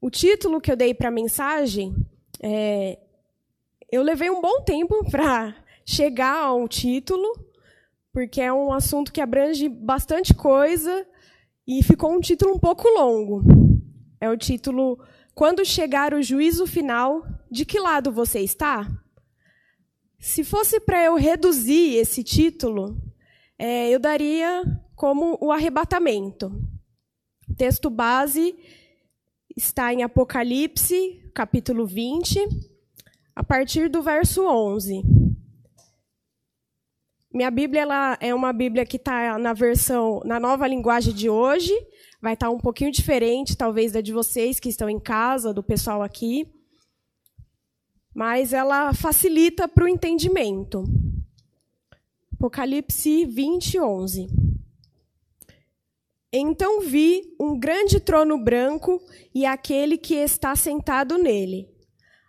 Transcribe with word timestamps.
O 0.00 0.08
título 0.08 0.62
que 0.62 0.72
eu 0.72 0.76
dei 0.76 0.94
para 0.94 1.08
a 1.08 1.12
mensagem, 1.12 1.94
é, 2.42 2.98
eu 3.92 4.02
levei 4.02 4.30
um 4.30 4.40
bom 4.40 4.62
tempo 4.62 5.04
para 5.10 5.54
chegar 5.84 6.36
ao 6.36 6.66
título, 6.66 7.28
porque 8.10 8.40
é 8.40 8.52
um 8.52 8.72
assunto 8.72 9.12
que 9.12 9.20
abrange 9.20 9.68
bastante 9.68 10.32
coisa 10.32 11.06
e 11.66 11.82
ficou 11.82 12.12
um 12.12 12.20
título 12.20 12.54
um 12.54 12.58
pouco 12.58 12.88
longo. 12.88 13.42
É 14.18 14.30
o 14.30 14.38
título 14.38 14.98
Quando 15.34 15.64
chegar 15.66 16.14
o 16.14 16.22
juízo 16.22 16.66
final, 16.66 17.22
de 17.50 17.66
que 17.66 17.78
lado 17.78 18.10
você 18.10 18.40
está? 18.40 18.88
Se 20.18 20.42
fosse 20.42 20.80
para 20.80 21.04
eu 21.04 21.14
reduzir 21.14 21.96
esse 21.96 22.24
título, 22.24 22.96
é, 23.58 23.90
eu 23.90 23.98
daria 23.98 24.62
como 24.96 25.36
o 25.40 25.52
arrebatamento. 25.52 26.50
Texto 27.56 27.90
base 27.90 28.56
está 29.56 29.92
em 29.92 30.02
Apocalipse, 30.02 31.30
capítulo 31.34 31.86
20, 31.86 32.40
a 33.34 33.42
partir 33.42 33.88
do 33.88 34.02
verso 34.02 34.46
11. 34.46 35.02
Minha 37.32 37.50
Bíblia 37.50 37.82
ela 37.82 38.18
é 38.20 38.34
uma 38.34 38.52
Bíblia 38.52 38.84
que 38.84 38.96
está 38.96 39.38
na 39.38 39.52
versão, 39.52 40.20
na 40.24 40.40
nova 40.40 40.66
linguagem 40.66 41.14
de 41.14 41.30
hoje, 41.30 41.72
vai 42.20 42.34
estar 42.34 42.46
tá 42.46 42.52
um 42.52 42.58
pouquinho 42.58 42.90
diferente, 42.90 43.56
talvez, 43.56 43.92
da 43.92 44.00
de 44.00 44.12
vocês 44.12 44.58
que 44.58 44.68
estão 44.68 44.90
em 44.90 44.98
casa, 44.98 45.54
do 45.54 45.62
pessoal 45.62 46.02
aqui, 46.02 46.52
mas 48.14 48.52
ela 48.52 48.92
facilita 48.92 49.68
para 49.68 49.84
o 49.84 49.88
entendimento. 49.88 50.84
Apocalipse 52.32 53.24
20, 53.26 53.78
11. 53.78 54.49
Então 56.32 56.80
vi 56.80 57.22
um 57.40 57.58
grande 57.58 57.98
trono 57.98 58.38
branco 58.38 59.00
e 59.34 59.44
aquele 59.44 59.98
que 59.98 60.14
está 60.14 60.54
sentado 60.54 61.18
nele. 61.18 61.68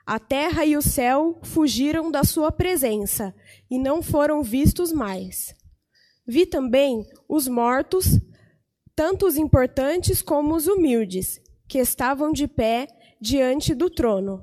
A 0.05 0.18
terra 0.18 0.66
e 0.66 0.76
o 0.76 0.82
céu 0.82 1.40
fugiram 1.43 2.10
da 2.10 2.24
sua 2.24 2.52
presença 2.52 3.34
e 3.70 3.77
não 3.77 4.02
foram 4.02 4.41
vistos 4.41 4.91
mais. 4.91 5.54
Vi 6.27 6.48
também 6.48 7.05
os 7.30 7.48
mortos, 7.48 8.20
tanto 8.96 9.27
os 9.27 9.38
importantes 9.38 10.21
como 10.21 10.55
os 10.55 10.68
humildes, 10.68 11.40
que 11.68 11.77
estavam 11.77 12.32
de 12.32 12.48
pé 12.48 12.88
diante 13.21 13.76
do 13.76 13.90
trono. 13.90 14.41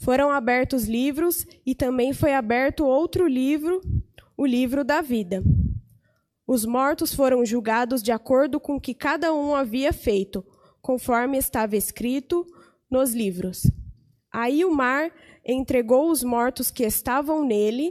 Foram 0.00 0.30
abertos 0.30 0.86
livros 0.86 1.46
e 1.64 1.74
também 1.74 2.12
foi 2.12 2.34
aberto 2.34 2.84
outro 2.84 3.28
livro 3.28 3.80
o 4.36 4.46
livro 4.46 4.84
da 4.84 5.00
vida. 5.00 5.42
Os 6.48 6.64
mortos 6.64 7.14
foram 7.14 7.44
julgados 7.44 8.02
de 8.02 8.10
acordo 8.10 8.58
com 8.58 8.76
o 8.76 8.80
que 8.80 8.94
cada 8.94 9.34
um 9.34 9.54
havia 9.54 9.92
feito, 9.92 10.42
conforme 10.80 11.36
estava 11.36 11.76
escrito 11.76 12.46
nos 12.90 13.12
livros. 13.12 13.70
Aí 14.32 14.64
o 14.64 14.74
mar 14.74 15.12
entregou 15.44 16.10
os 16.10 16.24
mortos 16.24 16.70
que 16.70 16.84
estavam 16.84 17.44
nele, 17.44 17.90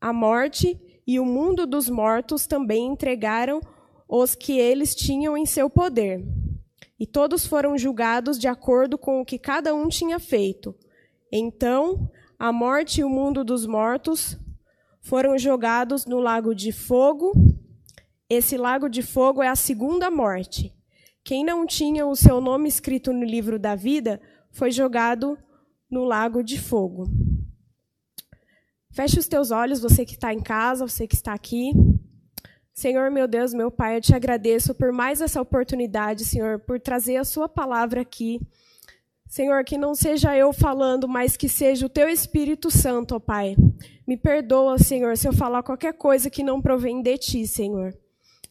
a 0.00 0.12
morte 0.12 0.76
e 1.06 1.20
o 1.20 1.24
mundo 1.24 1.64
dos 1.64 1.88
mortos 1.88 2.44
também 2.44 2.88
entregaram 2.88 3.60
os 4.08 4.34
que 4.34 4.58
eles 4.58 4.92
tinham 4.92 5.36
em 5.36 5.46
seu 5.46 5.70
poder. 5.70 6.26
E 6.98 7.06
todos 7.06 7.46
foram 7.46 7.78
julgados 7.78 8.36
de 8.36 8.48
acordo 8.48 8.98
com 8.98 9.20
o 9.20 9.24
que 9.24 9.38
cada 9.38 9.72
um 9.72 9.88
tinha 9.88 10.18
feito. 10.18 10.74
Então, 11.30 12.10
a 12.36 12.52
morte 12.52 13.00
e 13.00 13.04
o 13.04 13.08
mundo 13.08 13.44
dos 13.44 13.64
mortos 13.64 14.36
foram 15.00 15.38
jogados 15.38 16.04
no 16.04 16.18
lago 16.18 16.52
de 16.52 16.72
fogo. 16.72 17.32
Esse 18.28 18.56
lago 18.56 18.88
de 18.88 19.02
fogo 19.02 19.40
é 19.42 19.48
a 19.48 19.54
segunda 19.54 20.10
morte. 20.10 20.74
Quem 21.22 21.44
não 21.44 21.64
tinha 21.64 22.04
o 22.06 22.16
seu 22.16 22.40
nome 22.40 22.68
escrito 22.68 23.12
no 23.12 23.24
livro 23.24 23.58
da 23.58 23.76
vida 23.76 24.20
foi 24.50 24.72
jogado 24.72 25.38
no 25.88 26.04
lago 26.04 26.42
de 26.42 26.60
fogo. 26.60 27.08
Feche 28.90 29.18
os 29.18 29.28
teus 29.28 29.50
olhos, 29.50 29.80
você 29.80 30.04
que 30.04 30.14
está 30.14 30.32
em 30.32 30.40
casa, 30.40 30.86
você 30.86 31.06
que 31.06 31.14
está 31.14 31.34
aqui. 31.34 31.70
Senhor, 32.72 33.10
meu 33.10 33.28
Deus, 33.28 33.54
meu 33.54 33.70
Pai, 33.70 33.96
eu 33.96 34.00
te 34.00 34.14
agradeço 34.14 34.74
por 34.74 34.92
mais 34.92 35.20
essa 35.20 35.40
oportunidade, 35.40 36.24
Senhor, 36.24 36.58
por 36.58 36.80
trazer 36.80 37.16
a 37.16 37.24
Sua 37.24 37.48
palavra 37.48 38.00
aqui. 38.00 38.40
Senhor, 39.28 39.64
que 39.64 39.78
não 39.78 39.94
seja 39.94 40.36
eu 40.36 40.52
falando, 40.52 41.06
mas 41.06 41.36
que 41.36 41.48
seja 41.48 41.86
o 41.86 41.90
Teu 41.90 42.08
Espírito 42.08 42.70
Santo, 42.70 43.14
ó 43.14 43.20
Pai. 43.20 43.56
Me 44.06 44.16
perdoa, 44.16 44.78
Senhor, 44.78 45.16
se 45.16 45.28
eu 45.28 45.32
falar 45.32 45.62
qualquer 45.62 45.92
coisa 45.92 46.28
que 46.28 46.42
não 46.42 46.60
provém 46.60 47.02
de 47.02 47.18
ti, 47.18 47.46
Senhor. 47.46 47.94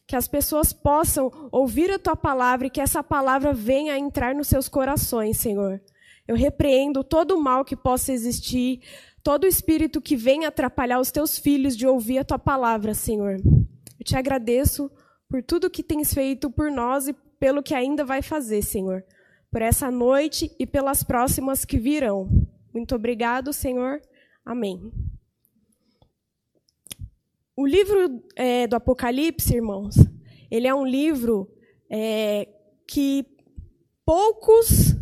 Que 0.06 0.16
as 0.16 0.28
pessoas 0.28 0.72
possam 0.72 1.30
ouvir 1.50 1.90
a 1.90 1.98
tua 1.98 2.14
palavra 2.14 2.66
e 2.66 2.70
que 2.70 2.80
essa 2.80 3.02
palavra 3.02 3.52
venha 3.52 3.94
a 3.94 3.98
entrar 3.98 4.34
nos 4.34 4.46
seus 4.48 4.68
corações, 4.68 5.38
Senhor. 5.38 5.80
Eu 6.28 6.36
repreendo 6.36 7.04
todo 7.04 7.32
o 7.32 7.42
mal 7.42 7.64
que 7.64 7.76
possa 7.76 8.12
existir, 8.12 8.80
todo 9.22 9.46
espírito 9.46 10.00
que 10.00 10.16
venha 10.16 10.48
atrapalhar 10.48 11.00
os 11.00 11.10
teus 11.10 11.38
filhos 11.38 11.76
de 11.76 11.86
ouvir 11.86 12.18
a 12.18 12.24
tua 12.24 12.38
palavra, 12.38 12.94
Senhor. 12.94 13.36
Eu 13.98 14.04
te 14.04 14.16
agradeço 14.16 14.90
por 15.28 15.42
tudo 15.42 15.70
que 15.70 15.82
tens 15.82 16.14
feito 16.14 16.50
por 16.50 16.70
nós 16.70 17.08
e 17.08 17.12
pelo 17.12 17.62
que 17.62 17.74
ainda 17.74 18.04
vai 18.04 18.22
fazer, 18.22 18.62
Senhor. 18.62 19.04
Por 19.50 19.62
essa 19.62 19.90
noite 19.90 20.54
e 20.58 20.66
pelas 20.66 21.02
próximas 21.02 21.64
que 21.64 21.78
virão. 21.78 22.28
Muito 22.72 22.94
obrigado, 22.94 23.52
Senhor. 23.52 24.00
Amém. 24.44 24.92
O 27.58 27.66
livro 27.66 28.22
é, 28.36 28.66
do 28.66 28.76
Apocalipse, 28.76 29.54
irmãos, 29.54 29.94
ele 30.50 30.68
é 30.68 30.74
um 30.74 30.84
livro 30.84 31.50
é, 31.88 32.46
que 32.86 33.24
poucos 34.04 34.94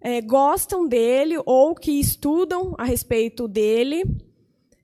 é, 0.00 0.22
gostam 0.22 0.88
dele 0.88 1.36
ou 1.44 1.74
que 1.74 2.00
estudam 2.00 2.74
a 2.78 2.84
respeito 2.84 3.46
dele. 3.46 4.04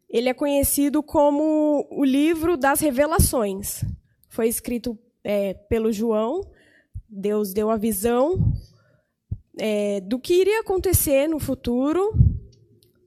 Ele 0.06 0.28
é 0.28 0.34
conhecido 0.34 1.02
como 1.02 1.88
o 1.90 2.04
livro 2.04 2.58
das 2.58 2.80
revelações. 2.80 3.82
Foi 4.28 4.46
escrito 4.46 4.98
é, 5.24 5.54
pelo 5.54 5.90
João. 5.90 6.42
Deus 7.08 7.54
deu 7.54 7.70
a 7.70 7.78
visão 7.78 8.52
é, 9.58 9.98
do 10.02 10.18
que 10.18 10.34
iria 10.34 10.60
acontecer 10.60 11.26
no 11.26 11.38
futuro 11.38 12.12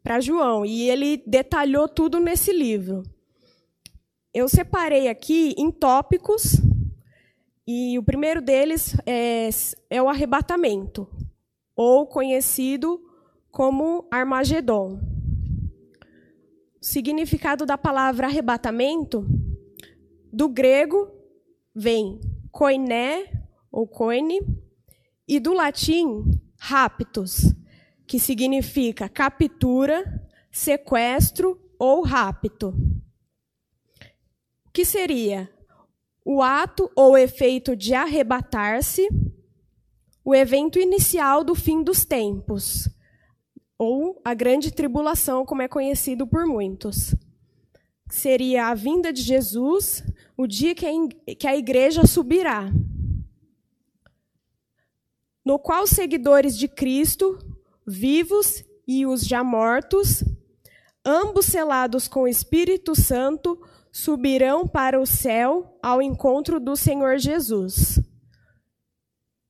para 0.01 0.19
João. 0.19 0.66
E 0.66 0.90
ele 0.90 1.22
detalhou 1.28 1.88
tudo 1.88 2.19
nesse 2.19 2.51
livro 2.51 3.03
eu 4.35 4.50
separei 4.50 5.07
aqui 5.07 5.56
em 5.57 5.72
tópicos, 5.72 6.57
e 7.66 7.97
o 7.97 8.03
primeiro 8.03 8.41
deles 8.41 8.94
é, 9.06 9.47
é 9.90 10.03
o 10.03 10.09
arrebatamento, 10.09 11.07
ou 11.73 12.06
conhecido 12.06 13.00
como 13.50 14.06
Armagedon. 14.12 15.00
O 16.81 16.85
significado 16.85 17.66
da 17.66 17.78
palavra 17.78 18.28
arrebatamento, 18.28 19.25
do 20.34 20.50
grego, 20.50 21.09
vem 21.74 22.19
koiné, 22.51 23.31
ou 23.72 23.88
koine, 23.88 24.41
e 25.25 25.40
do 25.40 25.53
latim, 25.53 26.29
raptus, 26.59 27.56
que 28.06 28.19
significa 28.19 29.07
captura, 29.07 30.03
sequestro 30.51 31.57
ou 31.79 32.03
rapto 32.03 32.75
que 34.75 34.84
seria 34.84 35.50
o 36.25 36.41
ato 36.41 36.91
ou 36.97 37.18
efeito 37.18 37.78
de 37.78 37.94
arrebatar-se, 37.94 39.08
o 40.22 40.36
evento 40.36 40.78
inicial 40.78 41.46
do 41.46 41.56
fim 41.56 41.81
dos 41.81 42.03
tempos, 42.03 42.90
ou 43.78 44.22
a 44.25 44.34
grande 44.34 44.72
tribulação, 44.72 45.46
como 45.46 45.62
é 45.62 45.69
conhecido 45.69 46.28
por 46.28 46.46
muitos. 46.46 47.16
Seria 48.09 48.68
a 48.68 48.74
vinda 48.74 49.13
de 49.13 49.22
Jesus, 49.22 50.03
o 50.36 50.46
dia 50.46 50.75
que 50.75 51.47
a 51.47 51.56
igreja 51.56 52.06
subirá, 52.06 52.69
no 55.46 55.57
qual 55.57 55.88
seguidores 55.88 56.57
de 56.57 56.68
Cristo, 56.68 57.39
vivos 57.88 58.62
e 58.86 59.06
os 59.06 59.25
já 59.25 59.42
mortos, 59.42 60.21
ambos 61.06 61.45
selados 61.45 62.10
com 62.10 62.24
o 62.24 62.28
Espírito 62.28 62.94
Santo, 62.94 63.57
subirão 63.95 64.68
para 64.68 65.00
o 65.00 65.06
céu 65.06 65.80
ao 65.81 66.01
encontro 66.01 66.59
do 66.59 66.75
Senhor 66.75 67.18
Jesus. 67.18 67.97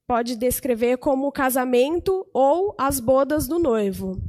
Pode 0.07 0.35
descrever 0.35 0.97
como 0.99 1.25
o 1.25 1.31
casamento 1.31 2.27
ou 2.31 2.75
as 2.77 2.99
bodas 2.99 3.47
do 3.47 3.57
noivo. 3.57 4.21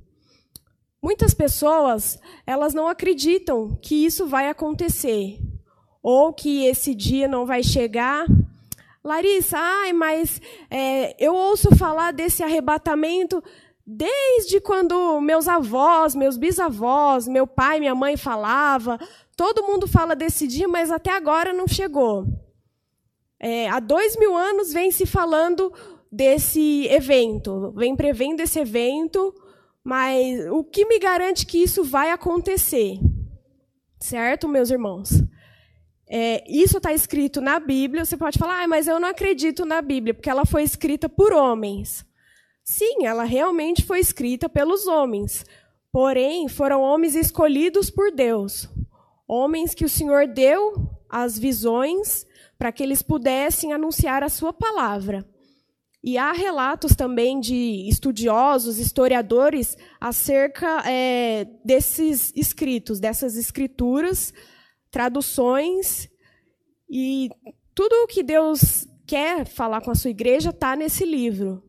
Muitas 1.02 1.34
pessoas, 1.34 2.18
elas 2.46 2.72
não 2.72 2.88
acreditam 2.88 3.76
que 3.82 4.06
isso 4.06 4.26
vai 4.26 4.48
acontecer, 4.48 5.38
ou 6.02 6.32
que 6.32 6.64
esse 6.64 6.94
dia 6.94 7.28
não 7.28 7.44
vai 7.44 7.62
chegar. 7.62 8.24
Larissa, 9.04 9.58
ai, 9.58 9.92
mas 9.92 10.40
é, 10.70 11.14
eu 11.22 11.34
ouço 11.34 11.76
falar 11.76 12.14
desse 12.14 12.42
arrebatamento 12.42 13.44
desde 13.86 14.60
quando 14.60 15.20
meus 15.20 15.46
avós, 15.46 16.14
meus 16.14 16.36
bisavós, 16.36 17.28
meu 17.28 17.46
pai, 17.46 17.78
minha 17.78 17.94
mãe 17.94 18.16
falava, 18.16 18.98
Todo 19.36 19.64
mundo 19.64 19.86
fala 19.86 20.16
desse 20.16 20.46
dia, 20.46 20.66
mas 20.66 20.90
até 20.90 21.10
agora 21.10 21.52
não 21.52 21.68
chegou. 21.68 22.24
É, 23.38 23.68
há 23.68 23.78
dois 23.78 24.16
mil 24.16 24.34
anos 24.34 24.72
vem 24.72 24.90
se 24.90 25.04
falando 25.04 25.70
desse 26.10 26.86
evento, 26.86 27.70
vem 27.72 27.94
prevendo 27.94 28.40
esse 28.40 28.58
evento, 28.58 29.34
mas 29.84 30.46
o 30.50 30.64
que 30.64 30.86
me 30.86 30.98
garante 30.98 31.44
que 31.44 31.62
isso 31.62 31.84
vai 31.84 32.10
acontecer? 32.10 32.98
Certo, 34.00 34.48
meus 34.48 34.70
irmãos? 34.70 35.10
É, 36.08 36.42
isso 36.50 36.78
está 36.78 36.94
escrito 36.94 37.42
na 37.42 37.60
Bíblia. 37.60 38.06
Você 38.06 38.16
pode 38.16 38.38
falar, 38.38 38.62
ah, 38.62 38.68
mas 38.68 38.88
eu 38.88 38.98
não 38.98 39.08
acredito 39.08 39.66
na 39.66 39.82
Bíblia, 39.82 40.14
porque 40.14 40.30
ela 40.30 40.46
foi 40.46 40.62
escrita 40.62 41.10
por 41.10 41.32
homens. 41.34 42.06
Sim, 42.68 43.06
ela 43.06 43.22
realmente 43.22 43.84
foi 43.84 44.00
escrita 44.00 44.48
pelos 44.48 44.88
homens. 44.88 45.46
Porém, 45.92 46.48
foram 46.48 46.82
homens 46.82 47.14
escolhidos 47.14 47.90
por 47.90 48.10
Deus. 48.10 48.68
Homens 49.26 49.72
que 49.72 49.84
o 49.84 49.88
Senhor 49.88 50.26
deu 50.26 50.74
as 51.08 51.38
visões 51.38 52.26
para 52.58 52.72
que 52.72 52.82
eles 52.82 53.02
pudessem 53.02 53.72
anunciar 53.72 54.24
a 54.24 54.28
sua 54.28 54.52
palavra. 54.52 55.24
E 56.02 56.18
há 56.18 56.32
relatos 56.32 56.96
também 56.96 57.38
de 57.38 57.88
estudiosos, 57.88 58.80
historiadores, 58.80 59.76
acerca 60.00 60.82
é, 60.88 61.46
desses 61.64 62.32
escritos, 62.34 62.98
dessas 62.98 63.36
escrituras, 63.36 64.34
traduções, 64.90 66.08
e 66.90 67.30
tudo 67.74 67.92
o 68.02 68.06
que 68.08 68.24
Deus 68.24 68.88
quer 69.06 69.46
falar 69.46 69.80
com 69.82 69.92
a 69.92 69.94
sua 69.94 70.10
igreja 70.10 70.50
está 70.50 70.74
nesse 70.74 71.04
livro. 71.04 71.65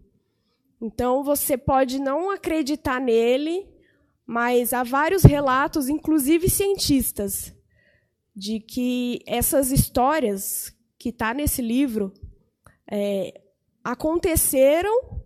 Então 0.81 1.23
você 1.23 1.57
pode 1.57 1.99
não 1.99 2.29
acreditar 2.29 2.99
nele, 2.99 3.67
mas 4.25 4.73
há 4.73 4.83
vários 4.83 5.23
relatos, 5.23 5.89
inclusive 5.89 6.49
cientistas, 6.49 7.53
de 8.35 8.59
que 8.59 9.21
essas 9.25 9.71
histórias 9.71 10.71
que 10.99 11.09
está 11.09 11.33
nesse 11.33 11.61
livro 11.61 12.13
é, 12.89 13.41
aconteceram, 13.83 15.23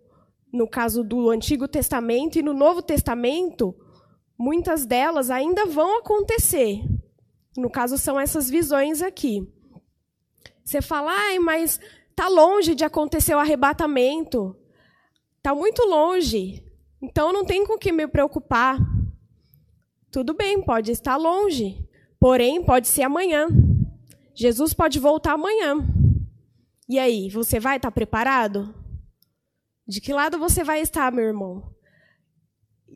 no 0.53 0.67
caso 0.67 1.03
do 1.03 1.29
Antigo 1.29 1.67
Testamento 1.67 2.37
e 2.37 2.43
no 2.43 2.53
Novo 2.53 2.81
Testamento, 2.81 3.75
muitas 4.37 4.85
delas 4.85 5.29
ainda 5.29 5.65
vão 5.65 5.99
acontecer. 5.99 6.81
No 7.57 7.69
caso, 7.69 7.97
são 7.97 8.19
essas 8.19 8.49
visões 8.49 9.01
aqui. 9.01 9.47
Você 10.63 10.81
fala, 10.81 11.11
ai, 11.11 11.39
mas 11.39 11.79
está 12.09 12.27
longe 12.27 12.75
de 12.75 12.85
acontecer 12.85 13.35
o 13.35 13.39
arrebatamento. 13.39 14.55
Está 15.41 15.55
muito 15.55 15.81
longe. 15.87 16.63
Então 17.01 17.33
não 17.33 17.43
tem 17.43 17.65
com 17.65 17.75
que 17.75 17.91
me 17.91 18.07
preocupar. 18.07 18.77
Tudo 20.11 20.35
bem, 20.35 20.61
pode 20.61 20.91
estar 20.91 21.17
longe. 21.17 21.83
Porém, 22.19 22.63
pode 22.63 22.87
ser 22.87 23.01
amanhã. 23.01 23.47
Jesus 24.35 24.71
pode 24.71 24.99
voltar 24.99 25.33
amanhã. 25.33 25.77
E 26.87 26.99
aí, 26.99 27.27
você 27.27 27.59
vai 27.59 27.77
estar 27.77 27.89
preparado? 27.89 28.71
De 29.87 29.99
que 29.99 30.13
lado 30.13 30.37
você 30.37 30.63
vai 30.63 30.79
estar, 30.79 31.11
meu 31.11 31.25
irmão? 31.25 31.73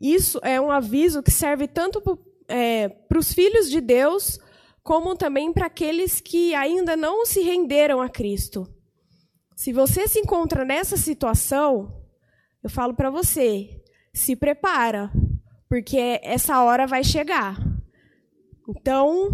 Isso 0.00 0.38
é 0.44 0.60
um 0.60 0.70
aviso 0.70 1.24
que 1.24 1.32
serve 1.32 1.66
tanto 1.66 2.00
é, 2.46 2.88
para 2.88 3.18
os 3.18 3.32
filhos 3.32 3.68
de 3.68 3.80
Deus, 3.80 4.38
como 4.84 5.16
também 5.16 5.52
para 5.52 5.66
aqueles 5.66 6.20
que 6.20 6.54
ainda 6.54 6.96
não 6.96 7.26
se 7.26 7.40
renderam 7.40 8.00
a 8.00 8.08
Cristo. 8.08 8.72
Se 9.56 9.72
você 9.72 10.06
se 10.06 10.20
encontra 10.20 10.64
nessa 10.64 10.96
situação, 10.96 11.95
eu 12.66 12.70
falo 12.70 12.94
para 12.94 13.10
você, 13.10 13.80
se 14.12 14.34
prepara, 14.34 15.08
porque 15.68 16.18
essa 16.20 16.60
hora 16.64 16.84
vai 16.84 17.04
chegar. 17.04 17.56
Então, 18.68 19.30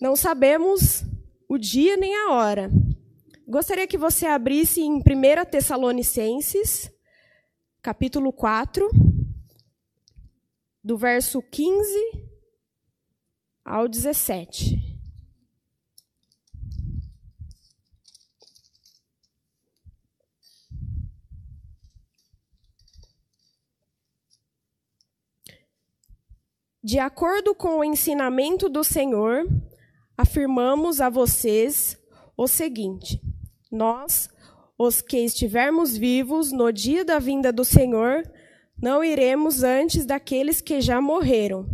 não 0.00 0.16
sabemos 0.16 1.04
o 1.46 1.58
dia 1.58 1.94
nem 1.94 2.16
a 2.16 2.32
hora. 2.32 2.70
Gostaria 3.46 3.86
que 3.86 3.98
você 3.98 4.24
abrisse 4.24 4.80
em 4.80 4.94
1 4.94 5.02
Tessalonicenses, 5.50 6.90
capítulo 7.82 8.32
4, 8.32 8.88
do 10.82 10.96
verso 10.96 11.42
15 11.42 11.84
ao 13.62 13.86
17. 13.86 14.81
De 26.84 26.98
acordo 26.98 27.54
com 27.54 27.78
o 27.78 27.84
ensinamento 27.84 28.68
do 28.68 28.82
Senhor, 28.82 29.46
afirmamos 30.18 31.00
a 31.00 31.08
vocês 31.08 31.96
o 32.36 32.48
seguinte: 32.48 33.22
nós, 33.70 34.28
os 34.76 35.00
que 35.00 35.18
estivermos 35.18 35.96
vivos 35.96 36.50
no 36.50 36.72
dia 36.72 37.04
da 37.04 37.20
vinda 37.20 37.52
do 37.52 37.64
Senhor, 37.64 38.28
não 38.76 39.04
iremos 39.04 39.62
antes 39.62 40.04
daqueles 40.04 40.60
que 40.60 40.80
já 40.80 41.00
morreram, 41.00 41.68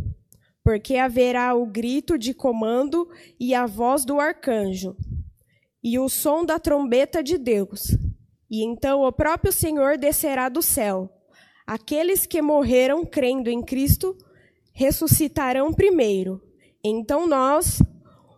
porque 0.63 0.97
haverá 0.97 1.55
o 1.55 1.65
grito 1.65 2.19
de 2.19 2.35
comando 2.35 3.09
e 3.41 3.55
a 3.55 3.65
voz 3.65 4.05
do 4.05 4.21
arcanjo, 4.21 4.95
e 5.83 5.99
o 5.99 6.11
som 6.11 6.45
da 6.45 6.59
trombeta 6.59 7.23
de 7.23 7.39
Deus. 7.39 7.97
E 8.51 8.63
então 8.63 9.01
o 9.01 9.11
próprio 9.11 9.53
Senhor 9.53 9.97
descerá 9.97 10.51
do 10.51 10.61
céu. 10.61 11.11
Aqueles 11.67 12.27
que 12.27 12.43
morreram 12.43 13.07
crendo 13.07 13.49
em 13.49 13.63
Cristo 13.63 14.15
ressuscitarão 14.79 15.73
primeiro. 15.75 16.41
Então 16.85 17.27
nós, 17.27 17.83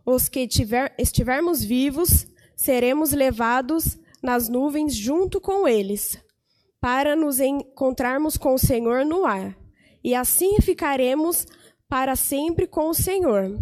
os 0.07 0.27
que 0.27 0.49
tiver, 0.49 0.95
estivermos 0.99 1.63
vivos, 1.63 2.27
seremos 2.57 3.13
levados 3.13 3.99
nas 4.23 4.49
nuvens 4.49 4.95
junto 4.95 5.39
com 5.39 5.69
eles, 5.69 6.19
para 6.81 7.15
nos 7.15 7.41
encontrarmos 7.41 8.39
com 8.39 8.55
o 8.55 8.59
Senhor 8.59 9.05
no 9.05 9.27
ar. 9.27 9.55
E 10.03 10.15
assim 10.15 10.59
ficaremos 10.63 11.47
para 11.87 12.17
sempre 12.17 12.67
com 12.67 12.89
o 12.89 12.95
Senhor. 12.95 13.59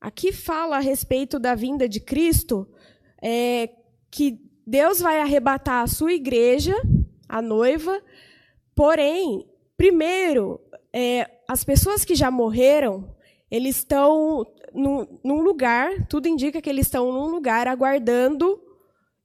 Aqui 0.00 0.30
fala 0.30 0.76
a 0.76 0.80
respeito 0.80 1.36
da 1.36 1.56
vinda 1.56 1.88
de 1.88 1.98
Cristo, 1.98 2.64
é, 3.20 3.70
que 4.08 4.38
Deus 4.64 5.00
vai 5.00 5.20
arrebatar 5.20 5.82
a 5.82 5.88
sua 5.88 6.12
igreja, 6.12 6.76
a 7.28 7.42
noiva, 7.42 8.00
porém, 8.72 9.44
primeiro, 9.76 10.60
é, 10.98 11.30
as 11.46 11.62
pessoas 11.62 12.06
que 12.06 12.14
já 12.14 12.30
morreram, 12.30 13.14
eles 13.50 13.76
estão 13.76 14.46
num, 14.72 15.06
num 15.22 15.42
lugar, 15.42 16.06
tudo 16.06 16.26
indica 16.26 16.62
que 16.62 16.70
eles 16.70 16.86
estão 16.86 17.12
num 17.12 17.26
lugar 17.26 17.68
aguardando 17.68 18.58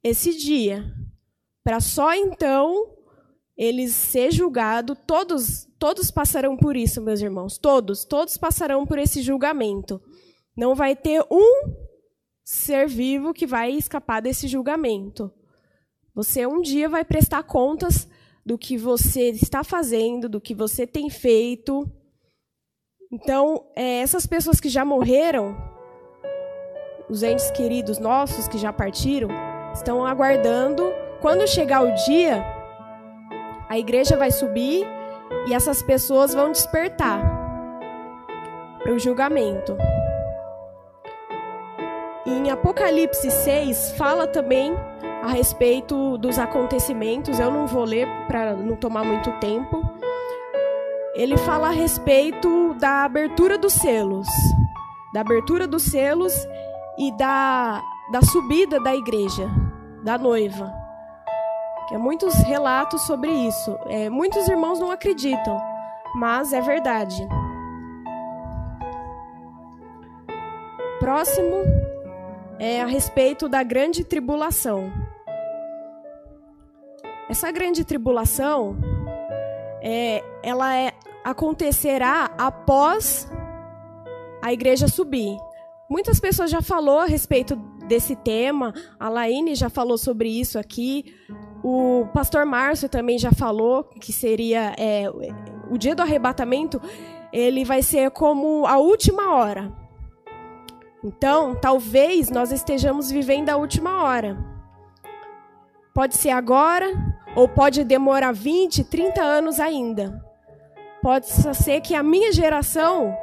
esse 0.04 0.36
dia, 0.36 0.84
para 1.64 1.80
só 1.80 2.12
então 2.12 2.94
eles 3.56 3.94
ser 3.94 4.30
julgados. 4.30 4.98
Todos, 5.06 5.66
todos 5.78 6.10
passarão 6.10 6.58
por 6.58 6.76
isso, 6.76 7.00
meus 7.00 7.22
irmãos. 7.22 7.56
Todos, 7.56 8.04
todos 8.04 8.36
passarão 8.36 8.84
por 8.84 8.98
esse 8.98 9.22
julgamento. 9.22 9.98
Não 10.54 10.74
vai 10.74 10.94
ter 10.94 11.24
um 11.30 11.72
ser 12.44 12.86
vivo 12.86 13.32
que 13.32 13.46
vai 13.46 13.72
escapar 13.72 14.20
desse 14.20 14.46
julgamento. 14.46 15.32
Você 16.14 16.46
um 16.46 16.60
dia 16.60 16.86
vai 16.86 17.02
prestar 17.02 17.44
contas 17.44 18.06
do 18.44 18.58
que 18.58 18.76
você 18.76 19.30
está 19.30 19.62
fazendo, 19.62 20.28
do 20.28 20.40
que 20.40 20.54
você 20.54 20.86
tem 20.86 21.08
feito. 21.08 21.88
Então, 23.10 23.66
é, 23.76 24.00
essas 24.00 24.26
pessoas 24.26 24.60
que 24.60 24.68
já 24.68 24.84
morreram, 24.84 25.56
os 27.08 27.22
entes 27.22 27.50
queridos 27.50 27.98
nossos 27.98 28.48
que 28.48 28.58
já 28.58 28.72
partiram, 28.72 29.28
estão 29.74 30.04
aguardando. 30.04 30.92
Quando 31.20 31.46
chegar 31.46 31.82
o 31.82 31.94
dia, 32.06 32.44
a 33.68 33.78
igreja 33.78 34.16
vai 34.16 34.30
subir 34.30 34.86
e 35.46 35.54
essas 35.54 35.82
pessoas 35.82 36.34
vão 36.34 36.50
despertar 36.50 37.22
para 38.82 38.92
o 38.92 38.98
julgamento. 38.98 39.76
Em 42.26 42.50
Apocalipse 42.50 43.30
6, 43.30 43.92
fala 43.96 44.26
também 44.26 44.74
a 45.22 45.28
respeito 45.28 46.18
dos 46.18 46.38
acontecimentos. 46.38 47.38
Eu 47.38 47.50
não 47.50 47.66
vou 47.66 47.84
ler 47.84 48.08
para 48.26 48.54
não 48.54 48.76
tomar 48.76 49.04
muito 49.04 49.30
tempo 49.38 49.82
ele 51.14 51.36
fala 51.36 51.68
a 51.68 51.72
respeito 51.72 52.74
da 52.74 53.04
abertura 53.04 53.58
dos 53.58 53.74
selos, 53.74 54.26
da 55.12 55.20
abertura 55.20 55.66
dos 55.66 55.82
selos 55.82 56.32
e 56.98 57.12
da, 57.12 57.82
da 58.10 58.22
subida 58.22 58.80
da 58.80 58.94
igreja, 58.94 59.46
da 60.02 60.16
noiva. 60.16 60.72
Que 61.86 61.96
é 61.96 61.98
muitos 61.98 62.34
relatos 62.36 63.02
sobre 63.02 63.30
isso. 63.30 63.78
É, 63.88 64.08
muitos 64.08 64.48
irmãos 64.48 64.80
não 64.80 64.90
acreditam, 64.90 65.60
mas 66.14 66.52
é 66.54 66.62
verdade. 66.62 67.28
Próximo 70.98 71.56
é 72.58 72.80
a 72.80 72.86
respeito 72.86 73.50
da 73.50 73.62
grande 73.62 74.02
tribulação. 74.02 74.90
Essa 77.32 77.50
grande 77.50 77.82
tribulação 77.82 78.76
é, 79.80 80.22
ela 80.42 80.76
é, 80.76 80.92
acontecerá 81.24 82.30
após 82.36 83.26
a 84.42 84.52
igreja 84.52 84.86
subir. 84.86 85.38
Muitas 85.88 86.20
pessoas 86.20 86.50
já 86.50 86.60
falou 86.60 86.98
a 86.98 87.06
respeito 87.06 87.56
desse 87.88 88.14
tema, 88.16 88.74
a 89.00 89.08
Laine 89.08 89.54
já 89.54 89.70
falou 89.70 89.96
sobre 89.96 90.28
isso 90.28 90.58
aqui. 90.58 91.16
o 91.64 92.06
pastor 92.12 92.44
Márcio 92.44 92.86
também 92.86 93.18
já 93.18 93.32
falou 93.32 93.84
que 93.84 94.12
seria 94.12 94.74
é, 94.78 95.06
o 95.70 95.78
dia 95.78 95.94
do 95.94 96.02
arrebatamento, 96.02 96.82
ele 97.32 97.64
vai 97.64 97.82
ser 97.82 98.10
como 98.10 98.66
a 98.66 98.76
última 98.76 99.34
hora. 99.34 99.72
Então, 101.02 101.54
talvez 101.54 102.28
nós 102.28 102.52
estejamos 102.52 103.10
vivendo 103.10 103.48
a 103.48 103.56
última 103.56 104.02
hora. 104.02 104.36
Pode 105.94 106.16
ser 106.16 106.30
agora, 106.30 107.11
ou 107.34 107.48
pode 107.48 107.84
demorar 107.84 108.32
20, 108.32 108.84
30 108.84 109.22
anos 109.22 109.60
ainda. 109.60 110.24
Pode 111.02 111.26
ser 111.26 111.80
que 111.80 111.94
a 111.94 112.02
minha 112.02 112.32
geração 112.32 113.16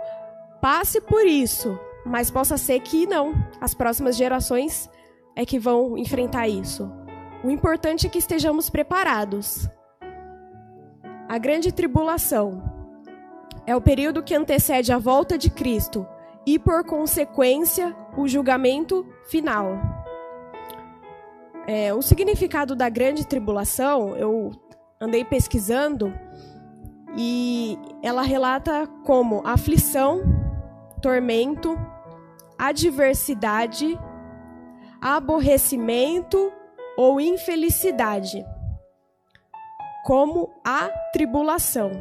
passe 0.62 1.00
por 1.00 1.25
isso, 1.25 1.80
mas 2.06 2.30
possa 2.30 2.58
ser 2.58 2.80
que 2.82 3.06
não. 3.06 3.34
As 3.62 3.74
próximas 3.74 4.18
gerações 4.18 4.89
é 5.36 5.46
que 5.46 5.60
vão 5.60 5.98
enfrentar 5.98 6.48
isso. 6.48 6.92
O 7.44 7.50
importante 7.50 8.06
é 8.06 8.10
que 8.10 8.18
estejamos 8.18 8.70
preparados. 8.70 9.70
A 11.30 11.38
grande 11.38 11.72
tribulação 11.72 12.62
é 13.66 13.75
o 13.75 13.82
período 13.82 14.24
que 14.24 14.36
antecede 14.36 14.92
a 14.92 14.98
volta 14.98 15.38
de 15.38 15.50
Cristo 15.50 16.06
e, 16.46 16.58
por 16.58 16.84
consequência, 16.84 17.96
o 18.18 18.28
julgamento 18.28 19.08
final. 19.25 19.99
É, 21.72 21.94
o 21.94 22.02
significado 22.02 22.76
da 22.76 22.90
grande 22.90 23.28
tribulação, 23.28 24.18
eu 24.18 24.50
andei 25.00 25.24
pesquisando 25.24 26.12
e 27.16 27.78
ela 28.02 28.24
relata 28.24 28.88
como 29.06 29.46
aflição, 29.46 30.24
tormento, 31.00 31.78
adversidade, 32.58 34.00
aborrecimento 35.00 36.52
ou 36.98 37.22
infelicidade, 37.22 38.44
como 40.04 40.50
a 40.66 40.90
tribulação. 41.14 41.92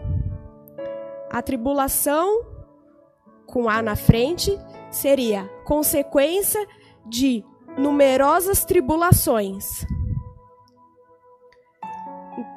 A 1.31 1.43
tribulação 1.43 2.41
com 3.47 3.69
A 3.69 3.83
na 3.83 3.97
frente, 3.97 4.59
seria 4.91 5.47
consequência 5.67 6.67
de 7.05 7.45
numerosas 7.79 8.65
tribulações. 8.65 9.87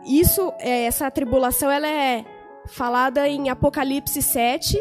Isso, 0.05 0.51
é, 0.59 0.85
essa 0.85 1.09
tribulação, 1.11 1.69
ela 1.69 1.87
é 1.87 2.25
falada 2.67 3.27
em 3.29 3.49
Apocalipse 3.49 4.21
7, 4.21 4.79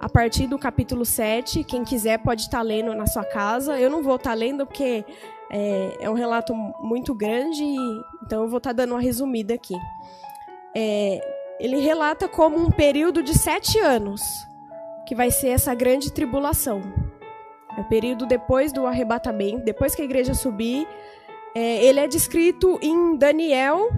a 0.00 0.08
partir 0.08 0.46
do 0.46 0.58
capítulo 0.58 1.04
7. 1.04 1.64
Quem 1.64 1.84
quiser 1.84 2.18
pode 2.18 2.42
estar 2.42 2.62
lendo 2.62 2.94
na 2.94 3.06
sua 3.06 3.24
casa. 3.24 3.78
Eu 3.78 3.88
não 3.88 4.02
vou 4.02 4.16
estar 4.16 4.34
lendo 4.34 4.66
porque 4.66 5.04
é, 5.50 5.96
é 6.00 6.10
um 6.10 6.14
relato 6.14 6.54
muito 6.54 7.14
grande, 7.14 7.64
então 8.24 8.42
eu 8.42 8.48
vou 8.48 8.58
estar 8.58 8.72
dando 8.72 8.92
uma 8.92 9.00
resumida 9.00 9.54
aqui. 9.54 9.74
É, 10.76 11.20
ele 11.60 11.78
relata 11.78 12.28
como 12.28 12.56
um 12.58 12.70
período 12.70 13.22
de 13.22 13.36
sete 13.36 13.78
anos 13.78 14.22
que 15.06 15.14
vai 15.14 15.30
ser 15.30 15.48
essa 15.48 15.74
grande 15.74 16.12
tribulação. 16.12 16.80
É 17.80 17.82
o 17.82 17.84
período 17.84 18.26
depois 18.26 18.72
do 18.72 18.86
arrebatamento, 18.86 19.64
depois 19.64 19.94
que 19.94 20.02
a 20.02 20.04
igreja 20.04 20.34
subir. 20.34 20.86
É, 21.54 21.82
ele 21.82 21.98
é 21.98 22.06
descrito 22.06 22.78
em 22.82 23.16
Daniel, 23.16 23.90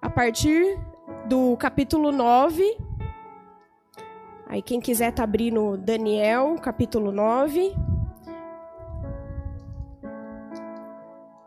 a 0.00 0.10
partir 0.10 0.78
do 1.26 1.56
capítulo 1.56 2.12
9. 2.12 2.76
Aí, 4.46 4.60
quem 4.60 4.78
quiser 4.78 5.10
tá 5.12 5.24
abrindo 5.24 5.78
Daniel, 5.78 6.56
capítulo 6.60 7.10
9. 7.10 7.74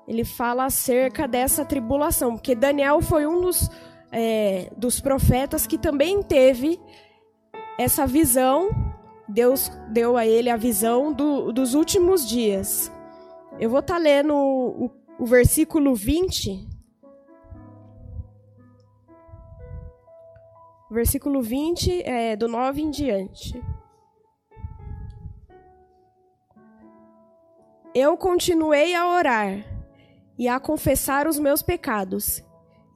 Ele 0.07 0.25
fala 0.25 0.65
acerca 0.65 1.27
dessa 1.27 1.63
tribulação, 1.63 2.33
porque 2.33 2.55
Daniel 2.55 3.01
foi 3.01 3.27
um 3.27 3.39
dos, 3.39 3.69
é, 4.11 4.71
dos 4.75 4.99
profetas 4.99 5.67
que 5.67 5.77
também 5.77 6.23
teve 6.23 6.81
essa 7.77 8.07
visão, 8.07 8.90
Deus 9.31 9.69
deu 9.89 10.17
a 10.17 10.25
ele 10.25 10.49
a 10.49 10.57
visão 10.57 11.13
do, 11.13 11.51
dos 11.51 11.73
últimos 11.73 12.27
dias. 12.27 12.91
Eu 13.59 13.69
vou 13.69 13.79
estar 13.79 13.95
tá 13.95 13.99
lendo 13.99 14.33
o, 14.35 14.91
o, 15.17 15.25
versículo 15.25 15.95
20. 15.95 16.67
Versículo 20.89 21.41
20, 21.41 22.03
é, 22.03 22.35
do 22.35 22.47
9 22.47 22.81
em 22.81 22.89
diante. 22.89 23.61
Eu 27.95 28.17
continuei 28.17 28.93
a 28.95 29.09
orar 29.09 29.65
e 30.37 30.47
a 30.47 30.59
confessar 30.59 31.27
os 31.27 31.37
meus 31.37 31.61
pecados, 31.61 32.43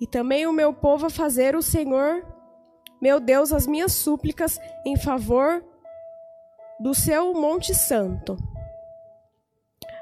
e 0.02 0.08
também 0.08 0.48
o 0.48 0.54
meu 0.54 0.74
povo 0.74 1.06
a 1.06 1.10
fazer 1.10 1.56
o 1.56 1.62
Senhor 1.62 2.26
meu 3.02 3.20
Deus, 3.20 3.52
as 3.52 3.68
minhas 3.68 3.92
súplicas 3.92 4.60
em 4.86 4.98
favor 4.98 5.64
do 6.80 6.94
seu 6.94 7.34
Monte 7.34 7.74
Santo. 7.74 8.38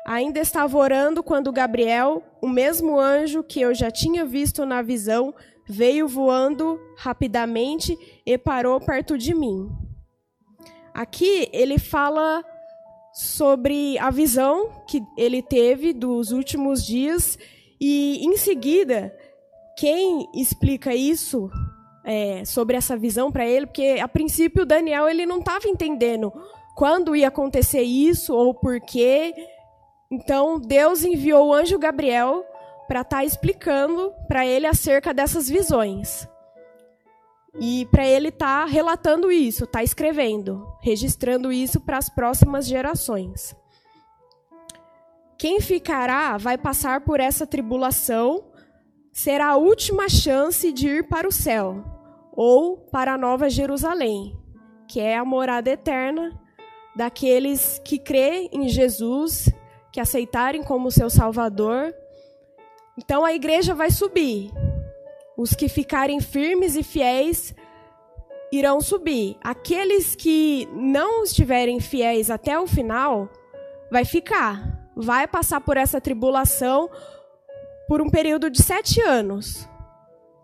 Ainda 0.06 0.40
estava 0.40 0.78
orando 0.78 1.24
quando 1.24 1.52
Gabriel, 1.52 2.22
o 2.42 2.50
mesmo 2.50 3.00
anjo 3.00 3.44
que 3.44 3.62
eu 3.62 3.74
já 3.74 3.90
tinha 3.90 4.26
visto 4.26 4.66
na 4.66 4.82
visão, 4.82 5.34
veio 5.66 6.08
voando 6.08 6.80
rapidamente 6.98 7.98
e 8.26 8.38
parou 8.38 8.80
perto 8.82 9.18
de 9.18 9.34
mim. 9.34 9.70
Aqui 10.94 11.50
ele 11.54 11.80
fala 11.80 12.44
sobre 13.14 13.98
a 14.00 14.10
visão 14.10 14.84
que 14.88 15.02
ele 15.18 15.42
teve 15.42 15.94
dos 15.94 16.32
últimos 16.32 16.86
dias 16.86 17.38
e 17.80 18.26
em 18.26 18.36
seguida 18.38 19.16
quem 19.78 20.28
explica 20.36 20.94
isso 20.94 21.50
é, 22.04 22.44
sobre 22.44 22.76
essa 22.76 22.98
visão 22.98 23.32
para 23.32 23.46
ele, 23.46 23.68
porque 23.68 24.00
a 24.02 24.08
princípio 24.08 24.66
Daniel 24.66 25.08
ele 25.08 25.26
não 25.26 25.40
estava 25.40 25.68
entendendo 25.68 26.32
quando 26.76 27.16
ia 27.16 27.28
acontecer 27.28 27.82
isso 27.82 28.34
ou 28.36 28.54
por 28.54 28.80
quê. 28.82 29.34
Então 30.12 30.60
Deus 30.60 31.04
enviou 31.04 31.48
o 31.48 31.54
anjo 31.54 31.78
Gabriel 31.78 32.46
para 32.88 33.02
estar 33.02 33.18
tá 33.18 33.26
explicando 33.26 34.14
para 34.28 34.46
ele 34.46 34.68
acerca 34.68 35.14
dessas 35.14 35.50
visões. 35.50 36.28
E 37.60 37.86
para 37.92 38.06
ele 38.06 38.30
estar 38.30 38.66
tá 38.66 38.66
relatando 38.66 39.32
isso, 39.32 39.66
estar 39.66 39.80
tá 39.80 39.84
escrevendo, 39.84 40.68
registrando 40.82 41.52
isso 41.52 41.80
para 41.80 41.98
as 41.98 42.10
próximas 42.10 42.66
gerações. 42.66 43.56
Quem 45.38 45.60
ficará 45.60 46.38
vai 46.38 46.58
passar 46.58 47.02
por 47.02 47.20
essa 47.20 47.46
tribulação, 47.46 48.46
será 49.12 49.50
a 49.50 49.58
última 49.58 50.10
chance 50.10 50.72
de 50.72 50.88
ir 50.88 51.08
para 51.08 51.28
o 51.28 51.32
céu 51.32 51.84
ou 52.32 52.78
para 52.78 53.14
a 53.14 53.18
Nova 53.18 53.50
Jerusalém, 53.50 54.36
que 54.88 55.00
é 55.00 55.18
a 55.18 55.26
morada 55.26 55.70
eterna 55.70 56.43
daqueles 56.96 57.82
que 57.84 57.98
crê 57.98 58.50
em 58.52 58.68
Jesus, 58.68 59.50
que 59.92 60.00
aceitarem 60.00 60.64
como 60.64 60.92
seu 60.92 61.10
Salvador. 61.10 61.94
Então 62.98 63.26
a 63.26 63.34
igreja 63.34 63.74
vai 63.74 63.92
subir. 63.92 64.52
Os 65.38 65.54
que 65.54 65.68
ficarem 65.68 66.20
firmes 66.20 66.76
e 66.76 66.84
fiéis 66.84 67.56
irão 68.52 68.80
subir. 68.80 69.36
Aqueles 69.44 70.16
que 70.16 70.68
não 70.74 71.24
estiverem 71.24 71.80
fiéis 71.80 72.30
até 72.30 72.58
o 72.60 72.68
final, 72.68 73.30
vai 73.92 74.06
ficar. 74.06 74.92
Vai 74.96 75.28
passar 75.28 75.60
por 75.62 75.76
essa 75.76 76.00
tribulação 76.00 76.90
por 77.88 78.02
um 78.02 78.10
período 78.10 78.50
de 78.50 78.62
sete 78.62 79.02
anos. 79.02 79.68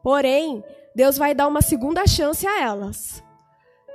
Porém, 0.01 0.63
Deus 0.95 1.17
vai 1.17 1.35
dar 1.35 1.47
uma 1.47 1.61
segunda 1.61 2.07
chance 2.07 2.45
a 2.47 2.61
elas. 2.61 3.23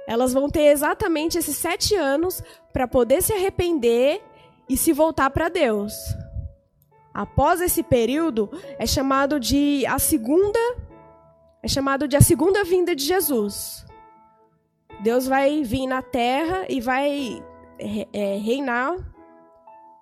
Elas 0.07 0.33
vão 0.33 0.49
ter 0.49 0.67
exatamente 0.67 1.39
esses 1.39 1.57
sete 1.57 1.95
anos 1.95 2.43
para 2.73 2.87
poder 2.87 3.23
se 3.23 3.33
arrepender 3.33 4.23
e 4.69 4.77
se 4.77 4.93
voltar 4.93 5.31
para 5.31 5.49
Deus. 5.49 5.95
Após 7.13 7.61
esse 7.61 7.83
período, 7.83 8.51
é 8.79 8.87
chamado 8.87 9.39
de 9.39 9.87
a 9.87 9.99
segunda, 9.99 10.59
é 11.63 11.69
chamado 11.69 12.09
de 12.09 12.17
a 12.17 12.21
segunda 12.21 12.65
vinda 12.65 12.95
de 12.95 13.05
Jesus. 13.05 13.87
Deus 15.01 15.27
vai 15.27 15.63
vir 15.63 15.87
na 15.87 16.03
terra 16.03 16.67
e 16.69 16.81
vai 16.81 17.43
é, 18.13 18.37
reinar 18.39 18.97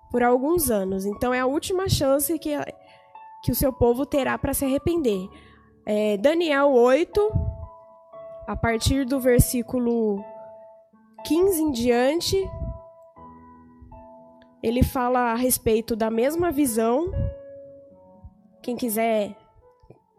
por 0.09 0.23
alguns 0.23 0.69
anos. 0.69 1.05
Então 1.05 1.33
é 1.33 1.39
a 1.39 1.45
última 1.45 1.89
chance 1.89 2.37
que, 2.39 2.51
que 3.43 3.51
o 3.51 3.55
seu 3.55 3.71
povo 3.71 4.05
terá 4.05 4.37
para 4.37 4.53
se 4.53 4.65
arrepender. 4.65 5.27
É, 5.85 6.17
Daniel 6.17 6.71
8, 6.71 7.31
a 8.47 8.55
partir 8.55 9.05
do 9.05 9.19
versículo 9.19 10.23
15 11.25 11.61
em 11.61 11.71
diante, 11.71 12.49
ele 14.61 14.83
fala 14.83 15.31
a 15.31 15.35
respeito 15.35 15.95
da 15.95 16.09
mesma 16.09 16.51
visão. 16.51 17.11
Quem 18.61 18.75
quiser 18.75 19.35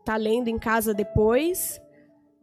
tá 0.04 0.16
lendo 0.16 0.48
em 0.48 0.58
casa 0.58 0.92
depois, 0.92 1.80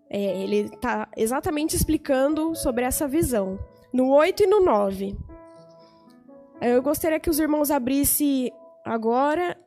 é, 0.10 0.44
ele 0.44 0.62
está 0.62 1.08
exatamente 1.16 1.76
explicando 1.76 2.56
sobre 2.56 2.84
essa 2.84 3.08
visão. 3.08 3.60
No 3.94 4.10
8 4.10 4.44
e 4.44 4.48
no 4.48 4.62
9. 4.62 5.18
Eu 6.62 6.82
gostaria 6.82 7.20
que 7.20 7.30
os 7.30 7.40
irmãos 7.40 7.72
abrissem 7.72 8.52
agora 8.86 9.58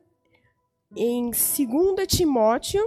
em 0.95 1.29
2 1.29 1.35
Timóteo, 2.07 2.85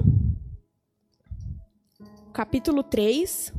capítulo 2.32 2.82
3. 2.82 3.52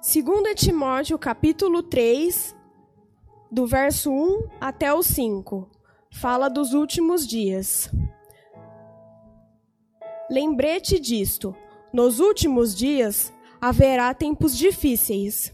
Segunda 0.00 0.54
Timóteo, 0.54 1.18
capítulo 1.18 1.82
3, 1.82 2.56
do 3.50 3.66
verso 3.66 4.10
1 4.10 4.48
até 4.60 4.92
o 4.92 5.02
5, 5.02 5.70
fala 6.10 6.48
dos 6.48 6.72
últimos 6.72 7.26
dias. 7.26 7.90
Lembrete 10.28 10.98
disto: 10.98 11.54
nos 11.92 12.18
últimos 12.18 12.74
dias 12.74 13.32
haverá 13.60 14.12
tempos 14.14 14.56
difíceis, 14.56 15.52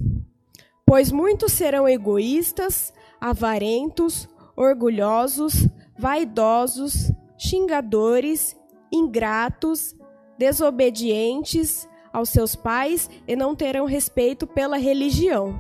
pois 0.87 1.11
muitos 1.11 1.52
serão 1.52 1.88
egoístas, 1.88 2.95
avarentos, 3.20 4.28
orgulhosos, 4.56 5.68
vaidosos, 5.99 7.11
xingadores, 7.38 8.56
ingratos, 8.92 9.94
desobedientes 10.38 11.88
aos 12.12 12.30
seus 12.30 12.56
pais 12.56 13.11
e 13.26 13.37
não 13.37 13.54
terão 13.54 13.85
respeito 13.85 14.46
pela 14.46 14.78
religião. 14.78 15.54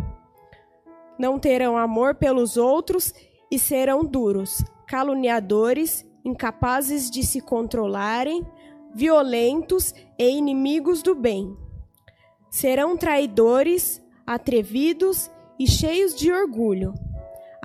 Não 1.18 1.38
terão 1.38 1.76
amor 1.76 2.14
pelos 2.14 2.56
outros 2.56 3.12
e 3.50 3.58
serão 3.58 4.04
duros, 4.04 4.62
caluniadores, 4.86 6.04
incapazes 6.24 7.10
de 7.10 7.22
se 7.22 7.40
controlarem, 7.40 8.46
violentos 8.94 9.94
e 10.18 10.28
inimigos 10.28 11.02
do 11.02 11.14
bem. 11.14 11.56
Serão 12.50 12.96
traidores, 12.96 14.02
atrevidos 14.26 15.30
e 15.58 15.66
cheios 15.66 16.14
de 16.14 16.32
orgulho. 16.32 16.94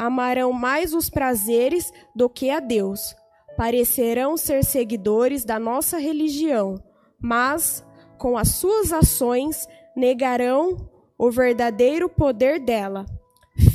Amarão 0.04 0.52
mais 0.52 0.96
os 0.96 1.12
prazeres 1.12 1.94
do 2.16 2.28
que 2.28 2.50
a 2.50 2.60
Deus. 2.60 3.16
Parecerão 3.56 4.36
ser 4.36 4.64
seguidores 4.64 5.46
da 5.46 5.60
nossa 5.60 6.00
religião, 6.00 6.82
mas 7.22 7.86
com 8.18 8.36
as 8.38 8.50
suas 8.50 8.92
ações, 8.92 9.68
negarão 9.96 10.90
o 11.18 11.30
verdadeiro 11.30 12.10
poder 12.10 12.60
dela. 12.60 13.06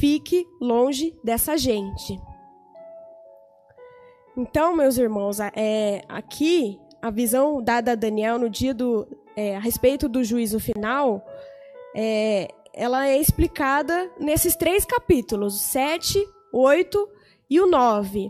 Fique 0.01 0.45
longe 0.61 1.17
dessa 1.23 1.57
gente. 1.57 2.21
Então, 4.37 4.75
meus 4.75 4.99
irmãos, 4.99 5.39
é, 5.41 6.03
aqui 6.09 6.77
a 7.01 7.11
visão 7.11 7.63
dada 7.63 7.93
a 7.93 7.95
Daniel 7.95 8.39
no 8.39 8.51
dia 8.51 8.75
do 8.75 9.07
é, 9.37 9.57
a 9.57 9.61
respeito 9.61 10.09
do 10.09 10.25
juízo 10.25 10.59
final, 10.59 11.25
é, 11.95 12.49
ela 12.77 13.09
é 13.09 13.19
explicada 13.19 14.11
nesses 14.21 14.55
três 14.55 14.85
capítulos, 14.85 15.55
o 15.55 15.59
7, 15.59 16.23
8 16.53 17.09
e 17.49 17.59
o 17.59 17.67
9. 17.67 18.29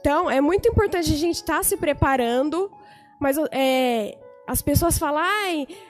Então, 0.00 0.28
é 0.28 0.40
muito 0.40 0.68
importante 0.68 1.12
a 1.12 1.16
gente 1.16 1.36
estar 1.36 1.58
tá 1.58 1.62
se 1.62 1.76
preparando, 1.76 2.68
mas 3.20 3.36
é, 3.52 4.18
as 4.48 4.60
pessoas 4.60 4.98
falam, 4.98 5.22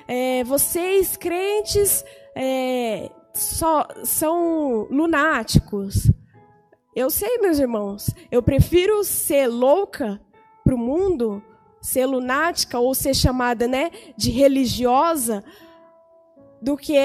é, 0.06 0.44
vocês 0.44 1.16
crentes 1.16 2.04
é, 2.36 3.10
só, 3.32 3.88
são 4.04 4.86
lunáticos. 4.90 6.10
Eu 6.94 7.08
sei, 7.08 7.38
meus 7.38 7.58
irmãos, 7.58 8.10
eu 8.30 8.42
prefiro 8.42 9.02
ser 9.02 9.46
louca 9.46 10.20
para 10.62 10.74
o 10.74 10.78
mundo, 10.78 11.42
ser 11.80 12.04
lunática 12.04 12.78
ou 12.78 12.94
ser 12.94 13.14
chamada 13.14 13.66
né, 13.66 13.90
de 14.14 14.30
religiosa, 14.30 15.42
do 16.62 16.76
que 16.76 16.96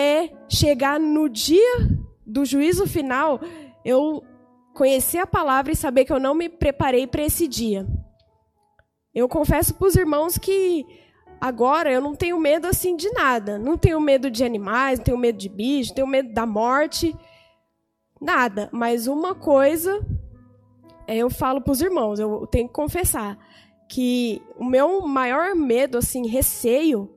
chegar 0.48 1.00
no 1.00 1.28
dia 1.28 1.78
do 2.26 2.46
juízo 2.46 2.88
final, 2.88 3.42
eu 3.84 4.24
conhecer 4.74 5.18
a 5.18 5.28
palavra 5.28 5.72
e 5.72 5.76
saber 5.76 6.06
que 6.06 6.14
eu 6.14 6.20
não 6.20 6.36
me 6.36 6.48
preparei 6.48 7.08
para 7.08 7.24
esse 7.24 7.48
dia. 7.48 7.86
Eu 9.14 9.28
confesso 9.28 9.74
para 9.74 9.88
os 9.88 9.96
irmãos 9.96 10.38
que 10.38 10.86
Agora 11.40 11.92
eu 11.92 12.02
não 12.02 12.16
tenho 12.16 12.40
medo 12.40 12.66
assim 12.66 12.96
de 12.96 13.10
nada. 13.12 13.60
Não 13.60 13.78
tenho 13.78 14.02
medo 14.02 14.30
de 14.30 14.44
animais, 14.44 14.98
não 14.98 15.06
tenho 15.06 15.18
medo 15.18 15.38
de 15.38 15.48
bicho, 15.48 15.92
não 15.92 15.96
tenho 15.96 16.08
medo 16.08 16.34
da 16.34 16.46
morte. 16.46 17.16
Nada. 18.20 18.70
Mas 18.72 19.06
uma 19.06 19.36
coisa 19.36 20.04
eu 21.08 21.30
falo 21.30 21.62
para 21.62 21.72
os 21.72 21.82
irmãos, 21.82 22.20
eu 22.20 22.46
tenho 22.48 22.68
que 22.68 22.74
confessar 22.74 23.38
que 23.88 24.42
o 24.58 24.66
meu 24.66 25.08
maior 25.08 25.56
medo, 25.56 25.98
assim, 25.98 26.28
receio, 26.28 27.10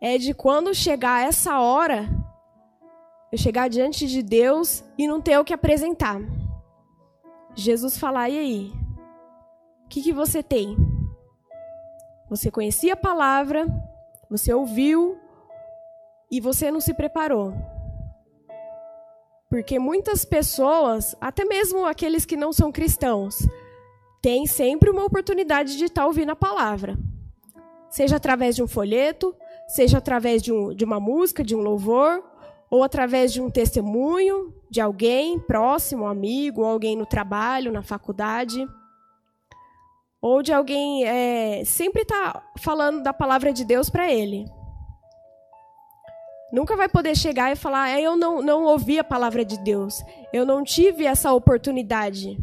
é 0.00 0.16
de 0.16 0.32
quando 0.32 0.74
chegar 0.74 1.26
essa 1.26 1.60
hora, 1.60 2.08
eu 3.30 3.38
chegar 3.38 3.68
diante 3.68 4.06
de 4.06 4.22
Deus 4.22 4.82
e 4.96 5.06
não 5.06 5.20
ter 5.20 5.38
o 5.38 5.44
que 5.44 5.52
apresentar. 5.52 6.20
Jesus 7.54 7.98
falar, 7.98 8.30
e 8.30 8.38
aí? 8.38 8.72
O 9.84 9.88
que, 9.88 10.02
que 10.02 10.12
você 10.12 10.42
tem? 10.42 10.76
Você 12.28 12.50
conhecia 12.50 12.94
a 12.94 12.96
palavra, 12.96 13.66
você 14.30 14.54
ouviu 14.54 15.18
e 16.30 16.40
você 16.40 16.70
não 16.70 16.80
se 16.80 16.94
preparou. 16.94 17.52
Porque 19.48 19.80
muitas 19.80 20.24
pessoas, 20.24 21.16
até 21.20 21.44
mesmo 21.44 21.84
aqueles 21.84 22.24
que 22.24 22.36
não 22.36 22.52
são 22.52 22.70
cristãos, 22.70 23.36
têm 24.22 24.46
sempre 24.46 24.90
uma 24.90 25.04
oportunidade 25.04 25.76
de 25.76 25.86
estar 25.86 26.06
ouvindo 26.06 26.30
a 26.30 26.36
palavra. 26.36 26.96
Seja 27.88 28.16
através 28.16 28.54
de 28.54 28.62
um 28.62 28.68
folheto, 28.68 29.34
seja 29.74 29.98
através 29.98 30.42
de, 30.42 30.52
um, 30.52 30.74
de 30.74 30.84
uma 30.84 31.00
música, 31.00 31.42
de 31.42 31.54
um 31.54 31.60
louvor, 31.60 32.22
ou 32.70 32.82
através 32.84 33.32
de 33.32 33.40
um 33.40 33.50
testemunho 33.50 34.54
de 34.70 34.80
alguém 34.80 35.38
próximo, 35.38 36.04
um 36.04 36.08
amigo, 36.08 36.60
ou 36.62 36.66
alguém 36.66 36.96
no 36.96 37.06
trabalho, 37.06 37.72
na 37.72 37.82
faculdade 37.82 38.66
ou 40.20 40.42
de 40.42 40.52
alguém 40.52 41.04
é, 41.04 41.64
sempre 41.64 42.04
tá 42.04 42.42
falando 42.58 43.02
da 43.02 43.12
palavra 43.12 43.52
de 43.52 43.64
Deus 43.64 43.88
para 43.88 44.12
ele. 44.12 44.44
Nunca 46.52 46.76
vai 46.76 46.88
poder 46.88 47.16
chegar 47.16 47.52
e 47.52 47.56
falar, 47.56 47.90
é, 47.90 48.02
eu 48.02 48.16
não, 48.16 48.42
não 48.42 48.64
ouvi 48.64 48.98
a 48.98 49.04
palavra 49.04 49.44
de 49.44 49.58
Deus, 49.58 50.02
eu 50.32 50.44
não 50.44 50.62
tive 50.62 51.06
essa 51.06 51.32
oportunidade. 51.32 52.36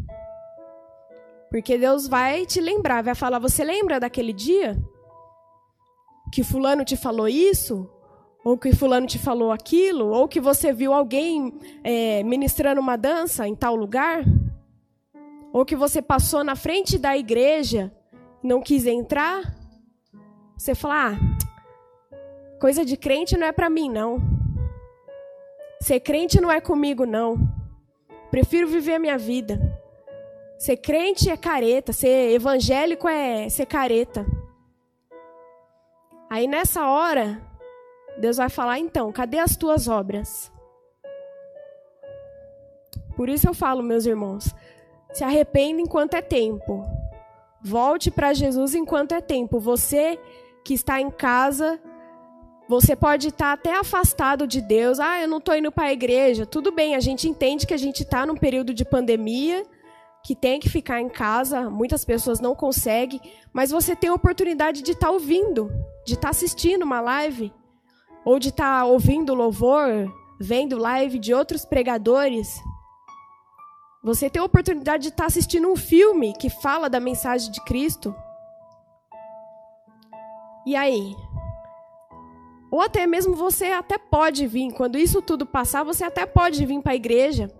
Porque 1.50 1.78
Deus 1.78 2.08
vai 2.08 2.44
te 2.44 2.60
lembrar, 2.60 3.02
vai 3.02 3.14
falar, 3.14 3.38
você 3.38 3.62
lembra 3.62 4.00
daquele 4.00 4.32
dia? 4.32 4.76
Que 6.32 6.42
fulano 6.42 6.84
te 6.84 6.96
falou 6.96 7.28
isso? 7.28 7.88
Ou 8.44 8.56
que 8.56 8.74
fulano 8.74 9.06
te 9.06 9.18
falou 9.18 9.50
aquilo? 9.52 10.08
Ou 10.08 10.28
que 10.28 10.40
você 10.40 10.72
viu 10.72 10.92
alguém 10.92 11.52
é, 11.82 12.22
ministrando 12.22 12.80
uma 12.80 12.96
dança 12.96 13.46
em 13.46 13.54
tal 13.54 13.74
lugar? 13.74 14.24
ou 15.52 15.64
que 15.64 15.76
você 15.76 16.00
passou 16.00 16.44
na 16.44 16.54
frente 16.54 16.98
da 16.98 17.16
igreja 17.16 17.92
não 18.42 18.60
quis 18.60 18.86
entrar, 18.86 19.42
você 20.56 20.74
fala: 20.74 21.12
ah, 21.12 22.58
coisa 22.60 22.84
de 22.84 22.96
crente 22.96 23.36
não 23.36 23.46
é 23.46 23.52
para 23.52 23.70
mim, 23.70 23.88
não. 23.90 24.18
Ser 25.80 26.00
crente 26.00 26.40
não 26.40 26.50
é 26.50 26.60
comigo, 26.60 27.06
não. 27.06 27.36
Prefiro 28.30 28.68
viver 28.68 28.94
a 28.94 28.98
minha 28.98 29.16
vida. 29.16 29.58
Ser 30.58 30.76
crente 30.76 31.30
é 31.30 31.36
careta, 31.36 31.92
ser 31.92 32.32
evangélico 32.32 33.08
é 33.08 33.48
ser 33.48 33.66
careta. 33.66 34.26
Aí 36.30 36.46
nessa 36.46 36.86
hora, 36.86 37.40
Deus 38.18 38.36
vai 38.36 38.48
falar: 38.48 38.78
então, 38.78 39.10
cadê 39.12 39.38
as 39.38 39.56
tuas 39.56 39.88
obras? 39.88 40.52
Por 43.16 43.28
isso 43.28 43.48
eu 43.48 43.54
falo, 43.54 43.82
meus 43.82 44.06
irmãos, 44.06 44.54
se 45.12 45.24
arrependa 45.24 45.80
enquanto 45.80 46.14
é 46.14 46.22
tempo. 46.22 46.84
Volte 47.60 48.10
para 48.10 48.32
Jesus 48.32 48.74
enquanto 48.74 49.12
é 49.12 49.20
tempo. 49.20 49.58
Você 49.58 50.18
que 50.64 50.74
está 50.74 51.00
em 51.00 51.10
casa, 51.10 51.80
você 52.68 52.94
pode 52.94 53.28
estar 53.28 53.52
até 53.52 53.74
afastado 53.74 54.46
de 54.46 54.60
Deus. 54.60 55.00
Ah, 55.00 55.20
eu 55.20 55.26
não 55.26 55.38
estou 55.38 55.56
indo 55.56 55.72
para 55.72 55.86
a 55.86 55.92
igreja. 55.92 56.46
Tudo 56.46 56.70
bem, 56.70 56.94
a 56.94 57.00
gente 57.00 57.28
entende 57.28 57.66
que 57.66 57.74
a 57.74 57.78
gente 57.78 58.02
está 58.02 58.24
num 58.24 58.36
período 58.36 58.72
de 58.72 58.84
pandemia, 58.84 59.64
que 60.28 60.36
tem 60.36 60.60
que 60.60 60.68
ficar 60.68 61.00
em 61.00 61.08
casa. 61.08 61.70
Muitas 61.70 62.04
pessoas 62.04 62.38
não 62.38 62.54
conseguem, 62.54 63.18
mas 63.50 63.70
você 63.70 63.96
tem 63.96 64.10
a 64.10 64.14
oportunidade 64.14 64.82
de 64.82 64.92
estar 64.92 65.08
ouvindo, 65.08 65.72
de 66.04 66.12
estar 66.12 66.28
assistindo 66.28 66.82
uma 66.82 67.00
live, 67.00 67.50
ou 68.26 68.38
de 68.38 68.50
estar 68.50 68.84
ouvindo 68.84 69.32
louvor, 69.32 70.12
vendo 70.38 70.76
live 70.76 71.18
de 71.18 71.32
outros 71.32 71.64
pregadores. 71.64 72.62
Você 74.04 74.28
tem 74.28 74.42
a 74.42 74.44
oportunidade 74.44 75.04
de 75.04 75.08
estar 75.08 75.24
assistindo 75.24 75.66
um 75.66 75.76
filme 75.76 76.34
que 76.34 76.50
fala 76.50 76.90
da 76.90 77.00
mensagem 77.00 77.50
de 77.50 77.64
Cristo. 77.64 78.14
E 80.66 80.76
aí? 80.76 81.16
Ou 82.70 82.82
até 82.82 83.06
mesmo 83.06 83.34
você 83.34 83.68
até 83.68 83.96
pode 83.96 84.46
vir, 84.46 84.74
quando 84.74 84.98
isso 84.98 85.22
tudo 85.22 85.46
passar, 85.46 85.84
você 85.84 86.04
até 86.04 86.26
pode 86.26 86.66
vir 86.66 86.82
para 86.82 86.92
a 86.92 86.96
igreja. 86.96 87.50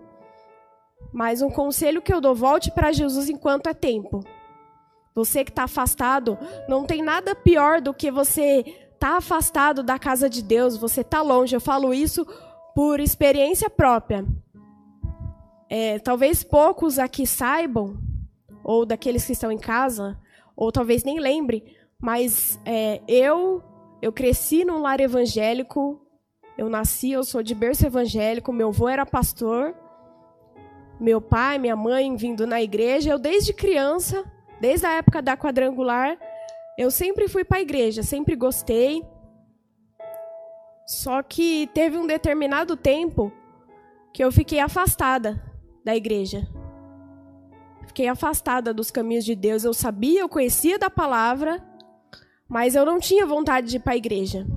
Mas 1.11 1.41
um 1.41 1.49
conselho 1.49 2.01
que 2.01 2.13
eu 2.13 2.21
dou, 2.21 2.35
volte 2.35 2.71
para 2.71 2.91
Jesus 2.91 3.29
enquanto 3.29 3.67
é 3.67 3.73
tempo. 3.73 4.23
Você 5.15 5.43
que 5.43 5.51
está 5.51 5.63
afastado, 5.63 6.37
não 6.67 6.85
tem 6.85 7.01
nada 7.01 7.35
pior 7.35 7.81
do 7.81 7.93
que 7.93 8.11
você 8.11 8.63
tá 8.99 9.17
afastado 9.17 9.81
da 9.81 9.97
casa 9.97 10.29
de 10.29 10.41
Deus, 10.43 10.77
você 10.77 11.03
tá 11.03 11.21
longe. 11.21 11.55
Eu 11.55 11.61
falo 11.61 11.93
isso 11.93 12.25
por 12.75 12.99
experiência 12.99 13.69
própria. 13.69 14.25
É, 15.69 15.99
talvez 15.99 16.43
poucos 16.43 16.97
aqui 16.97 17.25
saibam, 17.25 17.97
ou 18.63 18.85
daqueles 18.85 19.25
que 19.25 19.33
estão 19.33 19.51
em 19.51 19.57
casa, 19.57 20.17
ou 20.55 20.71
talvez 20.71 21.03
nem 21.03 21.19
lembre, 21.19 21.75
mas 21.99 22.59
é, 22.65 23.01
eu 23.07 23.63
eu 24.01 24.13
cresci 24.13 24.63
num 24.63 24.79
lar 24.79 25.01
evangélico, 25.01 26.01
eu 26.57 26.69
nasci, 26.69 27.11
eu 27.11 27.23
sou 27.23 27.43
de 27.43 27.53
berço 27.53 27.85
evangélico, 27.85 28.53
meu 28.53 28.69
avô 28.69 28.87
era 28.87 29.05
pastor, 29.05 29.75
meu 30.99 31.21
pai, 31.21 31.57
minha 31.57 31.75
mãe 31.75 32.15
vindo 32.15 32.45
na 32.45 32.61
igreja, 32.61 33.11
eu 33.11 33.19
desde 33.19 33.53
criança, 33.53 34.23
desde 34.59 34.85
a 34.85 34.93
época 34.93 35.21
da 35.21 35.37
quadrangular, 35.37 36.17
eu 36.77 36.91
sempre 36.91 37.27
fui 37.27 37.43
para 37.43 37.57
a 37.57 37.61
igreja, 37.61 38.03
sempre 38.03 38.35
gostei. 38.35 39.03
Só 40.85 41.21
que 41.21 41.69
teve 41.73 41.97
um 41.97 42.07
determinado 42.07 42.75
tempo 42.75 43.31
que 44.13 44.23
eu 44.23 44.31
fiquei 44.31 44.59
afastada 44.59 45.41
da 45.83 45.95
igreja. 45.95 46.47
Fiquei 47.85 48.07
afastada 48.07 48.73
dos 48.73 48.91
caminhos 48.91 49.25
de 49.25 49.35
Deus. 49.35 49.63
Eu 49.63 49.73
sabia, 49.73 50.21
eu 50.21 50.29
conhecia 50.29 50.77
da 50.77 50.89
palavra, 50.89 51.63
mas 52.47 52.75
eu 52.75 52.85
não 52.85 52.99
tinha 52.99 53.25
vontade 53.25 53.67
de 53.67 53.77
ir 53.77 53.79
para 53.79 53.93
a 53.93 53.97
igreja. 53.97 54.47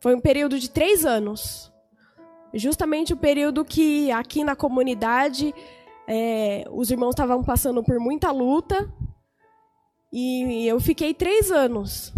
Foi 0.00 0.14
um 0.14 0.20
período 0.20 0.58
de 0.58 0.70
três 0.70 1.04
anos. 1.04 1.72
Justamente 2.54 3.12
o 3.12 3.16
período 3.16 3.64
que 3.64 4.10
aqui 4.10 4.42
na 4.42 4.56
comunidade 4.56 5.54
é, 6.10 6.64
os 6.70 6.90
irmãos 6.90 7.10
estavam 7.10 7.44
passando 7.44 7.84
por 7.84 8.00
muita 8.00 8.30
luta 8.30 8.90
e 10.10 10.66
eu 10.66 10.80
fiquei 10.80 11.12
três 11.12 11.50
anos. 11.50 12.14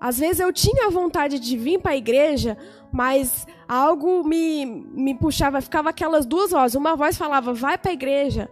Às 0.00 0.18
vezes 0.18 0.40
eu 0.40 0.50
tinha 0.50 0.90
vontade 0.90 1.38
de 1.38 1.56
vir 1.56 1.80
para 1.80 1.92
a 1.92 1.96
igreja, 1.96 2.56
mas 2.90 3.46
algo 3.68 4.24
me, 4.24 4.64
me 4.64 5.14
puxava, 5.14 5.60
ficava 5.60 5.90
aquelas 5.90 6.24
duas 6.24 6.50
vozes. 6.50 6.74
Uma 6.74 6.96
voz 6.96 7.16
falava, 7.18 7.52
vai 7.52 7.76
para 7.76 7.90
a 7.90 7.94
igreja, 7.94 8.50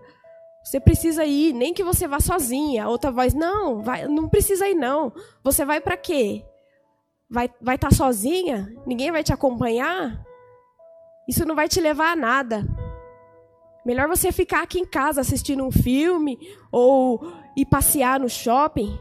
você 0.63 0.79
precisa 0.79 1.25
ir, 1.25 1.55
nem 1.55 1.73
que 1.73 1.83
você 1.83 2.07
vá 2.07 2.21
sozinha. 2.21 2.89
Outra 2.89 3.11
voz, 3.11 3.33
não, 3.33 3.83
vai, 3.83 4.07
não 4.07 4.29
precisa 4.29 4.69
ir 4.69 4.75
não. 4.75 5.13
Você 5.43 5.65
vai 5.65 5.81
para 5.81 5.97
quê? 5.97 6.45
Vai 7.29 7.47
estar 7.47 7.59
vai 7.63 7.79
tá 7.79 7.91
sozinha? 7.91 8.71
Ninguém 8.87 9.11
vai 9.11 9.25
te 9.25 9.33
acompanhar? 9.33 10.23
Isso 11.27 11.47
não 11.47 11.55
vai 11.55 11.69
te 11.69 11.81
levar 11.81 12.13
a 12.13 12.17
nada. 12.17 12.82
Melhor 13.85 14.09
você 14.09 14.31
ficar 14.31 14.63
aqui 14.63 14.79
em 14.79 14.87
casa 14.87 15.21
assistindo 15.21 15.65
um 15.65 15.73
filme 15.73 16.39
ou 16.71 17.21
ir 17.57 17.67
passear 17.67 18.21
no 18.21 18.29
shopping, 18.29 18.99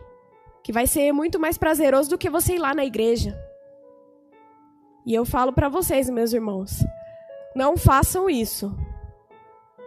que 0.64 0.72
vai 0.72 0.88
ser 0.88 1.12
muito 1.12 1.40
mais 1.40 1.58
prazeroso 1.58 2.10
do 2.10 2.18
que 2.18 2.30
você 2.30 2.56
ir 2.56 2.60
lá 2.60 2.74
na 2.74 2.84
igreja. 2.84 3.38
E 5.06 5.14
eu 5.14 5.26
falo 5.26 5.54
para 5.54 5.70
vocês, 5.70 6.10
meus 6.10 6.34
irmãos, 6.34 6.84
não 7.56 7.78
façam 7.78 8.30
isso. 8.30 8.76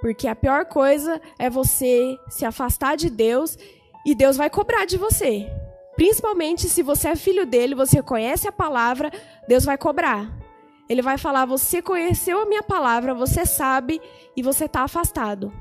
Porque 0.01 0.29
a 0.29 0.37
pior 0.37 0.67
coisa 0.67 1.21
é 1.39 1.49
você 1.49 2.17
se 2.29 2.45
afastar 2.45 2.97
de 2.97 3.09
Deus 3.09 3.57
e 4.05 4.15
Deus 4.15 4.37
vai 4.37 4.51
cobrar 4.51 4.85
de 4.85 4.97
você. 4.97 5.51
Principalmente 5.97 6.69
se 6.69 6.83
você 6.83 7.09
é 7.09 7.17
filho 7.17 7.47
dele, 7.47 7.75
você 7.75 8.03
conhece 8.03 8.47
a 8.47 8.53
palavra, 8.53 9.11
Deus 9.49 9.65
vai 9.65 9.79
cobrar. 9.79 10.44
Ele 10.89 11.03
vai 11.03 11.19
falar: 11.19 11.47
Você 11.47 11.81
conheceu 11.81 12.41
a 12.41 12.47
minha 12.47 12.63
palavra, 12.63 13.15
você 13.15 13.47
sabe 13.47 14.01
e 14.37 14.43
você 14.43 14.67
está 14.67 14.83
afastado. 14.83 15.53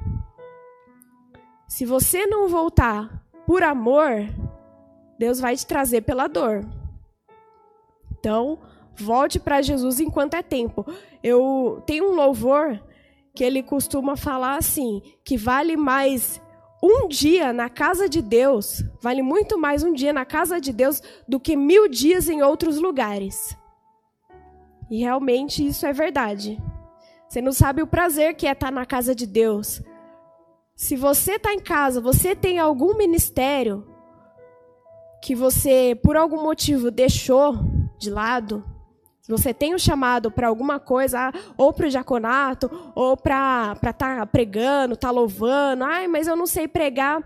Se 1.67 1.85
você 1.85 2.25
não 2.27 2.47
voltar 2.47 3.23
por 3.45 3.63
amor, 3.63 4.11
Deus 5.17 5.39
vai 5.39 5.55
te 5.55 5.65
trazer 5.65 6.01
pela 6.01 6.27
dor. 6.27 6.65
Então, 8.19 8.59
volte 8.95 9.39
para 9.39 9.61
Jesus 9.61 9.99
enquanto 9.99 10.35
é 10.35 10.43
tempo. 10.43 10.85
Eu 11.23 11.81
tenho 11.85 12.11
um 12.11 12.15
louvor 12.15 12.79
que 13.33 13.43
ele 13.43 13.63
costuma 13.63 14.15
falar 14.15 14.57
assim, 14.57 15.01
que 15.25 15.35
vale 15.35 15.75
mais 15.75 16.39
um 16.81 17.07
dia 17.07 17.51
na 17.51 17.69
casa 17.69 18.07
de 18.07 18.21
Deus, 18.21 18.83
vale 19.01 19.21
muito 19.21 19.57
mais 19.57 19.83
um 19.83 19.93
dia 19.93 20.13
na 20.13 20.25
casa 20.25 20.59
de 20.59 20.71
Deus 20.71 21.01
do 21.27 21.39
que 21.39 21.55
mil 21.55 21.87
dias 21.87 22.29
em 22.29 22.43
outros 22.43 22.77
lugares. 22.77 23.57
E 24.93 24.99
realmente 24.99 25.65
isso 25.65 25.87
é 25.87 25.91
verdade. 25.91 26.61
Você 27.27 27.41
não 27.41 27.51
sabe 27.51 27.81
o 27.81 27.87
prazer 27.87 28.35
que 28.35 28.45
é 28.45 28.51
estar 28.51 28.71
na 28.71 28.85
casa 28.85 29.15
de 29.15 29.25
Deus. 29.25 29.81
Se 30.75 30.95
você 30.95 31.37
está 31.37 31.51
em 31.51 31.59
casa, 31.59 31.99
você 31.99 32.35
tem 32.35 32.59
algum 32.59 32.95
ministério 32.95 33.87
que 35.19 35.33
você, 35.33 35.99
por 36.03 36.15
algum 36.15 36.43
motivo, 36.43 36.91
deixou 36.91 37.55
de 37.97 38.11
lado, 38.11 38.63
se 39.19 39.31
você 39.31 39.51
tem 39.51 39.73
um 39.73 39.79
chamado 39.79 40.29
para 40.29 40.47
alguma 40.47 40.79
coisa, 40.79 41.33
ou 41.57 41.73
para 41.73 41.87
o 41.87 41.89
diaconato, 41.89 42.69
ou 42.93 43.17
para 43.17 43.73
estar 43.73 43.93
tá 43.93 44.25
pregando, 44.27 44.93
estar 44.93 45.07
tá 45.07 45.11
louvando, 45.11 45.85
ai, 45.85 46.07
mas 46.07 46.27
eu 46.27 46.35
não 46.35 46.45
sei 46.45 46.67
pregar, 46.67 47.23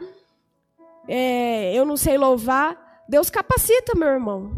é, 1.06 1.74
eu 1.78 1.84
não 1.84 1.98
sei 1.98 2.18
louvar, 2.18 3.04
Deus 3.10 3.30
capacita, 3.30 3.94
meu 3.94 4.08
irmão. 4.08 4.54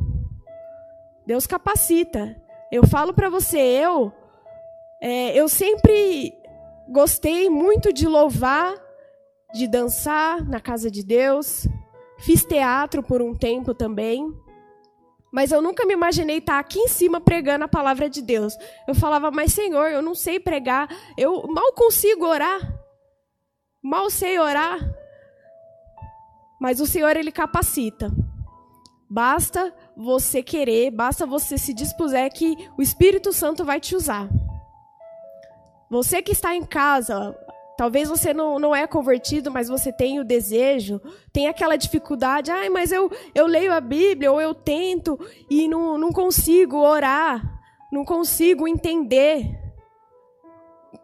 Deus 1.26 1.48
capacita. 1.48 2.39
Eu 2.71 2.86
falo 2.86 3.13
para 3.13 3.29
você, 3.29 3.58
eu, 3.58 4.13
é, 5.01 5.39
eu 5.39 5.49
sempre 5.49 6.34
gostei 6.88 7.49
muito 7.49 7.91
de 7.91 8.08
louvar, 8.08 8.75
de 9.53 9.67
dançar 9.67 10.47
na 10.47 10.60
casa 10.60 10.91
de 10.91 11.03
Deus. 11.03 11.67
Fiz 12.19 12.45
teatro 12.45 13.01
por 13.01 13.21
um 13.21 13.34
tempo 13.34 13.73
também. 13.73 14.32
Mas 15.32 15.51
eu 15.51 15.62
nunca 15.62 15.86
me 15.86 15.93
imaginei 15.93 16.38
estar 16.38 16.60
aqui 16.60 16.79
em 16.79 16.88
cima 16.88 17.19
pregando 17.21 17.65
a 17.65 17.67
palavra 17.67 18.10
de 18.10 18.21
Deus. 18.21 18.53
Eu 18.88 18.93
falava, 18.93 19.32
mas 19.32 19.53
Senhor, 19.53 19.89
eu 19.91 20.01
não 20.01 20.13
sei 20.13 20.39
pregar, 20.39 20.89
eu 21.17 21.47
mal 21.47 21.73
consigo 21.73 22.25
orar, 22.25 22.60
mal 23.82 24.10
sei 24.10 24.39
orar. 24.39 24.79
Mas 26.60 26.79
o 26.79 26.86
Senhor, 26.86 27.15
Ele 27.15 27.32
capacita. 27.32 28.12
Basta 29.10 29.73
você 30.01 30.41
querer, 30.41 30.91
basta 30.91 31.25
você 31.25 31.57
se 31.57 31.73
dispuser 31.73 32.31
que 32.31 32.55
o 32.77 32.81
Espírito 32.81 33.33
Santo 33.33 33.65
vai 33.65 33.81
te 33.81 33.97
usar. 33.97 34.29
Você 35.91 36.21
que 36.21 36.31
está 36.31 36.55
em 36.55 36.63
casa, 36.63 37.35
Talvez 37.79 38.09
você 38.09 38.33
não, 38.33 38.59
não 38.59 38.75
é 38.75 38.85
convertido, 38.85 39.49
mas 39.49 39.69
você 39.69 39.89
tem 39.89 40.19
o 40.19 40.25
desejo, 40.25 40.99
tem 41.31 41.47
aquela 41.47 41.77
dificuldade. 41.77 42.51
Ai, 42.51 42.67
mas 42.67 42.91
eu, 42.91 43.09
eu 43.33 43.47
leio 43.47 43.71
a 43.71 43.79
Bíblia, 43.79 44.29
ou 44.33 44.41
eu 44.41 44.53
tento 44.53 45.17
e 45.49 45.65
não, 45.65 45.97
não 45.97 46.12
consigo 46.12 46.75
orar, 46.75 47.41
não 47.89 48.03
consigo 48.03 48.67
entender. 48.67 49.49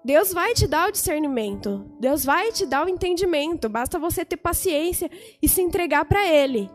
Deus 0.04 0.34
vai 0.34 0.54
te 0.54 0.68
dar 0.68 0.90
o 0.90 0.92
discernimento, 0.92 1.90
Deus 1.98 2.26
vai 2.26 2.52
te 2.52 2.66
dar 2.66 2.86
o 2.86 2.90
entendimento, 2.90 3.70
basta 3.70 3.98
você 3.98 4.26
ter 4.26 4.36
paciência 4.36 5.10
e 5.42 5.48
se 5.48 5.62
entregar 5.62 6.04
para 6.04 6.28
Ele. 6.28 6.70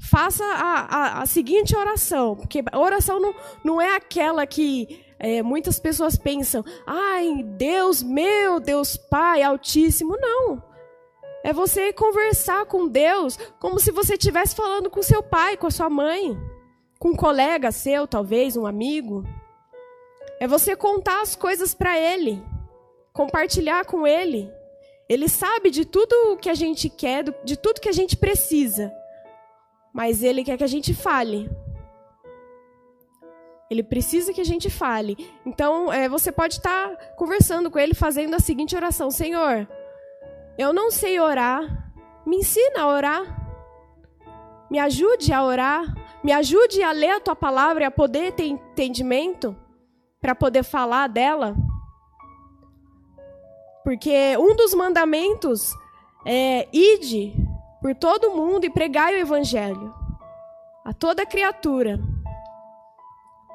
Faça 0.00 0.44
a, 0.44 0.80
a, 0.80 1.22
a, 1.22 1.26
seguinte 1.26 1.76
oração, 1.76 2.34
porque 2.36 2.62
oração 2.72 3.20
não, 3.20 3.34
não 3.64 3.80
é 3.80 3.94
aquela 3.94 4.46
que 4.46 5.04
é, 5.18 5.42
muitas 5.42 5.78
pessoas 5.78 6.16
pensam, 6.16 6.64
ai, 6.86 7.42
Deus 7.56 8.02
meu, 8.02 8.60
Deus 8.60 8.96
Pai 8.96 9.42
Altíssimo. 9.42 10.16
Não. 10.18 10.62
É 11.44 11.52
você 11.52 11.92
conversar 11.92 12.66
com 12.66 12.88
Deus 12.88 13.38
como 13.60 13.78
se 13.78 13.90
você 13.90 14.14
estivesse 14.14 14.54
falando 14.54 14.90
com 14.90 15.02
seu 15.02 15.22
pai, 15.22 15.56
com 15.56 15.66
a 15.66 15.70
sua 15.70 15.90
mãe, 15.90 16.36
com 16.98 17.10
um 17.10 17.16
colega 17.16 17.70
seu, 17.70 18.06
talvez, 18.06 18.56
um 18.56 18.66
amigo. 18.66 19.24
É 20.40 20.46
você 20.46 20.74
contar 20.74 21.20
as 21.20 21.36
coisas 21.36 21.74
para 21.74 21.98
Ele, 21.98 22.42
compartilhar 23.12 23.84
com 23.84 24.06
Ele. 24.06 24.50
Ele 25.08 25.28
sabe 25.28 25.70
de 25.70 25.84
tudo 25.84 26.14
o 26.32 26.36
que 26.36 26.48
a 26.48 26.54
gente 26.54 26.88
quer, 26.88 27.24
de 27.44 27.56
tudo 27.56 27.80
que 27.80 27.88
a 27.88 27.92
gente 27.92 28.16
precisa. 28.16 28.90
Mas 29.94 30.24
Ele 30.24 30.42
quer 30.42 30.58
que 30.58 30.64
a 30.64 30.66
gente 30.68 30.92
fale. 30.92 31.48
Ele 33.70 33.82
precisa 33.82 34.32
que 34.32 34.40
a 34.40 34.44
gente 34.44 34.68
fale. 34.68 35.16
Então, 35.46 35.92
é, 35.92 36.08
você 36.08 36.32
pode 36.32 36.54
estar 36.54 36.88
tá 36.88 36.96
conversando 37.16 37.70
com 37.70 37.78
ele, 37.78 37.94
fazendo 37.94 38.34
a 38.34 38.40
seguinte 38.40 38.74
oração: 38.74 39.08
Senhor, 39.10 39.68
eu 40.58 40.72
não 40.72 40.90
sei 40.90 41.20
orar, 41.20 41.92
me 42.26 42.38
ensina 42.38 42.80
a 42.80 42.88
orar. 42.88 43.44
Me 44.70 44.80
ajude 44.80 45.32
a 45.32 45.44
orar. 45.44 45.94
Me 46.24 46.32
ajude 46.32 46.82
a 46.82 46.90
ler 46.90 47.10
a 47.10 47.20
tua 47.20 47.36
palavra 47.36 47.84
e 47.84 47.86
a 47.86 47.90
poder 47.90 48.32
ter 48.32 48.46
entendimento 48.46 49.56
para 50.20 50.34
poder 50.34 50.64
falar 50.64 51.06
dela. 51.06 51.54
Porque 53.84 54.36
um 54.38 54.56
dos 54.56 54.74
mandamentos 54.74 55.72
é 56.26 56.66
ide 56.72 57.34
por 57.84 57.94
todo 57.94 58.30
mundo 58.30 58.64
e 58.64 58.70
pregai 58.70 59.14
o 59.14 59.18
evangelho 59.18 59.94
a 60.86 60.94
toda 60.94 61.26
criatura. 61.26 62.00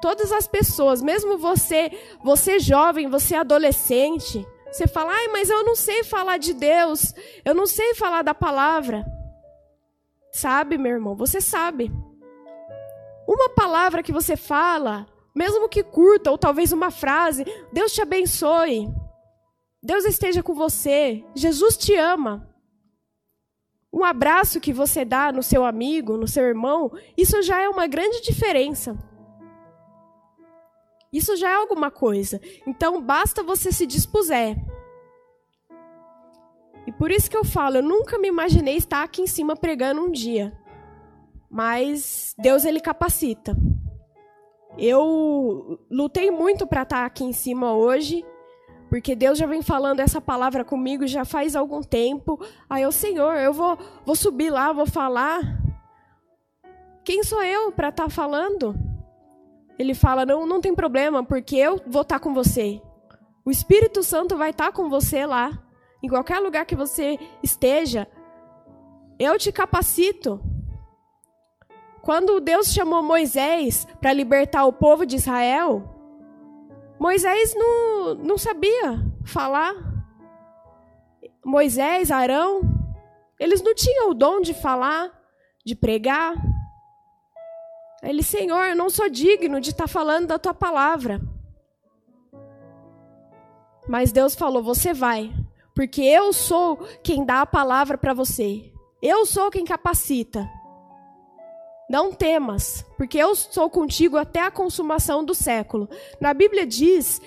Todas 0.00 0.30
as 0.30 0.46
pessoas, 0.46 1.02
mesmo 1.02 1.36
você, 1.36 1.90
você 2.22 2.60
jovem, 2.60 3.08
você 3.08 3.34
adolescente, 3.34 4.46
você 4.70 4.86
fala: 4.86 5.10
"Ai, 5.10 5.26
mas 5.32 5.50
eu 5.50 5.64
não 5.64 5.74
sei 5.74 6.04
falar 6.04 6.36
de 6.36 6.54
Deus, 6.54 7.12
eu 7.44 7.52
não 7.56 7.66
sei 7.66 7.92
falar 7.96 8.22
da 8.22 8.32
palavra". 8.32 9.04
Sabe, 10.30 10.78
meu 10.78 10.92
irmão, 10.92 11.16
você 11.16 11.40
sabe. 11.40 11.90
uma 13.26 13.48
palavra 13.48 14.00
que 14.00 14.12
você 14.12 14.36
fala, 14.36 15.08
mesmo 15.34 15.68
que 15.68 15.82
curta, 15.82 16.30
ou 16.30 16.38
talvez 16.38 16.70
uma 16.70 16.92
frase, 16.92 17.44
Deus 17.72 17.92
te 17.92 18.00
abençoe. 18.00 18.88
Deus 19.82 20.04
esteja 20.04 20.40
com 20.40 20.54
você. 20.54 21.24
Jesus 21.34 21.76
te 21.76 21.96
ama. 21.96 22.49
Um 24.00 24.04
abraço 24.04 24.60
que 24.60 24.72
você 24.72 25.04
dá 25.04 25.30
no 25.30 25.42
seu 25.42 25.62
amigo, 25.62 26.16
no 26.16 26.26
seu 26.26 26.44
irmão, 26.44 26.90
isso 27.18 27.42
já 27.42 27.60
é 27.60 27.68
uma 27.68 27.86
grande 27.86 28.22
diferença. 28.22 28.96
Isso 31.12 31.36
já 31.36 31.50
é 31.50 31.54
alguma 31.54 31.90
coisa. 31.90 32.40
Então 32.66 33.02
basta 33.02 33.42
você 33.42 33.70
se 33.70 33.86
dispuser. 33.86 34.56
E 36.86 36.92
por 36.92 37.10
isso 37.10 37.30
que 37.30 37.36
eu 37.36 37.44
falo, 37.44 37.76
eu 37.76 37.82
nunca 37.82 38.18
me 38.18 38.26
imaginei 38.26 38.76
estar 38.76 39.02
aqui 39.02 39.20
em 39.20 39.26
cima 39.26 39.54
pregando 39.54 40.00
um 40.00 40.10
dia. 40.10 40.58
Mas 41.50 42.34
Deus 42.38 42.64
ele 42.64 42.80
capacita. 42.80 43.54
Eu 44.78 45.78
lutei 45.90 46.30
muito 46.30 46.66
para 46.66 46.84
estar 46.84 47.04
aqui 47.04 47.22
em 47.22 47.34
cima 47.34 47.74
hoje, 47.74 48.24
porque 48.90 49.14
Deus 49.14 49.38
já 49.38 49.46
vem 49.46 49.62
falando 49.62 50.00
essa 50.00 50.20
palavra 50.20 50.64
comigo 50.64 51.06
já 51.06 51.24
faz 51.24 51.54
algum 51.54 51.80
tempo. 51.80 52.44
Aí 52.68 52.82
eu, 52.82 52.90
Senhor, 52.90 53.36
eu 53.36 53.52
vou, 53.52 53.78
vou 54.04 54.16
subir 54.16 54.50
lá, 54.50 54.72
vou 54.72 54.84
falar. 54.84 55.40
Quem 57.04 57.22
sou 57.22 57.40
eu 57.40 57.70
para 57.70 57.90
estar 57.90 58.10
falando? 58.10 58.74
Ele 59.78 59.94
fala: 59.94 60.26
não, 60.26 60.44
não 60.44 60.60
tem 60.60 60.74
problema, 60.74 61.24
porque 61.24 61.54
eu 61.54 61.80
vou 61.86 62.02
estar 62.02 62.18
com 62.18 62.34
você. 62.34 62.82
O 63.44 63.50
Espírito 63.50 64.02
Santo 64.02 64.36
vai 64.36 64.50
estar 64.50 64.72
com 64.72 64.90
você 64.90 65.24
lá. 65.24 65.56
Em 66.02 66.08
qualquer 66.08 66.40
lugar 66.40 66.66
que 66.66 66.74
você 66.74 67.16
esteja, 67.44 68.08
eu 69.20 69.38
te 69.38 69.52
capacito. 69.52 70.40
Quando 72.02 72.40
Deus 72.40 72.72
chamou 72.72 73.04
Moisés 73.04 73.86
para 74.00 74.12
libertar 74.12 74.64
o 74.64 74.72
povo 74.72 75.06
de 75.06 75.14
Israel, 75.14 75.99
Moisés 77.00 77.54
não, 77.54 78.14
não 78.14 78.36
sabia 78.36 79.02
falar. 79.24 79.74
Moisés, 81.42 82.10
Arão, 82.10 82.60
eles 83.38 83.62
não 83.62 83.74
tinham 83.74 84.10
o 84.10 84.14
dom 84.14 84.42
de 84.42 84.52
falar, 84.52 85.10
de 85.64 85.74
pregar. 85.74 86.34
Ele, 88.02 88.22
Senhor, 88.22 88.64
eu 88.66 88.76
não 88.76 88.90
sou 88.90 89.08
digno 89.08 89.62
de 89.62 89.70
estar 89.70 89.88
falando 89.88 90.26
da 90.26 90.38
tua 90.38 90.52
palavra. 90.52 91.22
Mas 93.88 94.12
Deus 94.12 94.34
falou: 94.34 94.62
Você 94.62 94.92
vai, 94.92 95.32
porque 95.74 96.02
eu 96.02 96.34
sou 96.34 96.86
quem 97.02 97.24
dá 97.24 97.40
a 97.40 97.46
palavra 97.46 97.96
para 97.96 98.12
você. 98.12 98.70
Eu 99.00 99.24
sou 99.24 99.50
quem 99.50 99.64
capacita. 99.64 100.46
Não 101.90 102.12
temas, 102.12 102.86
porque 102.96 103.18
eu 103.18 103.34
sou 103.34 103.68
contigo 103.68 104.16
até 104.16 104.42
a 104.42 104.50
consumação 104.50 105.24
do 105.24 105.34
século. 105.34 105.88
Na 106.20 106.32
Bíblia 106.32 106.64
diz, 106.64 107.20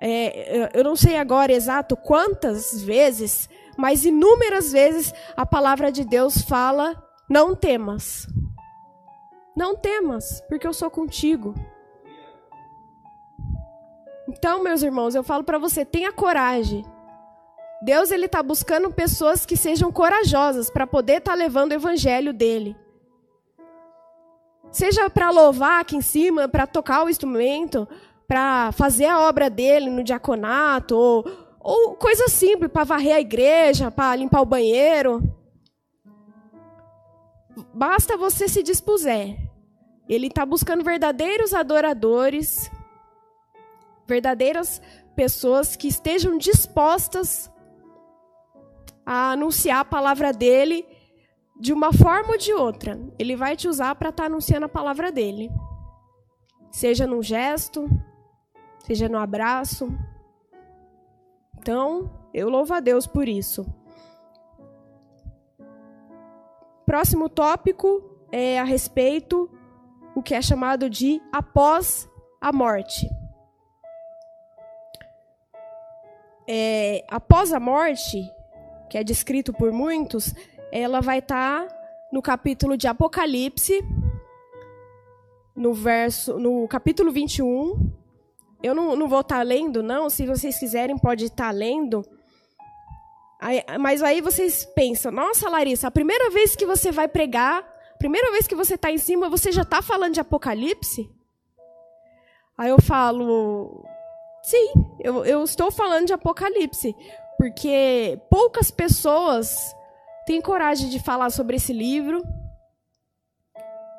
é, 0.00 0.70
eu 0.72 0.82
não 0.82 0.96
sei 0.96 1.18
agora 1.18 1.52
exato 1.52 1.94
quantas 1.94 2.82
vezes, 2.82 3.50
mas 3.76 4.06
inúmeras 4.06 4.72
vezes 4.72 5.12
a 5.36 5.44
palavra 5.44 5.92
de 5.92 6.06
Deus 6.06 6.40
fala: 6.40 6.96
não 7.28 7.54
temas. 7.54 8.26
Não 9.54 9.76
temas, 9.76 10.42
porque 10.48 10.66
eu 10.66 10.72
sou 10.72 10.90
contigo. 10.90 11.54
Então, 14.26 14.62
meus 14.62 14.82
irmãos, 14.82 15.14
eu 15.14 15.22
falo 15.22 15.44
para 15.44 15.58
você, 15.58 15.84
tenha 15.84 16.14
coragem. 16.14 16.82
Deus 17.82 18.10
ele 18.10 18.24
está 18.24 18.42
buscando 18.42 18.90
pessoas 18.90 19.44
que 19.44 19.54
sejam 19.54 19.92
corajosas 19.92 20.70
para 20.70 20.86
poder 20.86 21.18
estar 21.18 21.32
tá 21.32 21.36
levando 21.36 21.72
o 21.72 21.74
evangelho 21.74 22.32
dele. 22.32 22.74
Seja 24.70 25.08
para 25.08 25.30
louvar 25.30 25.80
aqui 25.80 25.96
em 25.96 26.02
cima, 26.02 26.48
para 26.48 26.66
tocar 26.66 27.04
o 27.04 27.08
instrumento, 27.08 27.88
para 28.26 28.70
fazer 28.72 29.06
a 29.06 29.20
obra 29.20 29.48
dele 29.48 29.88
no 29.88 30.04
diaconato, 30.04 30.96
ou, 30.96 31.24
ou 31.58 31.94
coisa 31.94 32.28
simples, 32.28 32.70
para 32.70 32.84
varrer 32.84 33.16
a 33.16 33.20
igreja, 33.20 33.90
para 33.90 34.16
limpar 34.16 34.42
o 34.42 34.46
banheiro. 34.46 35.22
Basta 37.74 38.16
você 38.16 38.48
se 38.48 38.62
dispuser. 38.62 39.36
Ele 40.08 40.26
está 40.26 40.44
buscando 40.44 40.84
verdadeiros 40.84 41.52
adoradores, 41.52 42.70
verdadeiras 44.06 44.80
pessoas 45.16 45.76
que 45.76 45.88
estejam 45.88 46.38
dispostas 46.38 47.50
a 49.04 49.32
anunciar 49.32 49.80
a 49.80 49.84
palavra 49.84 50.32
dele 50.32 50.86
de 51.58 51.72
uma 51.72 51.92
forma 51.92 52.32
ou 52.32 52.38
de 52.38 52.52
outra. 52.52 52.98
Ele 53.18 53.34
vai 53.34 53.56
te 53.56 53.68
usar 53.68 53.94
para 53.94 54.10
estar 54.10 54.24
tá 54.24 54.26
anunciando 54.26 54.66
a 54.66 54.68
palavra 54.68 55.10
dele. 55.10 55.50
Seja 56.70 57.06
num 57.06 57.22
gesto, 57.22 57.88
seja 58.80 59.08
no 59.08 59.18
abraço. 59.18 59.92
Então, 61.58 62.10
eu 62.32 62.48
louvo 62.48 62.74
a 62.74 62.80
Deus 62.80 63.06
por 63.06 63.28
isso. 63.28 63.66
Próximo 66.86 67.28
tópico 67.28 68.02
é 68.32 68.58
a 68.58 68.64
respeito 68.64 69.50
o 70.14 70.22
que 70.22 70.34
é 70.34 70.40
chamado 70.40 70.88
de 70.88 71.20
após 71.32 72.08
a 72.40 72.52
morte. 72.52 73.08
É, 76.48 77.04
após 77.10 77.52
a 77.52 77.60
morte, 77.60 78.22
que 78.88 78.96
é 78.96 79.04
descrito 79.04 79.52
por 79.52 79.70
muitos, 79.70 80.34
ela 80.72 81.00
vai 81.00 81.18
estar 81.18 81.66
tá 81.66 81.78
no 82.12 82.22
capítulo 82.22 82.76
de 82.76 82.86
Apocalipse, 82.86 83.84
no 85.54 85.74
verso, 85.74 86.38
no 86.38 86.66
capítulo 86.68 87.10
21. 87.10 87.92
Eu 88.62 88.74
não, 88.74 88.96
não 88.96 89.08
vou 89.08 89.20
estar 89.20 89.38
tá 89.38 89.42
lendo, 89.42 89.82
não. 89.82 90.08
Se 90.08 90.26
vocês 90.26 90.58
quiserem, 90.58 90.96
pode 90.96 91.26
estar 91.26 91.46
tá 91.46 91.50
lendo. 91.50 92.04
Mas 93.80 94.02
aí 94.02 94.20
vocês 94.20 94.64
pensam, 94.74 95.12
nossa, 95.12 95.48
Larissa, 95.48 95.86
a 95.86 95.92
primeira 95.92 96.28
vez 96.30 96.56
que 96.56 96.66
você 96.66 96.90
vai 96.90 97.06
pregar, 97.06 97.60
a 97.94 97.98
primeira 97.98 98.32
vez 98.32 98.48
que 98.48 98.54
você 98.54 98.74
está 98.74 98.90
em 98.90 98.98
cima, 98.98 99.28
você 99.28 99.52
já 99.52 99.62
está 99.62 99.80
falando 99.80 100.14
de 100.14 100.20
Apocalipse? 100.20 101.08
Aí 102.56 102.70
eu 102.70 102.82
falo, 102.82 103.84
sim, 104.42 104.72
eu, 104.98 105.24
eu 105.24 105.44
estou 105.44 105.70
falando 105.70 106.06
de 106.06 106.12
Apocalipse, 106.12 106.96
porque 107.36 108.20
poucas 108.28 108.72
pessoas 108.72 109.72
têm 110.28 110.42
coragem 110.42 110.90
de 110.90 111.00
falar 111.00 111.30
sobre 111.30 111.56
esse 111.56 111.72
livro. 111.72 112.22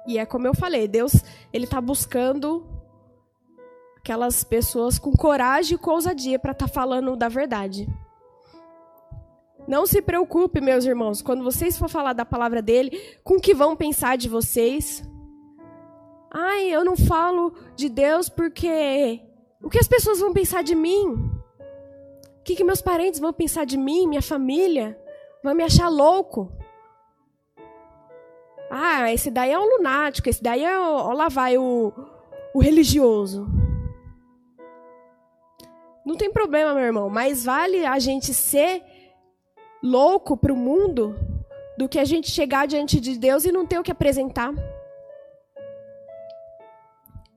E 0.06 0.20
é 0.20 0.28
como 0.28 0.46
eu 0.46 0.54
falei, 0.54 0.88
Deus 0.88 1.12
ele 1.52 1.63
está 1.63 1.82
buscando 1.82 2.68
aquelas 3.98 4.44
pessoas 4.44 5.00
com 5.00 5.12
coragem 5.12 5.74
e 5.76 5.80
com 5.80 5.89
ousadia 5.89 6.38
para 6.38 6.52
estar 6.52 6.68
tá 6.68 6.72
falando 6.72 7.15
da 7.15 7.28
verdade. 7.28 7.89
Não 9.68 9.88
se 9.88 10.04
preocupe, 10.04 10.62
meus 10.62 10.86
irmãos, 10.86 11.20
quando 11.20 11.44
vocês 11.44 11.76
for 11.80 11.89
falar 11.89 12.13
da 12.13 12.26
palavra 12.26 12.62
dele, 12.62 12.92
com 13.24 13.38
o 13.38 13.42
que 13.42 13.56
vão 13.56 13.76
pensar 13.76 14.15
de 14.15 14.30
vocês. 14.30 15.04
Ai, 16.32 16.70
eu 16.70 16.86
não 16.86 16.96
falo 16.96 17.56
de 17.76 17.89
Deus 17.89 18.30
porque 18.30 19.20
o 19.63 19.70
que 19.70 19.80
as 19.80 19.88
pessoas 19.88 20.20
vão 20.20 20.32
pensar 20.32 20.62
de 20.62 20.76
mim? 20.76 21.08
O 22.39 22.44
que, 22.44 22.56
que 22.56 22.63
meus 22.63 22.84
parentes 22.84 23.20
vão 23.20 23.34
pensar 23.34 23.65
de 23.65 23.78
mim, 23.78 24.08
minha 24.08 24.22
família? 24.22 24.96
Vão 25.43 25.54
me 25.54 25.63
achar 25.63 25.89
louco. 25.89 26.52
Ah, 28.69 29.12
esse 29.12 29.32
daí 29.32 29.52
é 29.52 29.60
um 29.60 29.78
lunático, 29.78 30.30
esse 30.30 30.43
daí 30.43 30.63
é, 30.63 30.78
lá 30.78 31.28
vai 31.28 31.58
o, 31.58 31.91
o 32.54 32.60
religioso. 32.60 33.47
Não 36.06 36.15
tem 36.15 36.32
problema, 36.32 36.73
meu 36.73 36.84
irmão, 36.84 37.10
mas 37.10 37.45
vale 37.45 37.86
a 37.86 37.97
gente 37.99 38.34
ser 38.34 38.84
louco 39.82 40.36
para 40.38 40.54
o 40.54 40.58
mundo 40.58 41.15
do 41.78 41.88
que 41.88 41.97
a 41.97 42.06
gente 42.06 42.30
chegar 42.30 42.67
diante 42.67 42.99
de 42.99 43.17
Deus 43.17 43.45
e 43.45 43.52
não 43.52 43.65
ter 43.65 43.80
o 43.80 43.84
que 43.84 43.91
apresentar. 43.91 44.54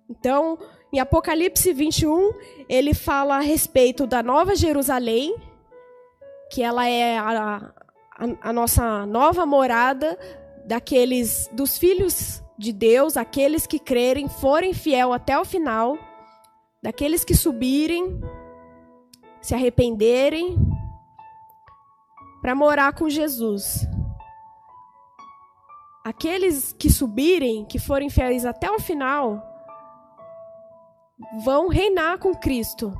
Então, 0.08 0.58
em 0.92 0.98
Apocalipse 0.98 1.72
21, 1.72 2.32
ele 2.68 2.92
fala 2.92 3.36
a 3.36 3.40
respeito 3.40 4.06
da 4.06 4.22
Nova 4.22 4.54
Jerusalém, 4.54 5.34
que 6.50 6.62
ela 6.62 6.86
é 6.86 7.16
a, 7.16 7.72
a, 8.16 8.50
a 8.50 8.52
nossa 8.52 9.06
nova 9.06 9.46
morada 9.46 10.18
daqueles 10.64 11.48
dos 11.52 11.78
filhos 11.78 12.42
de 12.58 12.72
Deus, 12.72 13.16
aqueles 13.16 13.66
que 13.66 13.78
crerem, 13.78 14.28
forem 14.28 14.72
fiel 14.72 15.12
até 15.12 15.38
o 15.38 15.44
final, 15.44 15.98
daqueles 16.82 17.24
que 17.24 17.34
subirem, 17.34 18.20
se 19.40 19.54
arrependerem, 19.54 20.56
para 22.40 22.54
morar 22.54 22.92
com 22.92 23.08
Jesus. 23.08 23.86
Aqueles 26.04 26.72
que 26.72 26.90
subirem, 26.90 27.64
que 27.64 27.78
forem 27.78 28.10
fiéis 28.10 28.44
até 28.44 28.70
o 28.70 28.80
final, 28.80 29.40
vão 31.44 31.68
reinar 31.68 32.18
com 32.18 32.34
Cristo. 32.34 32.92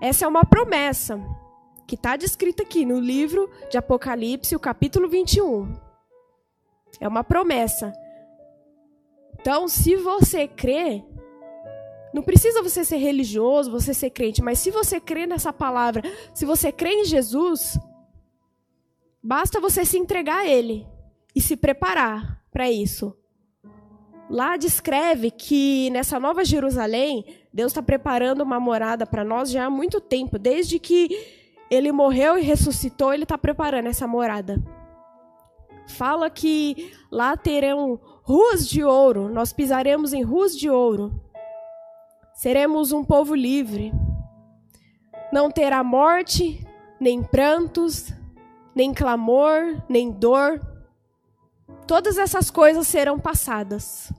Essa 0.00 0.24
é 0.24 0.28
uma 0.28 0.44
promessa 0.44 1.35
que 1.86 1.94
está 1.94 2.16
descrita 2.16 2.62
aqui 2.62 2.84
no 2.84 2.98
livro 2.98 3.48
de 3.70 3.78
Apocalipse, 3.78 4.56
o 4.56 4.60
capítulo 4.60 5.08
21. 5.08 5.72
É 7.00 7.06
uma 7.06 7.22
promessa. 7.22 7.92
Então, 9.38 9.68
se 9.68 9.94
você 9.96 10.48
crê, 10.48 11.04
não 12.12 12.22
precisa 12.22 12.62
você 12.62 12.84
ser 12.84 12.96
religioso, 12.96 13.70
você 13.70 13.94
ser 13.94 14.10
crente, 14.10 14.42
mas 14.42 14.58
se 14.58 14.70
você 14.70 14.98
crê 14.98 15.26
nessa 15.26 15.52
palavra, 15.52 16.02
se 16.34 16.44
você 16.44 16.72
crê 16.72 16.90
em 16.90 17.04
Jesus, 17.04 17.78
basta 19.22 19.60
você 19.60 19.84
se 19.84 19.96
entregar 19.96 20.38
a 20.38 20.46
Ele 20.46 20.86
e 21.34 21.40
se 21.40 21.56
preparar 21.56 22.42
para 22.50 22.70
isso. 22.70 23.16
Lá 24.28 24.56
descreve 24.56 25.30
que 25.30 25.88
nessa 25.90 26.18
nova 26.18 26.44
Jerusalém, 26.44 27.24
Deus 27.52 27.70
está 27.70 27.80
preparando 27.80 28.40
uma 28.40 28.58
morada 28.58 29.06
para 29.06 29.24
nós 29.24 29.50
já 29.50 29.66
há 29.66 29.70
muito 29.70 30.00
tempo. 30.00 30.36
Desde 30.36 30.80
que 30.80 31.45
ele 31.70 31.92
morreu 31.92 32.38
e 32.38 32.42
ressuscitou, 32.42 33.12
ele 33.12 33.22
está 33.24 33.36
preparando 33.36 33.88
essa 33.88 34.06
morada. 34.06 34.62
Fala 35.88 36.28
que 36.28 36.92
lá 37.10 37.36
terão 37.36 38.00
ruas 38.22 38.68
de 38.68 38.82
ouro, 38.82 39.28
nós 39.28 39.52
pisaremos 39.52 40.12
em 40.12 40.22
ruas 40.22 40.56
de 40.56 40.68
ouro. 40.68 41.20
Seremos 42.34 42.92
um 42.92 43.04
povo 43.04 43.34
livre. 43.34 43.92
Não 45.32 45.50
terá 45.50 45.82
morte, 45.82 46.64
nem 47.00 47.22
prantos, 47.22 48.12
nem 48.74 48.92
clamor, 48.92 49.82
nem 49.88 50.10
dor 50.10 50.60
todas 51.86 52.18
essas 52.18 52.50
coisas 52.50 52.86
serão 52.86 53.18
passadas. 53.18 54.12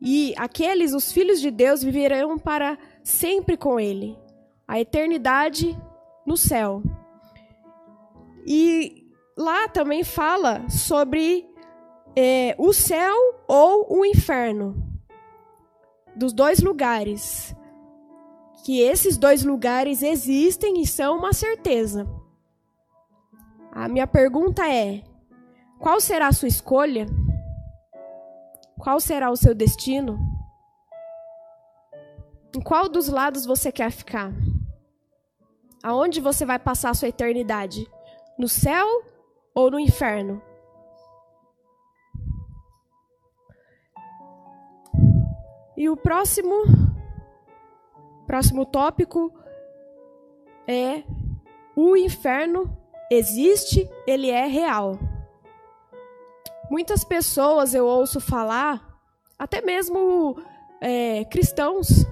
E 0.00 0.32
aqueles, 0.38 0.94
os 0.94 1.12
filhos 1.12 1.40
de 1.40 1.50
Deus, 1.50 1.82
viverão 1.82 2.38
para 2.38 2.78
sempre 3.02 3.56
com 3.56 3.78
Ele, 3.78 4.16
a 4.66 4.80
eternidade 4.80 5.76
no 6.30 6.36
céu. 6.36 6.80
E 8.46 9.04
lá 9.36 9.68
também 9.68 10.04
fala 10.04 10.68
sobre 10.68 11.44
é, 12.14 12.54
o 12.56 12.72
céu 12.72 13.16
ou 13.48 13.98
o 13.98 14.06
inferno, 14.06 14.76
dos 16.14 16.32
dois 16.32 16.60
lugares. 16.60 17.54
Que 18.64 18.80
esses 18.80 19.16
dois 19.16 19.42
lugares 19.42 20.02
existem 20.02 20.80
e 20.80 20.86
são 20.86 21.18
uma 21.18 21.32
certeza. 21.32 22.06
A 23.72 23.88
minha 23.88 24.06
pergunta 24.06 24.68
é: 24.68 25.02
qual 25.80 26.00
será 26.00 26.28
a 26.28 26.32
sua 26.32 26.48
escolha? 26.48 27.06
Qual 28.78 29.00
será 29.00 29.30
o 29.30 29.36
seu 29.36 29.54
destino? 29.54 30.18
Em 32.54 32.60
qual 32.60 32.88
dos 32.88 33.08
lados 33.08 33.44
você 33.44 33.72
quer 33.72 33.90
ficar? 33.90 34.32
Aonde 35.82 36.20
você 36.20 36.44
vai 36.44 36.58
passar 36.58 36.90
a 36.90 36.94
sua 36.94 37.08
eternidade? 37.08 37.88
No 38.38 38.48
céu 38.48 38.86
ou 39.54 39.70
no 39.70 39.78
inferno? 39.78 40.42
E 45.76 45.88
o 45.88 45.96
próximo 45.96 46.54
próximo 48.26 48.64
tópico 48.64 49.32
é 50.68 51.02
o 51.74 51.96
inferno 51.96 52.76
existe, 53.10 53.90
ele 54.06 54.30
é 54.30 54.46
real. 54.46 54.98
Muitas 56.70 57.02
pessoas 57.02 57.74
eu 57.74 57.84
ouço 57.84 58.20
falar, 58.20 59.00
até 59.36 59.60
mesmo 59.60 60.40
é, 60.80 61.24
cristãos, 61.24 62.06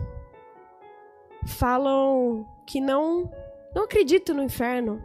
falam 1.46 2.44
que 2.66 2.80
não, 2.80 3.30
não 3.74 3.84
acreditam 3.84 4.34
no 4.34 4.42
inferno. 4.42 5.02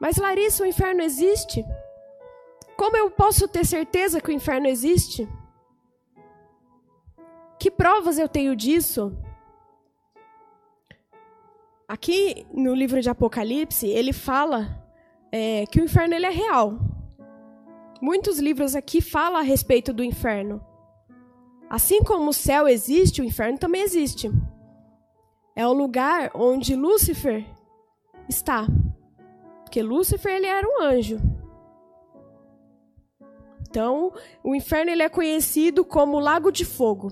Mas 0.00 0.16
Larissa, 0.16 0.64
o 0.64 0.66
inferno 0.66 1.02
existe? 1.02 1.64
Como 2.76 2.96
eu 2.96 3.10
posso 3.10 3.46
ter 3.46 3.64
certeza 3.64 4.20
que 4.20 4.30
o 4.30 4.32
inferno 4.32 4.66
existe? 4.66 5.28
Que 7.58 7.70
provas 7.70 8.18
eu 8.18 8.28
tenho 8.28 8.56
disso? 8.56 9.16
Aqui 11.86 12.46
no 12.52 12.74
livro 12.74 13.00
de 13.00 13.10
Apocalipse, 13.10 13.86
ele 13.86 14.12
fala 14.12 14.82
é, 15.30 15.66
que 15.66 15.80
o 15.80 15.84
inferno 15.84 16.14
ele 16.14 16.26
é 16.26 16.30
real. 16.30 16.78
Muitos 18.00 18.38
livros 18.40 18.74
aqui 18.74 19.00
falam 19.00 19.38
a 19.38 19.42
respeito 19.42 19.92
do 19.92 20.02
inferno. 20.02 20.60
Assim 21.70 22.02
como 22.02 22.30
o 22.30 22.34
céu 22.34 22.66
existe, 22.66 23.22
o 23.22 23.24
inferno 23.24 23.58
também 23.58 23.82
existe. 23.82 24.30
É 25.54 25.66
o 25.66 25.72
lugar 25.72 26.30
onde 26.34 26.74
Lúcifer 26.74 27.46
está. 28.32 28.66
Porque 29.62 29.82
Lúcifer 29.82 30.34
ele 30.34 30.46
era 30.46 30.66
um 30.66 30.82
anjo. 30.82 31.18
Então, 33.68 34.12
o 34.44 34.54
inferno 34.54 34.90
ele 34.90 35.02
é 35.02 35.08
conhecido 35.08 35.84
como 35.84 36.18
lago 36.18 36.50
de 36.50 36.64
fogo. 36.64 37.10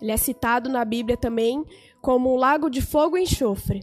Ele 0.00 0.12
é 0.12 0.16
citado 0.16 0.68
na 0.68 0.84
Bíblia 0.84 1.16
também 1.16 1.64
como 2.02 2.36
lago 2.36 2.68
de 2.68 2.82
fogo 2.82 3.16
e 3.16 3.22
enxofre. 3.22 3.82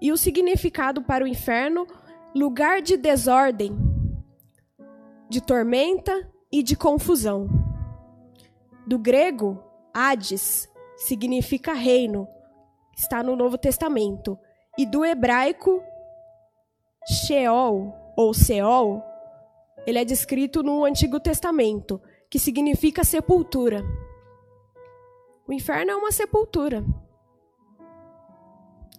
E 0.00 0.12
o 0.12 0.16
significado 0.16 1.02
para 1.02 1.24
o 1.24 1.28
inferno 1.28 1.86
lugar 2.34 2.82
de 2.82 2.96
desordem, 2.96 3.76
de 5.28 5.40
tormenta 5.40 6.30
e 6.50 6.62
de 6.62 6.76
confusão. 6.76 7.48
Do 8.86 8.98
grego, 8.98 9.62
Hades 9.94 10.68
significa 10.96 11.72
reino, 11.72 12.28
está 12.96 13.22
no 13.22 13.36
Novo 13.36 13.56
Testamento, 13.58 14.38
e 14.78 14.86
do 14.86 15.04
hebraico, 15.04 15.82
Sheol 17.06 17.94
ou 18.16 18.32
Seol, 18.32 19.02
ele 19.86 19.98
é 19.98 20.04
descrito 20.04 20.62
no 20.62 20.84
Antigo 20.84 21.18
Testamento, 21.18 22.00
que 22.30 22.38
significa 22.38 23.04
sepultura. 23.04 23.82
O 25.46 25.52
inferno 25.52 25.90
é 25.90 25.96
uma 25.96 26.12
sepultura. 26.12 26.84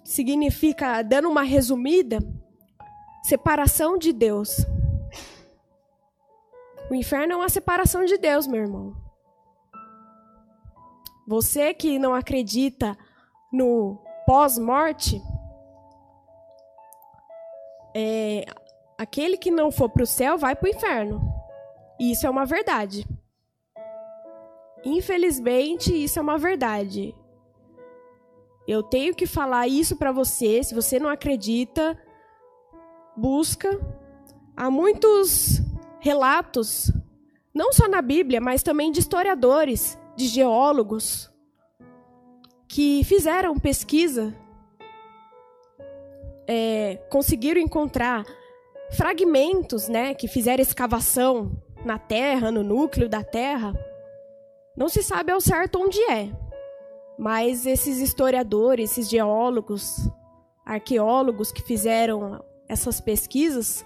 Significa, 0.03 1.01
dando 1.01 1.29
uma 1.29 1.43
resumida, 1.43 2.19
separação 3.23 3.97
de 3.97 4.12
Deus. 4.12 4.58
O 6.91 6.95
inferno 6.95 7.34
é 7.34 7.36
uma 7.38 7.49
separação 7.49 8.03
de 8.03 8.17
Deus, 8.17 8.45
meu 8.45 8.62
irmão. 8.62 8.93
Você 11.25 11.73
que 11.73 11.97
não 11.97 12.13
acredita 12.13 12.97
no 13.53 13.99
pós-morte, 14.25 15.21
é, 17.95 18.45
aquele 18.97 19.37
que 19.37 19.51
não 19.51 19.71
for 19.71 19.89
para 19.89 20.03
o 20.03 20.07
céu 20.07 20.37
vai 20.37 20.55
para 20.55 20.65
o 20.65 20.71
inferno. 20.71 21.21
Isso 21.99 22.25
é 22.25 22.29
uma 22.29 22.45
verdade. 22.45 23.05
Infelizmente, 24.83 25.93
isso 26.03 26.17
é 26.17 26.21
uma 26.21 26.37
verdade. 26.37 27.15
Eu 28.67 28.81
tenho 28.81 29.13
que 29.13 29.27
falar 29.27 29.67
isso 29.67 29.95
para 29.95 30.11
você. 30.11 30.63
Se 30.63 30.73
você 30.73 30.99
não 30.99 31.09
acredita, 31.09 31.97
busca. 33.15 33.79
Há 34.55 34.69
muitos 34.69 35.61
relatos, 35.99 36.91
não 37.53 37.71
só 37.71 37.87
na 37.87 38.01
Bíblia, 38.01 38.41
mas 38.41 38.61
também 38.61 38.91
de 38.91 38.99
historiadores, 38.99 39.97
de 40.15 40.27
geólogos, 40.27 41.33
que 42.73 43.03
fizeram 43.03 43.55
pesquisa, 43.59 44.36
é, 46.47 46.95
conseguiram 47.07 47.62
encontrar 47.62 48.25
fragmentos, 48.93 49.88
né, 49.88 50.15
que 50.15 50.27
fizeram 50.27 50.59
escavação 50.63 51.51
na 51.86 51.99
Terra, 51.99 52.51
no 52.51 52.63
núcleo 52.63 53.07
da 53.07 53.23
Terra. 53.23 53.73
Não 54.75 54.89
se 54.89 55.03
sabe 55.03 55.31
ao 55.31 55.39
certo 55.39 55.79
onde 55.79 55.99
é, 56.05 56.31
mas 57.15 57.67
esses 57.67 57.99
historiadores, 57.99 58.89
esses 58.89 59.07
geólogos, 59.07 59.95
arqueólogos 60.65 61.51
que 61.51 61.62
fizeram 61.62 62.43
essas 62.67 62.99
pesquisas, 62.99 63.86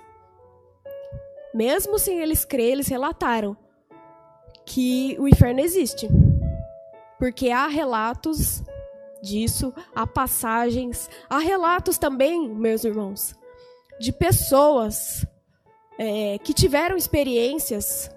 mesmo 1.53 1.99
sem 1.99 2.21
eles 2.21 2.45
crer, 2.45 2.71
eles 2.71 2.87
relataram 2.87 3.57
que 4.65 5.17
o 5.19 5.27
inferno 5.27 5.59
existe. 5.59 6.07
Porque 7.19 7.49
há 7.49 7.67
relatos 7.67 8.63
disso, 9.21 9.73
há 9.95 10.05
passagens, 10.05 11.09
há 11.29 11.39
relatos 11.39 11.97
também, 11.97 12.49
meus 12.49 12.83
irmãos, 12.83 13.35
de 13.99 14.11
pessoas 14.11 15.25
é, 15.97 16.37
que 16.39 16.53
tiveram 16.53 16.95
experiências, 16.95 18.11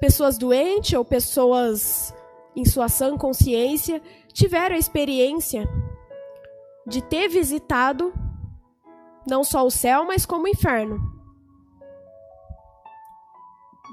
pessoas 0.00 0.36
doentes 0.36 0.92
ou 0.92 1.04
pessoas 1.04 2.14
em 2.54 2.64
sua 2.64 2.88
sã 2.88 3.16
consciência, 3.16 4.02
tiveram 4.32 4.76
a 4.76 4.78
experiência 4.78 5.68
de 6.86 7.00
ter 7.00 7.28
visitado 7.28 8.12
não 9.26 9.44
só 9.44 9.64
o 9.64 9.70
céu, 9.70 10.04
mas 10.04 10.26
como 10.26 10.44
o 10.44 10.48
inferno. 10.48 11.00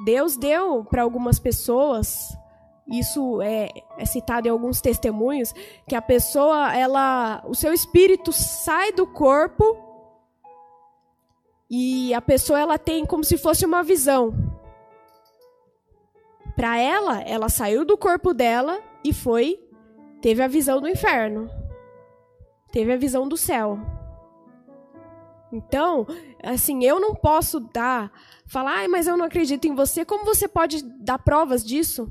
Deus 0.04 0.38
deu 0.38 0.84
para 0.86 1.04
algumas 1.04 1.40
pessoas, 1.40 2.36
isso 2.92 3.42
é, 3.42 3.70
é, 3.98 4.06
citado 4.06 4.48
em 4.48 4.52
alguns 4.52 4.82
testemunhos, 4.82 5.54
que 5.88 5.96
a 5.96 6.02
pessoa, 6.02 6.76
ela, 6.76 7.44
o 7.48 7.54
seu 7.54 7.74
espírito 7.74 8.32
sai 8.32 8.92
do 8.92 9.06
corpo 9.06 9.64
e 11.70 12.14
a 12.14 12.22
pessoa 12.22 12.60
ela 12.60 12.78
tem 12.80 13.06
como 13.06 13.24
se 13.24 13.38
fosse 13.38 13.66
uma 13.66 13.84
visão. 13.84 14.34
Para 16.56 16.78
ela, 16.78 17.22
ela 17.22 17.48
saiu 17.48 17.86
do 17.86 17.98
corpo 17.98 18.34
dela 18.34 18.82
e 19.04 19.14
foi 19.14 19.60
teve 20.22 20.42
a 20.42 20.48
visão 20.48 20.82
do 20.82 20.88
inferno. 20.88 21.50
Teve 22.72 22.92
a 22.92 22.98
visão 22.98 23.28
do 23.28 23.38
céu. 23.38 23.80
Então, 25.52 26.06
assim, 26.44 26.84
eu 26.84 27.00
não 27.00 27.16
posso 27.16 27.60
dar, 27.60 28.12
falar, 28.46 28.88
mas 28.88 29.08
eu 29.08 29.18
não 29.18 29.26
acredito 29.26 29.66
em 29.66 29.74
você. 29.74 30.06
Como 30.06 30.26
você 30.26 30.48
pode 30.48 30.84
dar 30.84 31.20
provas 31.20 31.64
disso? 31.64 32.10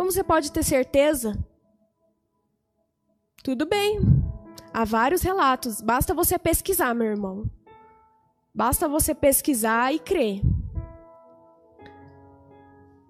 Como 0.00 0.10
você 0.10 0.24
pode 0.24 0.50
ter 0.50 0.62
certeza? 0.62 1.38
Tudo 3.44 3.66
bem. 3.66 4.00
Há 4.72 4.82
vários 4.82 5.20
relatos. 5.20 5.82
Basta 5.82 6.14
você 6.14 6.38
pesquisar, 6.38 6.94
meu 6.94 7.08
irmão. 7.08 7.44
Basta 8.54 8.88
você 8.88 9.14
pesquisar 9.14 9.92
e 9.92 9.98
crer. 9.98 10.40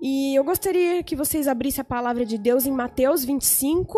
E 0.03 0.35
eu 0.35 0.43
gostaria 0.43 1.01
que 1.05 1.15
vocês 1.15 1.47
abrissem 1.47 1.81
a 1.81 1.85
palavra 1.85 2.27
de 2.27 2.37
Deus 2.37 2.67
em 2.67 2.73
Mateus 2.73 3.25
25. 3.25 3.97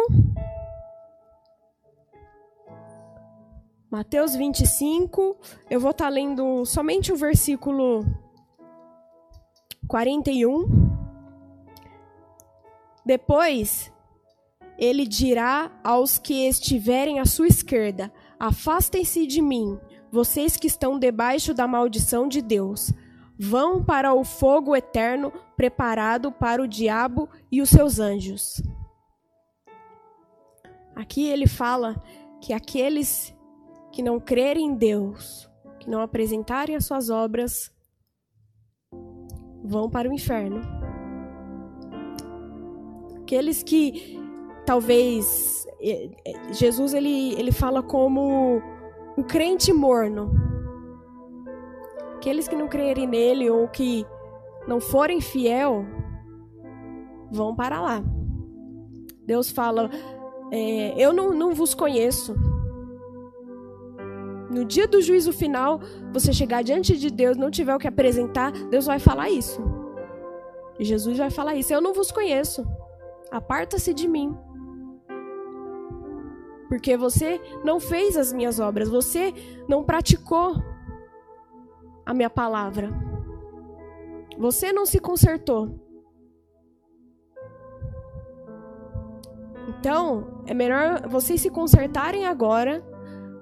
Mateus 3.91 4.37
25, 4.37 5.39
eu 5.71 5.81
vou 5.81 5.93
estar 5.93 6.05
tá 6.05 6.11
lendo 6.11 6.67
somente 6.67 7.11
o 7.11 7.17
versículo 7.17 8.05
41. 9.89 10.92
Depois, 13.05 13.93
ele 14.79 15.07
dirá 15.07 15.71
aos 15.83 16.19
que 16.19 16.47
estiverem 16.47 17.21
à 17.21 17.25
sua 17.25 17.47
esquerda: 17.47 18.13
Afastem-se 18.39 19.27
de 19.27 19.41
mim, 19.41 19.79
vocês 20.11 20.57
que 20.57 20.67
estão 20.67 20.99
debaixo 20.99 21.55
da 21.55 21.67
maldição 21.67 22.29
de 22.29 22.41
Deus. 22.43 22.93
Vão 23.39 23.83
para 23.83 24.15
o 24.15 24.23
fogo 24.23 24.77
eterno 24.77 25.33
preparado 25.57 26.31
para 26.31 26.63
o 26.63 26.69
diabo 26.69 27.29
e 27.51 27.61
os 27.61 27.71
seus 27.71 27.99
anjos. 27.99 28.63
Aqui 30.95 31.27
ele 31.29 31.47
fala 31.47 32.01
que 32.41 32.53
aqueles 32.53 33.35
que 33.91 34.03
não 34.03 34.21
crerem 34.21 34.67
em 34.67 34.75
Deus, 34.75 35.51
que 35.81 35.89
não 35.89 36.01
apresentarem 36.01 36.77
as 36.77 36.85
suas 36.85 37.11
obras, 37.11 37.73
vão 39.65 39.89
para 39.89 40.09
o 40.09 40.13
inferno. 40.13 40.82
Aqueles 43.33 43.63
que 43.63 44.21
talvez 44.67 45.67
Jesus 46.51 46.93
ele, 46.93 47.33
ele 47.33 47.51
fala 47.51 47.83
como 47.83 48.61
o 49.17 49.25
crente 49.25 49.73
morno. 49.73 50.31
Aqueles 52.17 52.47
que 52.47 52.55
não 52.55 52.69
crerem 52.69 53.07
nele 53.07 53.49
ou 53.49 53.67
que 53.69 54.05
não 54.69 54.81
forem 54.81 55.23
fiel 55.23 55.83
vão 57.31 57.57
para 57.57 57.81
lá. 57.81 58.05
Deus 59.25 59.51
fala: 59.51 59.89
é, 60.51 60.93
Eu 61.03 61.15
não, 61.15 61.33
não 61.33 61.55
vos 61.55 61.73
conheço 61.73 62.35
no 64.51 64.63
dia 64.63 64.87
do 64.87 65.01
juízo 65.01 65.33
final, 65.33 65.81
você 66.13 66.35
chegar 66.35 66.63
diante 66.63 66.99
de 66.99 67.11
Deus, 67.11 67.39
não 67.39 67.51
tiver 67.51 67.75
o 67.75 67.79
que 67.79 67.89
apresentar, 67.89 68.53
Deus 68.69 68.85
vai 68.85 68.99
falar 68.99 69.31
isso. 69.31 69.59
E 70.79 70.85
Jesus 70.85 71.17
vai 71.17 71.31
falar 71.31 71.55
isso. 71.55 71.73
Eu 71.73 71.81
não 71.81 71.95
vos 71.95 72.13
conheço. 72.13 72.63
Aparta-se 73.33 73.95
de 73.95 74.07
mim. 74.07 74.37
Porque 76.69 76.97
você 76.97 77.41
não 77.65 77.81
fez 77.81 78.17
as 78.17 78.33
minhas 78.33 78.61
obras, 78.61 78.89
você 78.89 79.33
não 79.69 79.83
praticou 79.83 80.55
a 82.05 82.15
minha 82.15 82.31
palavra. 82.31 82.91
Você 84.39 84.73
não 84.73 84.87
se 84.87 84.99
consertou. 84.99 85.79
Então, 89.69 90.43
é 90.47 90.55
melhor 90.55 91.09
vocês 91.09 91.41
se 91.41 91.51
consertarem 91.51 92.27
agora 92.27 92.85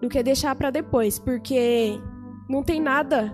do 0.00 0.08
que 0.08 0.22
deixar 0.22 0.54
para 0.54 0.70
depois, 0.70 1.18
porque 1.18 2.00
não 2.48 2.62
tem 2.62 2.80
nada 2.80 3.32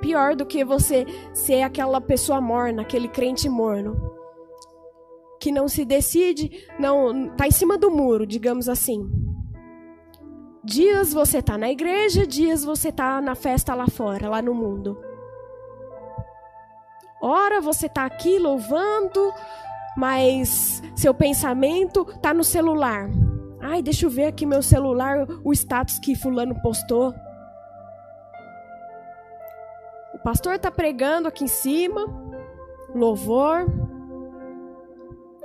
pior 0.00 0.36
do 0.36 0.46
que 0.46 0.64
você 0.64 1.06
ser 1.32 1.62
aquela 1.62 2.00
pessoa 2.00 2.40
morna, 2.40 2.82
aquele 2.82 3.08
crente 3.08 3.48
morno, 3.48 4.15
que 5.40 5.52
não 5.52 5.68
se 5.68 5.84
decide, 5.84 6.66
não 6.78 7.28
tá 7.36 7.46
em 7.46 7.50
cima 7.50 7.76
do 7.76 7.90
muro, 7.90 8.26
digamos 8.26 8.68
assim. 8.68 9.08
Dias 10.64 11.12
você 11.12 11.40
tá 11.40 11.56
na 11.56 11.70
igreja, 11.70 12.26
dias 12.26 12.64
você 12.64 12.90
tá 12.90 13.20
na 13.20 13.34
festa 13.34 13.74
lá 13.74 13.86
fora, 13.86 14.28
lá 14.28 14.42
no 14.42 14.52
mundo. 14.52 14.98
Ora 17.22 17.60
você 17.60 17.88
tá 17.88 18.04
aqui 18.04 18.38
louvando, 18.38 19.32
mas 19.96 20.82
seu 20.96 21.14
pensamento 21.14 22.04
tá 22.20 22.34
no 22.34 22.44
celular. 22.44 23.08
Ai, 23.60 23.82
deixa 23.82 24.06
eu 24.06 24.10
ver 24.10 24.26
aqui 24.26 24.44
meu 24.44 24.62
celular, 24.62 25.26
o 25.44 25.52
status 25.52 25.98
que 25.98 26.14
fulano 26.14 26.60
postou. 26.60 27.14
O 30.14 30.18
pastor 30.18 30.54
está 30.54 30.70
pregando 30.70 31.28
aqui 31.28 31.44
em 31.44 31.48
cima, 31.48 32.04
louvor. 32.94 33.66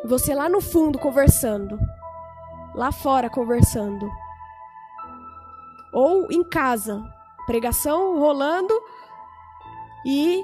Você 0.06 0.34
lá 0.34 0.50
no 0.50 0.62
fundo 0.62 0.98
conversando. 0.98 1.80
Lá 2.74 2.92
fora 2.92 3.30
conversando. 3.30 4.10
Ou 5.94 6.32
em 6.32 6.44
casa, 6.44 7.04
pregação 7.46 8.20
rolando 8.20 8.74
e 10.06 10.44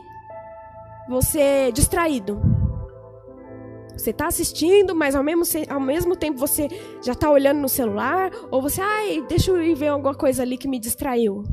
você 1.08 1.72
distraído. 1.72 2.40
Você 3.94 4.12
está 4.12 4.28
assistindo, 4.28 4.94
mas 4.94 5.16
ao 5.16 5.24
mesmo, 5.24 5.44
ao 5.70 5.80
mesmo 5.80 6.16
tempo 6.16 6.38
você 6.38 6.68
já 7.02 7.14
está 7.14 7.32
olhando 7.32 7.60
no 7.60 7.70
celular, 7.70 8.30
ou 8.52 8.62
você, 8.62 8.80
ai, 8.80 9.26
deixa 9.28 9.50
eu 9.50 9.62
ir 9.62 9.74
ver 9.74 9.88
alguma 9.88 10.14
coisa 10.14 10.44
ali 10.44 10.56
que 10.56 10.68
me 10.68 10.78
distraiu. 10.78 11.44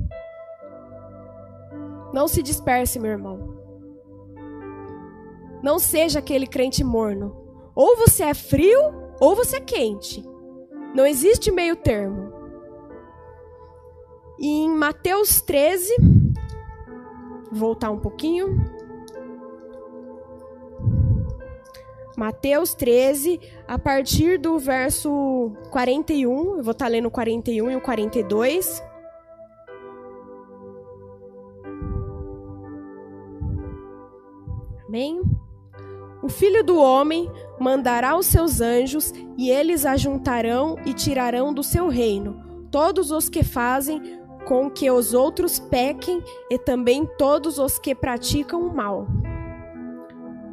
Não 2.13 2.29
se 2.29 2.43
disperse, 2.43 2.99
meu 2.99 3.13
irmão. 3.13 3.55
Não 5.63 5.79
seja 5.79 6.19
aquele 6.19 6.47
crente 6.47 6.85
morno. 6.85 7.44
Ou 7.75 7.97
você 7.97 8.25
é 8.25 8.35
frio, 8.35 8.79
ou 9.21 9.35
você 9.35 9.57
é 9.57 9.61
quente. 9.61 10.25
Não 10.95 11.07
existe 11.07 11.51
meio 11.51 11.75
termo. 11.77 12.33
E 14.39 14.47
em 14.47 14.71
Mateus 14.71 15.41
13, 15.41 15.95
voltar 17.51 17.91
um 17.91 17.99
pouquinho. 17.99 18.61
Mateus 22.17 22.75
13, 22.75 23.41
a 23.67 23.77
partir 23.77 24.39
do 24.39 24.57
verso 24.59 25.53
41, 25.71 26.59
eu 26.59 26.63
vou 26.63 26.73
estar 26.73 26.87
lendo 26.87 27.07
o 27.07 27.11
41 27.11 27.71
e 27.73 27.77
o 27.77 27.81
42. 27.81 28.83
Amém? 34.87 35.21
O 36.23 36.29
filho 36.29 36.63
do 36.63 36.79
homem 36.79 37.29
mandará 37.61 38.17
os 38.17 38.27
seus 38.27 38.61
anjos, 38.61 39.13
e 39.37 39.51
eles 39.51 39.87
ajuntarão 39.87 40.77
e 40.85 40.93
tirarão 40.93 41.53
do 41.53 41.63
seu 41.63 41.89
reino 41.89 42.45
todos 42.75 43.13
os 43.13 43.29
que 43.29 43.45
fazem 43.45 44.03
com 44.45 44.69
que 44.69 44.91
os 44.91 45.15
outros 45.15 45.61
pequem 45.61 46.21
e 46.51 46.59
também 46.59 47.09
todos 47.17 47.57
os 47.57 47.79
que 47.79 47.95
praticam 47.95 48.67
o 48.67 48.75
mal. 48.75 49.07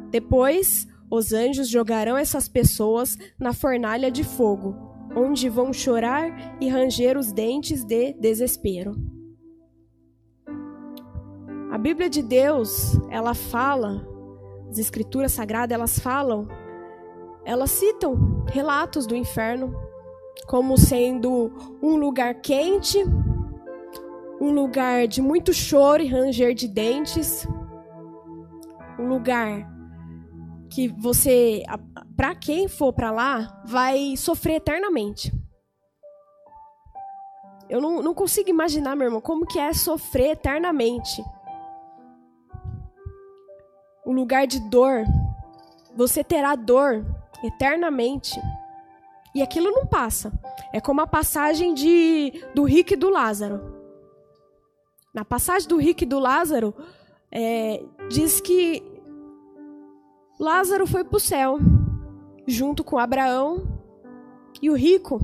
Depois 0.08 0.86
os 1.10 1.32
anjos 1.32 1.68
jogarão 1.68 2.16
essas 2.16 2.48
pessoas 2.48 3.18
na 3.36 3.52
fornalha 3.52 4.08
de 4.08 4.22
fogo, 4.22 4.76
onde 5.16 5.48
vão 5.48 5.72
chorar 5.72 6.56
e 6.60 6.68
ranger 6.68 7.18
os 7.18 7.32
dentes 7.32 7.82
de 7.82 8.12
desespero. 8.12 8.94
A 11.72 11.76
Bíblia 11.76 12.08
de 12.08 12.22
Deus, 12.22 12.96
ela 13.10 13.34
fala, 13.34 14.06
as 14.70 14.78
escrituras 14.78 15.32
sagradas, 15.32 15.74
elas 15.74 15.98
falam, 15.98 16.46
elas 17.44 17.70
citam 17.70 18.44
relatos 18.48 19.06
do 19.06 19.16
inferno 19.16 19.74
como 20.46 20.76
sendo 20.76 21.52
um 21.82 21.96
lugar 21.96 22.34
quente, 22.40 22.98
um 24.40 24.52
lugar 24.52 25.06
de 25.06 25.20
muito 25.20 25.52
choro 25.52 26.02
e 26.02 26.08
ranger 26.08 26.54
de 26.54 26.66
dentes, 26.68 27.46
um 28.98 29.06
lugar 29.06 29.70
que 30.70 30.88
você, 30.88 31.62
para 32.16 32.34
quem 32.34 32.66
for 32.66 32.92
para 32.92 33.10
lá, 33.10 33.62
vai 33.66 34.16
sofrer 34.16 34.56
eternamente. 34.56 35.32
Eu 37.68 37.80
não, 37.80 38.02
não 38.02 38.14
consigo 38.14 38.50
imaginar, 38.50 38.96
meu 38.96 39.06
irmão, 39.06 39.20
como 39.20 39.46
que 39.46 39.58
é 39.58 39.72
sofrer 39.72 40.32
eternamente. 40.32 41.22
O 44.04 44.12
lugar 44.12 44.46
de 44.46 44.60
dor. 44.68 45.04
Você 45.94 46.24
terá 46.24 46.54
dor 46.54 47.04
eternamente. 47.42 48.40
E 49.34 49.42
aquilo 49.42 49.70
não 49.70 49.86
passa. 49.86 50.32
É 50.72 50.80
como 50.80 51.00
a 51.00 51.06
passagem 51.06 51.74
de 51.74 52.32
do 52.54 52.64
rico 52.64 52.92
e 52.92 52.96
do 52.96 53.08
Lázaro. 53.08 53.60
Na 55.14 55.24
passagem 55.24 55.68
do 55.68 55.76
rico 55.76 56.04
e 56.04 56.06
do 56.06 56.18
Lázaro, 56.18 56.74
é, 57.30 57.82
diz 58.08 58.40
que 58.40 58.82
Lázaro 60.38 60.86
foi 60.86 61.04
para 61.04 61.16
o 61.16 61.20
céu, 61.20 61.58
junto 62.46 62.82
com 62.82 62.98
Abraão, 62.98 63.80
e 64.60 64.70
o 64.70 64.74
rico 64.74 65.20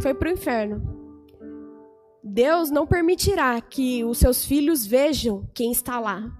foi 0.00 0.14
para 0.14 0.28
o 0.28 0.32
inferno. 0.32 0.92
Deus 2.22 2.70
não 2.70 2.86
permitirá 2.86 3.60
que 3.60 4.04
os 4.04 4.18
seus 4.18 4.44
filhos 4.44 4.86
vejam 4.86 5.48
quem 5.52 5.72
está 5.72 5.98
lá, 5.98 6.30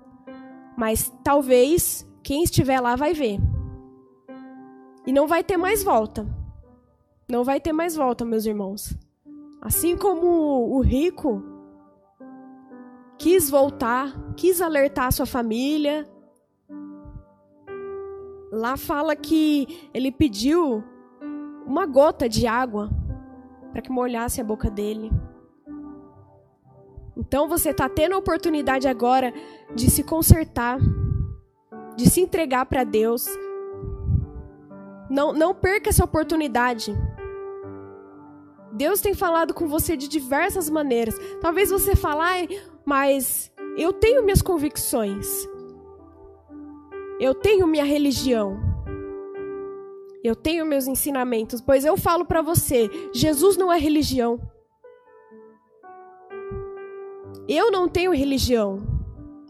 mas 0.76 1.12
talvez 1.24 2.08
quem 2.22 2.44
estiver 2.44 2.80
lá 2.80 2.94
vai 2.94 3.12
ver. 3.12 3.38
E 5.06 5.12
não 5.12 5.26
vai 5.26 5.42
ter 5.42 5.56
mais 5.56 5.82
volta. 5.82 6.26
Não 7.28 7.44
vai 7.44 7.60
ter 7.60 7.72
mais 7.72 7.96
volta, 7.96 8.24
meus 8.24 8.46
irmãos. 8.46 8.94
Assim 9.60 9.96
como 9.96 10.26
o 10.76 10.80
rico 10.80 11.42
quis 13.18 13.48
voltar, 13.48 14.12
quis 14.36 14.60
alertar 14.60 15.12
sua 15.12 15.26
família. 15.26 16.08
Lá 18.50 18.76
fala 18.76 19.14
que 19.14 19.88
ele 19.94 20.10
pediu 20.10 20.82
uma 21.66 21.86
gota 21.86 22.28
de 22.28 22.46
água 22.46 22.90
para 23.70 23.80
que 23.80 23.90
molhasse 23.90 24.40
a 24.40 24.44
boca 24.44 24.68
dele. 24.68 25.10
Então 27.16 27.48
você 27.48 27.70
está 27.70 27.88
tendo 27.88 28.14
a 28.14 28.18
oportunidade 28.18 28.88
agora 28.88 29.32
de 29.74 29.90
se 29.90 30.02
consertar, 30.02 30.78
de 31.96 32.10
se 32.10 32.20
entregar 32.20 32.66
para 32.66 32.84
Deus. 32.84 33.26
Não, 35.12 35.30
não 35.34 35.54
perca 35.54 35.90
essa 35.90 36.02
oportunidade. 36.02 36.96
Deus 38.72 39.02
tem 39.02 39.12
falado 39.12 39.52
com 39.52 39.68
você 39.68 39.94
de 39.94 40.08
diversas 40.08 40.70
maneiras. 40.70 41.14
Talvez 41.38 41.68
você 41.68 41.94
fale, 41.94 42.58
mas 42.82 43.52
eu 43.76 43.92
tenho 43.92 44.22
minhas 44.22 44.40
convicções. 44.40 45.28
Eu 47.20 47.34
tenho 47.34 47.66
minha 47.66 47.84
religião. 47.84 48.58
Eu 50.24 50.34
tenho 50.34 50.64
meus 50.64 50.86
ensinamentos, 50.86 51.60
pois 51.60 51.84
eu 51.84 51.96
falo 51.98 52.24
para 52.24 52.40
você, 52.40 52.88
Jesus 53.12 53.58
não 53.58 53.70
é 53.70 53.78
religião. 53.78 54.40
Eu 57.46 57.70
não 57.70 57.86
tenho 57.86 58.14
religião. 58.14 58.80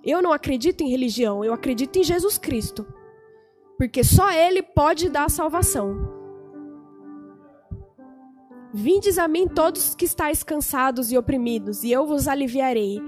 Eu 0.02 0.20
não 0.20 0.32
acredito 0.32 0.80
em 0.80 0.88
religião, 0.88 1.44
eu 1.44 1.52
acredito 1.52 1.96
em 2.00 2.02
Jesus 2.02 2.36
Cristo. 2.36 2.84
Porque 3.83 4.05
só 4.05 4.30
ele 4.30 4.62
pode 4.62 5.09
dar 5.09 5.28
salvação. 5.28 6.09
Vindes 8.72 9.18
a 9.18 9.26
mim 9.26 9.49
todos 9.49 9.97
que 9.97 10.05
estáis 10.05 10.45
cansados 10.45 11.11
e 11.11 11.18
oprimidos, 11.18 11.83
e 11.83 11.91
eu 11.91 12.07
vos 12.07 12.28
aliviarei. 12.28 13.01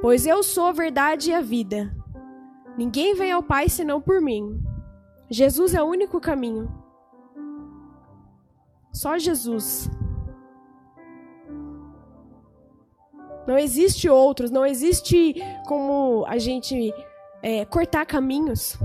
Pois 0.00 0.24
eu 0.24 0.44
sou 0.44 0.66
a 0.66 0.72
verdade 0.72 1.30
e 1.30 1.34
a 1.34 1.40
vida. 1.40 1.92
Ninguém 2.78 3.16
vem 3.16 3.32
ao 3.32 3.42
Pai 3.42 3.68
senão 3.68 4.00
por 4.00 4.20
mim. 4.20 4.62
Jesus 5.28 5.74
é 5.74 5.82
o 5.82 5.86
único 5.86 6.20
caminho. 6.20 6.72
Só 8.92 9.18
Jesus. 9.18 9.90
Não 13.44 13.58
existe 13.58 14.08
outros, 14.08 14.52
não 14.52 14.64
existe 14.64 15.34
como 15.66 16.24
a 16.28 16.38
gente 16.38 16.94
é, 17.42 17.64
cortar 17.64 18.06
caminhos. 18.06 18.78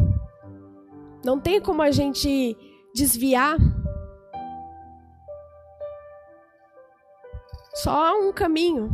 Não 1.23 1.39
tem 1.39 1.61
como 1.61 1.81
a 1.81 1.91
gente 1.91 2.57
desviar 2.93 3.57
Só 7.73 8.19
um 8.19 8.33
caminho. 8.33 8.89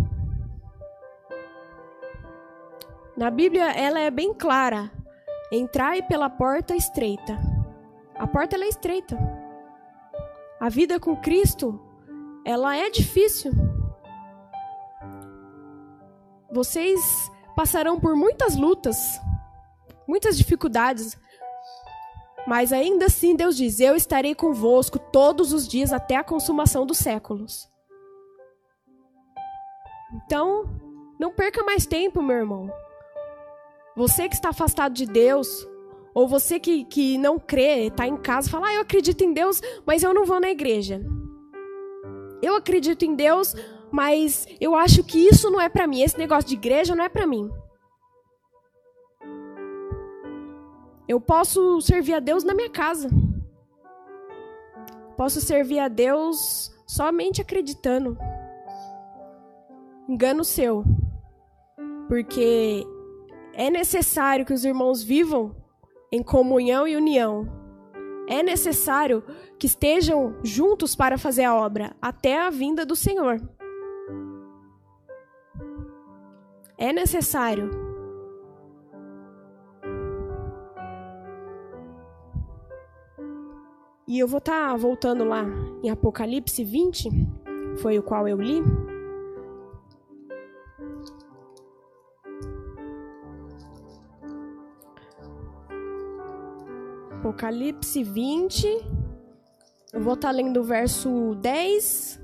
Na 3.18 3.32
Bíblia 3.32 3.72
ela 3.72 4.00
é 4.00 4.12
bem 4.12 4.34
clara. 4.34 4.92
Entrai 5.52 6.02
pela 6.04 6.30
porta 6.30 6.76
estreita. 6.76 7.38
A 8.16 8.28
porta 8.28 8.56
é 8.56 8.68
estreita. 8.68 9.18
A 10.60 10.70
vida 10.70 11.00
com 11.00 11.16
Cristo, 11.18 11.80
ela 12.46 12.78
é 12.78 12.90
difícil. 12.90 13.52
Vocês 16.52 17.00
passarão 17.56 18.00
por 18.00 18.16
muitas 18.16 18.56
lutas, 18.56 18.98
muitas 20.08 20.38
dificuldades, 20.38 21.18
mas 22.48 22.72
ainda 22.72 23.08
assim 23.08 23.36
Deus 23.36 23.58
diz: 23.58 23.82
Eu 23.82 23.94
estarei 23.94 24.34
convosco 24.34 24.98
todos 24.98 25.52
os 25.52 25.68
dias 25.68 25.92
até 25.92 26.16
a 26.16 26.24
consumação 26.24 26.86
dos 26.86 26.98
séculos. 26.98 27.68
Então, 30.16 30.64
não 31.20 31.34
perca 31.34 31.62
mais 31.62 31.86
tempo, 31.86 32.24
meu 32.24 32.38
irmão. 32.38 32.72
Você 33.98 34.30
que 34.30 34.36
está 34.36 34.50
afastado 34.50 34.94
de 34.94 35.06
Deus, 35.06 35.68
ou 36.14 36.26
você 36.26 36.58
que, 36.58 36.86
que 36.86 37.18
não 37.18 37.38
crê, 37.38 37.88
está 37.88 38.08
em 38.08 38.16
casa, 38.16 38.50
fala: 38.50 38.68
ah, 38.68 38.74
eu 38.76 38.82
acredito 38.82 39.22
em 39.26 39.34
Deus, 39.34 39.62
mas 39.86 40.02
eu 40.02 40.14
não 40.14 40.26
vou 40.26 40.40
na 40.40 40.50
igreja. 40.50 41.06
Eu 42.42 42.56
acredito 42.56 43.04
em 43.04 43.14
Deus, 43.14 43.56
mas 43.92 44.48
eu 44.62 44.74
acho 44.74 45.04
que 45.04 45.18
isso 45.18 45.50
não 45.50 45.60
é 45.60 45.68
para 45.68 45.86
mim. 45.86 46.02
Esse 46.02 46.18
negócio 46.18 46.48
de 46.48 46.56
igreja 46.56 46.96
não 46.96 47.04
é 47.04 47.10
para 47.10 47.28
mim. 47.28 47.52
Eu 51.08 51.22
posso 51.22 51.80
servir 51.82 52.14
a 52.14 52.20
Deus 52.20 52.44
na 52.44 52.54
minha 52.54 52.70
casa. 52.70 53.10
Posso 55.16 55.42
servir 55.42 55.80
a 55.80 55.88
Deus 55.88 56.72
somente 56.86 57.42
acreditando 57.42 58.18
engano 60.08 60.44
seu. 60.44 60.84
Porque 62.08 62.86
é 63.54 63.70
necessário 63.70 64.46
que 64.46 64.54
os 64.54 64.64
irmãos 64.64 65.04
vivam 65.04 65.56
em 66.12 66.24
comunhão 66.24 66.88
e 66.88 66.96
união. 66.96 67.48
É 68.30 68.42
necessário 68.42 69.24
que 69.60 69.68
estejam 69.68 70.36
juntos 70.44 70.96
para 70.96 71.18
fazer 71.18 71.44
a 71.44 71.56
obra 71.56 71.96
até 72.02 72.40
a 72.40 72.50
vinda 72.50 72.86
do 72.86 72.96
Senhor. 72.96 73.42
É 76.78 76.94
necessário. 76.94 77.87
E 84.08 84.20
eu 84.20 84.28
vou 84.28 84.38
estar 84.38 84.70
tá 84.70 84.76
voltando 84.78 85.26
lá 85.26 85.44
em 85.84 85.90
Apocalipse 85.90 86.64
20, 86.64 87.10
foi 87.82 88.00
o 88.00 88.04
qual 88.04 88.26
eu 88.26 88.40
li. 88.40 88.64
Apocalipse 97.20 98.02
20. 98.02 98.66
Eu 99.92 100.02
vou 100.02 100.14
estar 100.14 100.30
tá 100.30 100.34
lendo 100.34 100.62
o 100.62 100.64
verso 100.64 101.36
10. 101.42 102.22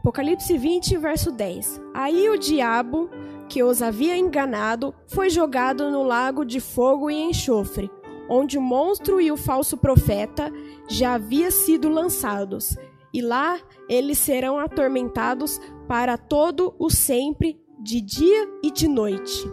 Apocalipse 0.00 0.58
20, 0.58 0.98
verso 0.98 1.32
10. 1.32 1.80
Aí 1.94 2.28
o 2.28 2.38
diabo, 2.38 3.08
que 3.48 3.62
os 3.62 3.82
havia 3.82 4.16
enganado, 4.16 4.94
foi 5.06 5.30
jogado 5.30 5.90
no 5.90 6.02
lago 6.02 6.44
de 6.44 6.60
fogo 6.60 7.10
e 7.10 7.14
enxofre, 7.14 7.90
onde 8.28 8.58
o 8.58 8.62
monstro 8.62 9.20
e 9.20 9.30
o 9.30 9.36
falso 9.36 9.76
profeta 9.76 10.52
já 10.88 11.14
haviam 11.14 11.50
sido 11.50 11.88
lançados. 11.88 12.76
E 13.12 13.22
lá 13.22 13.58
eles 13.88 14.18
serão 14.18 14.58
atormentados 14.58 15.60
para 15.86 16.18
todo 16.18 16.74
o 16.78 16.90
sempre 16.90 17.60
de 17.78 18.00
dia 18.00 18.48
e 18.62 18.70
de 18.70 18.88
noite. 18.88 19.44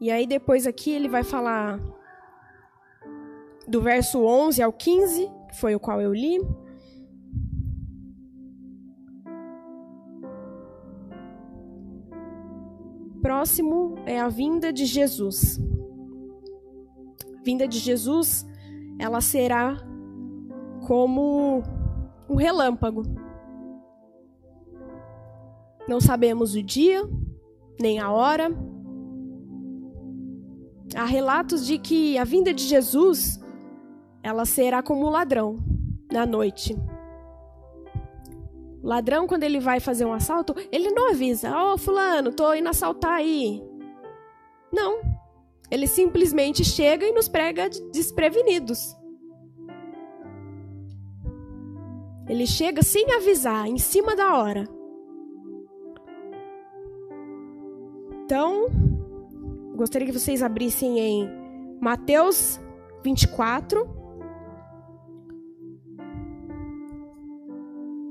E 0.00 0.10
aí 0.10 0.26
depois 0.26 0.66
aqui 0.66 0.92
ele 0.92 1.08
vai 1.08 1.24
falar 1.24 1.80
do 3.66 3.82
verso 3.82 4.24
11 4.24 4.62
ao 4.62 4.72
15, 4.72 5.28
que 5.48 5.60
foi 5.60 5.74
o 5.74 5.80
qual 5.80 6.00
eu 6.00 6.14
li. 6.14 6.38
Próximo 13.28 13.94
é 14.06 14.18
a 14.18 14.30
vinda 14.30 14.72
de 14.72 14.86
Jesus. 14.86 15.60
A 17.38 17.42
vinda 17.44 17.68
de 17.68 17.78
Jesus, 17.78 18.46
ela 18.98 19.20
será 19.20 19.76
como 20.86 21.62
um 22.26 22.36
relâmpago. 22.36 23.02
Não 25.86 26.00
sabemos 26.00 26.54
o 26.54 26.62
dia, 26.62 27.02
nem 27.78 27.98
a 27.98 28.10
hora. 28.10 28.48
Há 30.96 31.04
relatos 31.04 31.66
de 31.66 31.76
que 31.76 32.16
a 32.16 32.24
vinda 32.24 32.54
de 32.54 32.62
Jesus 32.62 33.38
ela 34.22 34.46
será 34.46 34.82
como 34.82 35.06
um 35.06 35.10
ladrão 35.10 35.58
na 36.10 36.24
noite. 36.24 36.74
O 38.82 38.86
ladrão, 38.86 39.26
quando 39.26 39.42
ele 39.42 39.58
vai 39.58 39.80
fazer 39.80 40.04
um 40.04 40.12
assalto, 40.12 40.54
ele 40.70 40.90
não 40.90 41.10
avisa: 41.10 41.50
Ó, 41.54 41.74
oh, 41.74 41.78
Fulano, 41.78 42.32
tô 42.32 42.52
indo 42.54 42.68
assaltar 42.68 43.12
aí. 43.12 43.62
Não. 44.72 45.00
Ele 45.70 45.86
simplesmente 45.86 46.64
chega 46.64 47.04
e 47.04 47.12
nos 47.12 47.28
prega 47.28 47.68
desprevenidos. 47.92 48.96
Ele 52.28 52.46
chega 52.46 52.82
sem 52.82 53.10
avisar, 53.12 53.66
em 53.66 53.78
cima 53.78 54.14
da 54.14 54.36
hora. 54.36 54.64
Então, 58.24 58.66
gostaria 59.74 60.06
que 60.06 60.12
vocês 60.12 60.42
abrissem 60.42 60.98
em 60.98 61.30
Mateus 61.80 62.60
24. 63.02 63.97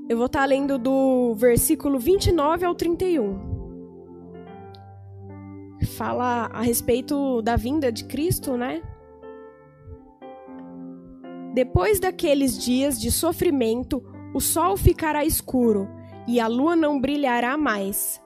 Eu 0.09 0.17
vou 0.17 0.27
estar 0.27 0.45
lendo 0.45 0.77
do 0.77 1.35
versículo 1.35 1.99
29 1.99 2.65
ao 2.65 2.73
31. 2.73 3.39
Fala 5.97 6.49
a 6.53 6.61
respeito 6.61 7.41
da 7.41 7.55
vinda 7.55 7.91
de 7.91 8.05
Cristo, 8.05 8.55
né? 8.55 8.81
Depois 11.53 11.99
daqueles 11.99 12.57
dias 12.57 12.99
de 12.99 13.11
sofrimento, 13.11 14.03
o 14.33 14.39
sol 14.39 14.77
ficará 14.77 15.25
escuro 15.25 15.87
e 16.27 16.39
a 16.39 16.47
lua 16.47 16.75
não 16.75 16.99
brilhará 16.99 17.57
mais 17.57 18.21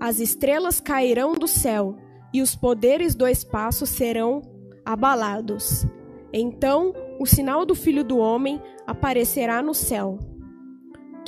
as 0.00 0.18
estrelas 0.18 0.80
cairão 0.80 1.34
do 1.34 1.46
céu 1.46 1.94
e 2.32 2.40
os 2.40 2.56
poderes 2.56 3.14
do 3.14 3.28
espaço 3.28 3.84
serão 3.84 4.40
abalados. 4.82 5.86
Então 6.32 6.94
o 7.20 7.26
sinal 7.26 7.66
do 7.66 7.74
Filho 7.74 8.02
do 8.02 8.16
Homem 8.16 8.62
aparecerá 8.86 9.62
no 9.62 9.74
céu. 9.74 10.18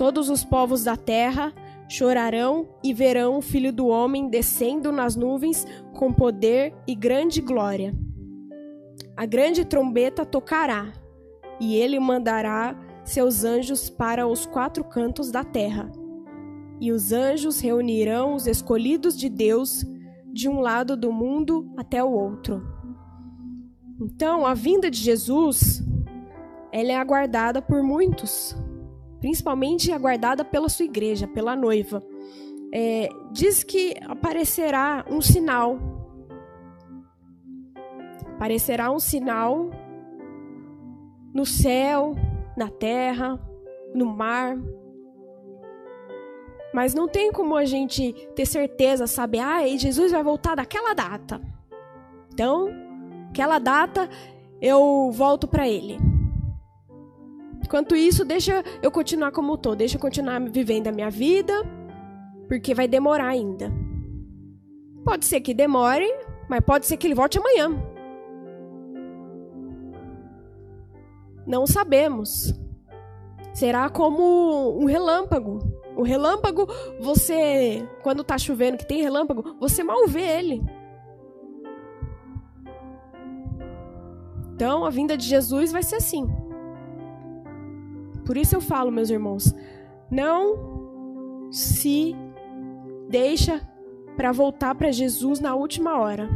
Todos 0.02 0.28
os 0.28 0.42
povos 0.42 0.82
da 0.82 0.96
terra 0.96 1.52
chorarão 1.88 2.66
e 2.82 2.92
verão 2.92 3.38
o 3.38 3.40
Filho 3.40 3.72
do 3.72 3.86
Homem 3.86 4.28
descendo 4.28 4.90
nas 4.90 5.14
nuvens 5.14 5.64
com 5.92 6.12
poder 6.12 6.74
e 6.88 6.92
grande 6.92 7.40
glória. 7.40 7.94
A 9.16 9.24
grande 9.24 9.64
trombeta 9.64 10.26
tocará, 10.26 10.92
e 11.60 11.76
ele 11.76 12.00
mandará 12.00 12.76
seus 13.04 13.44
anjos 13.44 13.88
para 13.88 14.26
os 14.26 14.44
quatro 14.44 14.82
cantos 14.82 15.30
da 15.30 15.44
terra 15.44 15.88
e 16.80 16.90
os 16.90 17.12
anjos 17.12 17.60
reunirão 17.60 18.34
os 18.34 18.48
escolhidos 18.48 19.16
de 19.16 19.28
Deus 19.28 19.84
de 20.32 20.48
um 20.48 20.58
lado 20.58 20.96
do 20.96 21.12
mundo 21.12 21.72
até 21.76 22.02
o 22.02 22.10
outro. 22.10 22.60
Então, 24.00 24.44
a 24.44 24.52
vinda 24.52 24.90
de 24.90 24.98
Jesus, 24.98 25.80
ela 26.72 26.90
é 26.90 26.96
aguardada 26.96 27.62
por 27.62 27.84
muitos, 27.84 28.56
principalmente 29.22 29.92
aguardada 29.92 30.44
pela 30.44 30.68
sua 30.68 30.84
igreja, 30.84 31.28
pela 31.28 31.54
noiva. 31.54 32.02
É, 32.74 33.08
diz 33.30 33.62
que 33.62 33.94
aparecerá 34.08 35.06
um 35.08 35.20
sinal. 35.22 35.78
Aparecerá 38.34 38.90
um 38.90 38.98
sinal 38.98 39.70
no 41.32 41.46
céu, 41.46 42.16
na 42.56 42.68
terra, 42.68 43.40
no 43.94 44.06
mar. 44.06 44.58
Mas 46.74 46.92
não 46.92 47.06
tem 47.06 47.30
como 47.30 47.54
a 47.56 47.64
gente 47.64 48.12
ter 48.34 48.44
certeza, 48.44 49.06
saber, 49.06 49.38
ah, 49.38 49.68
e 49.68 49.78
Jesus 49.78 50.10
vai 50.10 50.24
voltar 50.24 50.56
daquela 50.56 50.94
data. 50.94 51.40
Então, 52.32 52.68
aquela 53.30 53.60
data 53.60 54.08
eu 54.60 55.12
volto 55.12 55.46
para 55.46 55.68
ele. 55.68 56.11
Enquanto 57.64 57.96
isso, 57.96 58.24
deixa 58.24 58.62
eu 58.82 58.90
continuar 58.90 59.32
como 59.32 59.56
tô, 59.56 59.74
deixa 59.74 59.96
eu 59.96 60.00
continuar 60.00 60.40
vivendo 60.40 60.88
a 60.88 60.92
minha 60.92 61.10
vida, 61.10 61.52
porque 62.48 62.74
vai 62.74 62.86
demorar 62.86 63.28
ainda. 63.28 63.72
Pode 65.04 65.24
ser 65.24 65.40
que 65.40 65.54
demore, 65.54 66.06
mas 66.48 66.60
pode 66.60 66.86
ser 66.86 66.96
que 66.96 67.06
ele 67.06 67.14
volte 67.14 67.38
amanhã. 67.38 67.70
Não 71.46 71.66
sabemos. 71.66 72.54
Será 73.54 73.88
como 73.88 74.78
um 74.78 74.84
relâmpago. 74.84 75.58
O 75.96 76.02
relâmpago, 76.02 76.66
você, 77.00 77.86
quando 78.02 78.24
tá 78.24 78.38
chovendo, 78.38 78.78
que 78.78 78.86
tem 78.86 79.02
relâmpago, 79.02 79.56
você 79.60 79.82
mal 79.82 80.06
vê 80.06 80.22
ele. 80.22 80.62
Então, 84.54 84.84
a 84.84 84.90
vinda 84.90 85.16
de 85.16 85.26
Jesus 85.26 85.72
vai 85.72 85.82
ser 85.82 85.96
assim. 85.96 86.26
Por 88.24 88.36
isso 88.36 88.54
eu 88.54 88.60
falo, 88.60 88.90
meus 88.90 89.10
irmãos, 89.10 89.54
não 90.10 91.48
se 91.50 92.14
deixa 93.08 93.60
para 94.16 94.32
voltar 94.32 94.74
para 94.74 94.92
Jesus 94.92 95.40
na 95.40 95.54
última 95.54 95.98
hora. 95.98 96.28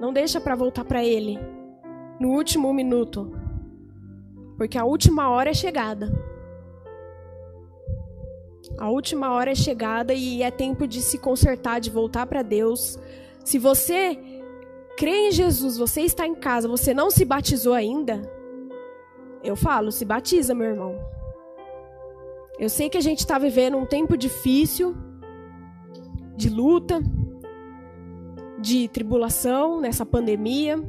Não 0.00 0.12
deixa 0.12 0.40
para 0.40 0.54
voltar 0.54 0.84
para 0.84 1.04
ele 1.04 1.38
no 2.20 2.30
último 2.30 2.72
minuto. 2.72 3.32
Porque 4.56 4.78
a 4.78 4.84
última 4.84 5.28
hora 5.30 5.50
é 5.50 5.54
chegada. 5.54 6.12
A 8.78 8.88
última 8.90 9.32
hora 9.32 9.52
é 9.52 9.54
chegada 9.54 10.14
e 10.14 10.42
é 10.42 10.50
tempo 10.50 10.86
de 10.86 11.00
se 11.02 11.18
consertar, 11.18 11.80
de 11.80 11.90
voltar 11.90 12.26
para 12.26 12.42
Deus. 12.42 12.98
Se 13.44 13.58
você 13.58 14.18
crê 14.96 15.28
em 15.28 15.32
Jesus, 15.32 15.78
você 15.78 16.02
está 16.02 16.26
em 16.26 16.34
casa, 16.34 16.68
você 16.68 16.92
não 16.92 17.10
se 17.10 17.24
batizou 17.24 17.72
ainda, 17.72 18.20
eu 19.48 19.56
falo, 19.56 19.90
se 19.90 20.04
batiza, 20.04 20.54
meu 20.54 20.66
irmão. 20.68 20.96
Eu 22.58 22.68
sei 22.68 22.90
que 22.90 22.98
a 22.98 23.00
gente 23.00 23.20
está 23.20 23.38
vivendo 23.38 23.76
um 23.76 23.86
tempo 23.86 24.16
difícil, 24.16 24.96
de 26.36 26.48
luta, 26.48 27.00
de 28.58 28.88
tribulação 28.88 29.80
nessa 29.80 30.04
pandemia. 30.04 30.82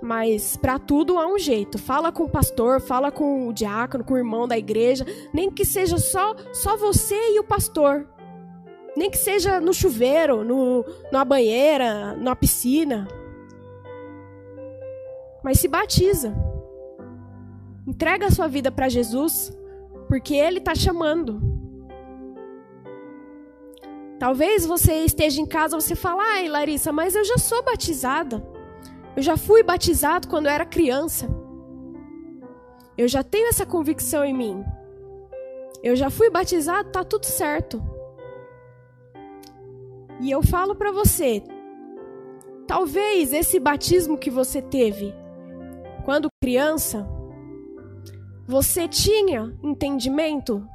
Mas 0.00 0.56
para 0.56 0.78
tudo 0.78 1.18
há 1.18 1.26
um 1.26 1.38
jeito. 1.38 1.78
Fala 1.78 2.12
com 2.12 2.24
o 2.24 2.28
pastor, 2.28 2.80
fala 2.80 3.10
com 3.10 3.48
o 3.48 3.52
diácono, 3.52 4.04
com 4.04 4.14
o 4.14 4.18
irmão 4.18 4.46
da 4.46 4.56
igreja, 4.56 5.04
nem 5.32 5.50
que 5.50 5.64
seja 5.64 5.98
só 5.98 6.34
só 6.52 6.76
você 6.76 7.34
e 7.34 7.40
o 7.40 7.44
pastor. 7.44 8.06
Nem 8.96 9.10
que 9.10 9.18
seja 9.18 9.60
no 9.60 9.74
chuveiro, 9.74 10.44
no, 10.44 10.84
na 11.10 11.24
banheira, 11.24 12.14
na 12.14 12.36
piscina. 12.36 13.08
Mas 15.42 15.58
se 15.58 15.66
batiza. 15.66 16.53
Entrega 17.86 18.26
a 18.26 18.30
sua 18.30 18.48
vida 18.48 18.72
para 18.72 18.88
Jesus, 18.88 19.52
porque 20.08 20.34
Ele 20.34 20.58
está 20.58 20.74
chamando. 20.74 21.40
Talvez 24.18 24.64
você 24.64 25.04
esteja 25.04 25.40
em 25.40 25.46
casa, 25.46 25.78
você 25.78 25.94
fala, 25.94 26.22
ai 26.22 26.48
Larissa, 26.48 26.92
mas 26.92 27.14
eu 27.14 27.24
já 27.24 27.36
sou 27.36 27.62
batizada. 27.62 28.42
Eu 29.16 29.22
já 29.22 29.36
fui 29.36 29.62
batizado 29.62 30.28
quando 30.28 30.46
eu 30.46 30.52
era 30.52 30.64
criança. 30.64 31.28
Eu 32.96 33.06
já 33.06 33.22
tenho 33.22 33.48
essa 33.48 33.66
convicção 33.66 34.24
em 34.24 34.32
mim. 34.32 34.64
Eu 35.82 35.94
já 35.94 36.08
fui 36.08 36.30
batizado, 36.30 36.90
tá 36.90 37.04
tudo 37.04 37.26
certo. 37.26 37.82
E 40.20 40.30
eu 40.30 40.42
falo 40.42 40.74
para 40.74 40.90
você, 40.90 41.42
talvez 42.66 43.32
esse 43.32 43.60
batismo 43.60 44.16
que 44.16 44.30
você 44.30 44.62
teve 44.62 45.14
quando 46.04 46.28
criança, 46.40 47.06
você 48.46 48.86
tinha 48.86 49.52
entendimento 49.62 50.68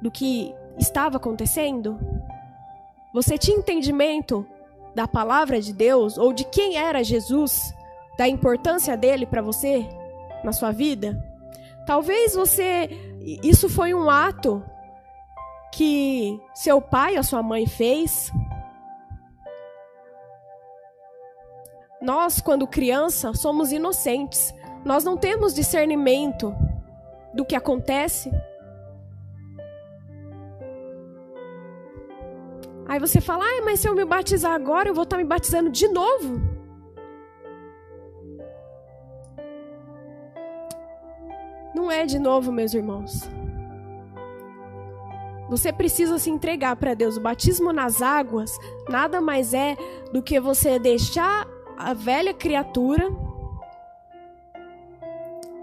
do 0.00 0.10
que 0.10 0.54
estava 0.78 1.16
acontecendo? 1.16 1.98
Você 3.14 3.38
tinha 3.38 3.56
entendimento 3.56 4.46
da 4.94 5.08
palavra 5.08 5.60
de 5.60 5.72
Deus 5.72 6.18
ou 6.18 6.32
de 6.32 6.44
quem 6.44 6.76
era 6.76 7.02
Jesus, 7.02 7.74
da 8.18 8.28
importância 8.28 8.96
dele 8.96 9.24
para 9.24 9.40
você 9.40 9.86
na 10.44 10.52
sua 10.52 10.70
vida? 10.70 11.18
Talvez 11.86 12.34
você 12.34 12.90
isso 13.42 13.68
foi 13.68 13.94
um 13.94 14.10
ato 14.10 14.62
que 15.72 16.38
seu 16.54 16.80
pai 16.80 17.16
ou 17.16 17.24
sua 17.24 17.42
mãe 17.42 17.66
fez. 17.66 18.30
Nós, 22.00 22.40
quando 22.40 22.66
criança, 22.66 23.32
somos 23.32 23.72
inocentes. 23.72 24.52
Nós 24.84 25.04
não 25.04 25.16
temos 25.16 25.54
discernimento 25.54 26.54
do 27.34 27.44
que 27.44 27.54
acontece. 27.54 28.30
Aí 32.86 32.98
você 32.98 33.20
fala, 33.20 33.44
ah, 33.44 33.62
mas 33.64 33.80
se 33.80 33.88
eu 33.88 33.94
me 33.94 34.04
batizar 34.04 34.52
agora, 34.52 34.88
eu 34.88 34.94
vou 34.94 35.04
estar 35.04 35.16
me 35.16 35.24
batizando 35.24 35.70
de 35.70 35.88
novo. 35.88 36.40
Não 41.74 41.90
é 41.90 42.04
de 42.04 42.18
novo, 42.18 42.52
meus 42.52 42.74
irmãos. 42.74 43.22
Você 45.48 45.72
precisa 45.72 46.18
se 46.18 46.30
entregar 46.30 46.76
para 46.76 46.94
Deus. 46.94 47.16
O 47.16 47.20
batismo 47.20 47.72
nas 47.72 48.02
águas 48.02 48.50
nada 48.88 49.20
mais 49.20 49.54
é 49.54 49.76
do 50.12 50.22
que 50.22 50.38
você 50.38 50.78
deixar 50.78 51.46
a 51.78 51.94
velha 51.94 52.32
criatura, 52.34 53.10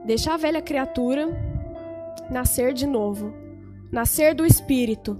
deixar 0.03 0.33
a 0.33 0.37
velha 0.37 0.61
criatura 0.61 1.48
nascer 2.29 2.73
de 2.73 2.85
novo, 2.85 3.33
nascer 3.91 4.33
do 4.33 4.45
Espírito. 4.45 5.19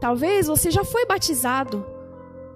Talvez 0.00 0.46
você 0.46 0.70
já 0.70 0.84
foi 0.84 1.04
batizado, 1.04 1.84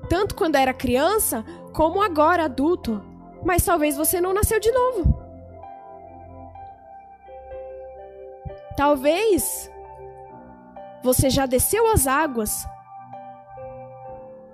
tanto 0.09 0.35
quando 0.35 0.57
era 0.57 0.73
criança 0.73 1.45
como 1.73 2.01
agora 2.01 2.45
adulto, 2.45 3.03
mas 3.45 3.65
talvez 3.65 3.97
você 3.97 4.21
não 4.21 4.33
nasceu 4.33 4.59
de 4.59 4.71
novo. 4.73 5.23
Talvez 8.77 9.71
você 11.03 11.29
já 11.29 11.47
desceu 11.47 11.87
as 11.93 12.07
águas, 12.07 12.67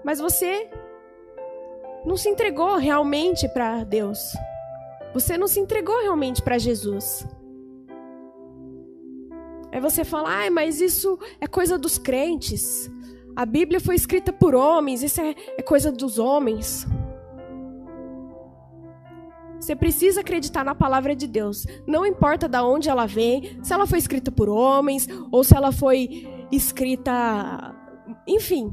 mas 0.03 0.19
você 0.19 0.69
não 2.05 2.17
se 2.17 2.29
entregou 2.29 2.77
realmente 2.77 3.49
para 3.49 3.85
Deus. 3.85 4.35
Você 5.15 5.37
não 5.37 5.47
se 5.47 5.61
entregou 5.61 6.01
realmente 6.01 6.43
para 6.43 6.59
Jesus. 6.59 7.27
Aí 9.73 9.81
você 9.81 10.05
fala, 10.05 10.47
ah, 10.47 10.51
mas 10.51 10.81
isso 10.81 11.19
é 11.41 11.47
coisa 11.47 11.79
dos 11.79 11.99
crentes. 11.99 12.91
A 13.37 13.47
Bíblia 13.47 13.81
foi 13.81 13.95
escrita 13.95 14.33
por 14.33 14.55
homens, 14.55 15.03
isso 15.03 15.21
é, 15.21 15.35
é 15.57 15.63
coisa 15.63 15.93
dos 15.93 16.19
homens. 16.19 16.87
Você 19.61 19.77
precisa 19.77 20.23
acreditar 20.23 20.65
na 20.65 20.75
palavra 20.75 21.15
de 21.15 21.27
Deus. 21.27 21.67
Não 21.87 22.07
importa 22.07 22.49
de 22.49 22.59
onde 22.59 22.89
ela 22.89 23.07
vem, 23.07 23.63
se 23.63 23.73
ela 23.73 23.87
foi 23.87 23.99
escrita 23.99 24.33
por 24.33 24.49
homens 24.49 25.07
ou 25.31 25.45
se 25.45 25.55
ela 25.55 25.71
foi 25.71 26.27
escrita, 26.51 27.75
enfim. 28.27 28.73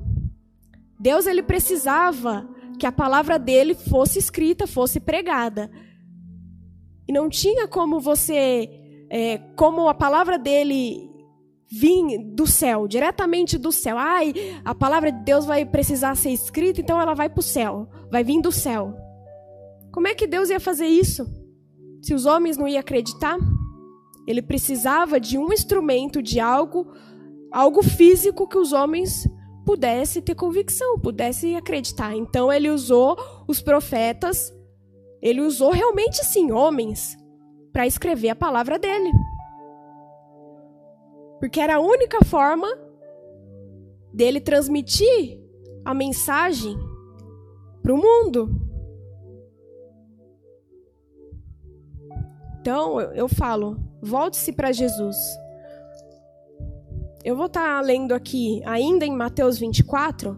Deus 0.99 1.27
ele 1.27 1.43
precisava 1.43 2.47
que 2.79 2.85
a 2.85 2.91
palavra 2.91 3.37
dele 3.37 3.75
fosse 3.75 4.17
escrita, 4.17 4.65
fosse 4.65 4.99
pregada. 4.99 5.69
E 7.07 7.11
não 7.11 7.29
tinha 7.29 7.67
como 7.67 7.99
você, 7.99 8.69
é, 9.09 9.37
como 9.55 9.87
a 9.87 9.93
palavra 9.93 10.37
dele 10.37 11.09
vir 11.69 12.17
do 12.33 12.47
céu, 12.47 12.87
diretamente 12.87 13.57
do 13.57 13.71
céu. 13.71 13.97
Ai, 13.97 14.33
a 14.63 14.73
palavra 14.73 15.11
de 15.11 15.23
Deus 15.23 15.45
vai 15.45 15.65
precisar 15.65 16.15
ser 16.15 16.29
escrita, 16.29 16.81
então 16.81 16.99
ela 16.99 17.13
vai 17.13 17.29
para 17.29 17.39
o 17.39 17.43
céu, 17.43 17.87
vai 18.09 18.23
vir 18.23 18.41
do 18.41 18.51
céu. 18.51 18.95
Como 19.91 20.07
é 20.07 20.15
que 20.15 20.27
Deus 20.27 20.49
ia 20.49 20.59
fazer 20.59 20.87
isso? 20.87 21.25
Se 22.01 22.13
os 22.13 22.25
homens 22.25 22.57
não 22.57 22.67
iam 22.67 22.79
acreditar? 22.79 23.37
Ele 24.27 24.41
precisava 24.41 25.19
de 25.19 25.37
um 25.37 25.51
instrumento, 25.51 26.21
de 26.21 26.39
algo, 26.39 26.87
algo 27.51 27.81
físico 27.81 28.47
que 28.47 28.57
os 28.57 28.73
homens 28.73 29.27
pudessem 29.65 30.21
ter 30.21 30.35
convicção, 30.35 30.99
pudessem 30.99 31.57
acreditar. 31.57 32.15
Então 32.15 32.51
ele 32.51 32.69
usou 32.69 33.17
os 33.47 33.61
profetas, 33.61 34.53
ele 35.21 35.41
usou 35.41 35.71
realmente 35.71 36.23
sim 36.25 36.51
homens 36.51 37.17
para 37.71 37.87
escrever 37.87 38.29
a 38.29 38.35
palavra 38.35 38.79
dele. 38.79 39.11
Porque 41.39 41.59
era 41.59 41.75
a 41.75 41.79
única 41.79 42.23
forma 42.25 42.67
dele 44.13 44.41
transmitir 44.41 45.39
a 45.85 45.93
mensagem 45.93 46.77
para 47.81 47.93
o 47.93 47.97
mundo. 47.97 48.67
Então, 52.59 52.99
eu, 52.99 53.29
falo, 53.29 53.77
volte-se 54.01 54.51
para 54.51 54.73
Jesus. 54.73 55.15
Eu 57.23 57.35
vou 57.35 57.45
estar 57.45 57.61
tá 57.61 57.81
lendo 57.81 58.13
aqui, 58.13 58.61
ainda 58.65 59.05
em 59.05 59.15
Mateus 59.15 59.57
24, 59.57 60.37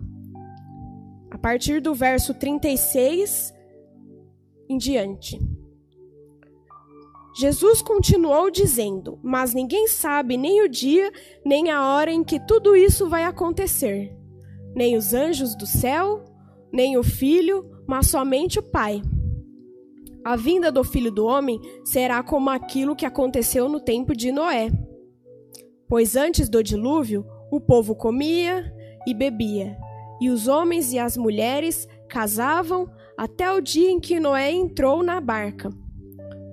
a 1.31 1.37
partir 1.37 1.81
do 1.81 1.95
verso 1.95 2.33
36 2.33 3.51
em 4.69 4.77
diante. 4.77 5.39
Jesus 7.39 7.81
continuou 7.81 8.51
dizendo: 8.51 9.17
Mas 9.23 9.53
ninguém 9.53 9.87
sabe 9.87 10.35
nem 10.35 10.61
o 10.61 10.67
dia, 10.67 11.09
nem 11.45 11.71
a 11.71 11.95
hora 11.95 12.11
em 12.11 12.21
que 12.21 12.37
tudo 12.37 12.75
isso 12.75 13.07
vai 13.07 13.23
acontecer. 13.23 14.13
Nem 14.75 14.97
os 14.97 15.13
anjos 15.13 15.55
do 15.55 15.65
céu, 15.65 16.25
nem 16.69 16.97
o 16.97 17.03
filho, 17.03 17.65
mas 17.87 18.07
somente 18.07 18.59
o 18.59 18.61
Pai. 18.61 19.01
A 20.21 20.35
vinda 20.35 20.69
do 20.69 20.83
filho 20.83 21.09
do 21.09 21.25
homem 21.25 21.61
será 21.85 22.21
como 22.21 22.49
aquilo 22.49 22.93
que 22.93 23.05
aconteceu 23.05 23.69
no 23.69 23.79
tempo 23.79 24.13
de 24.13 24.33
Noé. 24.33 24.69
Pois 25.87 26.17
antes 26.17 26.49
do 26.49 26.61
dilúvio, 26.61 27.25
o 27.49 27.61
povo 27.61 27.95
comia 27.95 28.69
e 29.07 29.13
bebia, 29.13 29.77
e 30.19 30.29
os 30.29 30.49
homens 30.49 30.91
e 30.91 30.99
as 30.99 31.15
mulheres 31.15 31.87
casavam 32.09 32.91
até 33.17 33.49
o 33.49 33.61
dia 33.61 33.89
em 33.89 33.97
que 33.97 34.19
Noé 34.19 34.51
entrou 34.51 35.01
na 35.01 35.21
barca. 35.21 35.69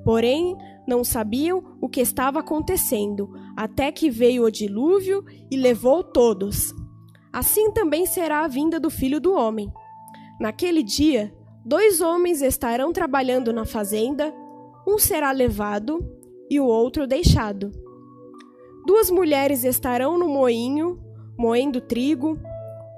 Porém, 0.05 0.57
não 0.87 1.03
sabiam 1.03 1.77
o 1.81 1.89
que 1.89 2.01
estava 2.01 2.41
acontecendo, 2.41 3.33
até 3.57 3.91
que 3.91 4.11
veio 4.11 4.45
o 4.45 4.51
dilúvio 4.51 5.25
e 5.51 5.57
levou 5.57 6.03
todos. 6.05 6.75
Assim 7.33 7.71
também 7.73 8.07
será 8.07 8.45
a 8.45 8.49
vinda 8.49 8.81
do 8.81 8.91
filho 8.91 9.21
do 9.21 9.35
homem. 9.35 9.73
Naquele 10.41 10.83
dia, 10.83 11.33
Dois 11.69 12.01
homens 12.01 12.43
estarão 12.43 12.93
trabalhando 12.93 13.53
na 13.53 13.65
fazenda, 13.65 14.33
um 14.87 15.01
será 15.01 15.33
levado 15.33 15.99
e 16.49 16.61
o 16.61 16.65
outro 16.65 17.09
deixado. 17.09 17.73
Duas 18.87 19.11
mulheres 19.11 19.65
estarão 19.65 20.17
no 20.17 20.29
moinho, 20.29 21.03
moendo 21.37 21.81
trigo, 21.81 22.39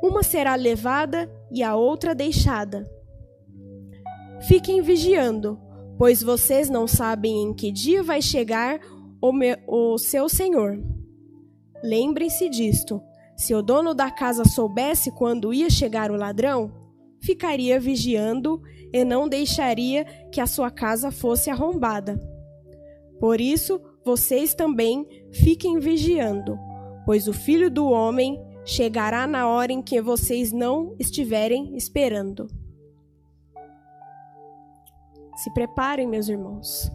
uma 0.02 0.22
será 0.22 0.54
levada 0.54 1.32
e 1.50 1.62
a 1.62 1.76
outra 1.76 2.14
deixada. 2.14 2.86
Fiquem 4.46 4.82
vigiando, 4.82 5.58
pois 5.98 6.22
vocês 6.22 6.70
não 6.70 6.86
sabem 6.86 7.42
em 7.42 7.52
que 7.52 7.72
dia 7.72 8.02
vai 8.02 8.22
chegar 8.22 8.80
o, 9.20 9.32
meu, 9.32 9.56
o 9.66 9.98
seu 9.98 10.28
senhor. 10.28 10.80
Lembrem-se 11.82 12.48
disto: 12.48 13.02
se 13.36 13.54
o 13.54 13.60
dono 13.60 13.92
da 13.92 14.10
casa 14.10 14.44
soubesse 14.44 15.10
quando 15.10 15.52
ia 15.52 15.68
chegar 15.68 16.10
o 16.10 16.16
ladrão, 16.16 16.72
ficaria 17.20 17.80
vigiando 17.80 18.62
e 18.92 19.04
não 19.04 19.28
deixaria 19.28 20.04
que 20.32 20.40
a 20.40 20.46
sua 20.46 20.70
casa 20.70 21.10
fosse 21.10 21.50
arrombada. 21.50 22.18
Por 23.20 23.40
isso, 23.40 23.80
vocês 24.04 24.54
também 24.54 25.06
fiquem 25.32 25.78
vigiando, 25.78 26.56
pois 27.04 27.26
o 27.26 27.32
filho 27.32 27.70
do 27.70 27.88
homem 27.88 28.40
chegará 28.64 29.26
na 29.26 29.48
hora 29.48 29.72
em 29.72 29.82
que 29.82 30.00
vocês 30.00 30.52
não 30.52 30.94
estiverem 30.98 31.76
esperando. 31.76 32.48
Se 35.38 35.52
preparem, 35.52 36.04
meus 36.04 36.28
irmãos. 36.28 36.90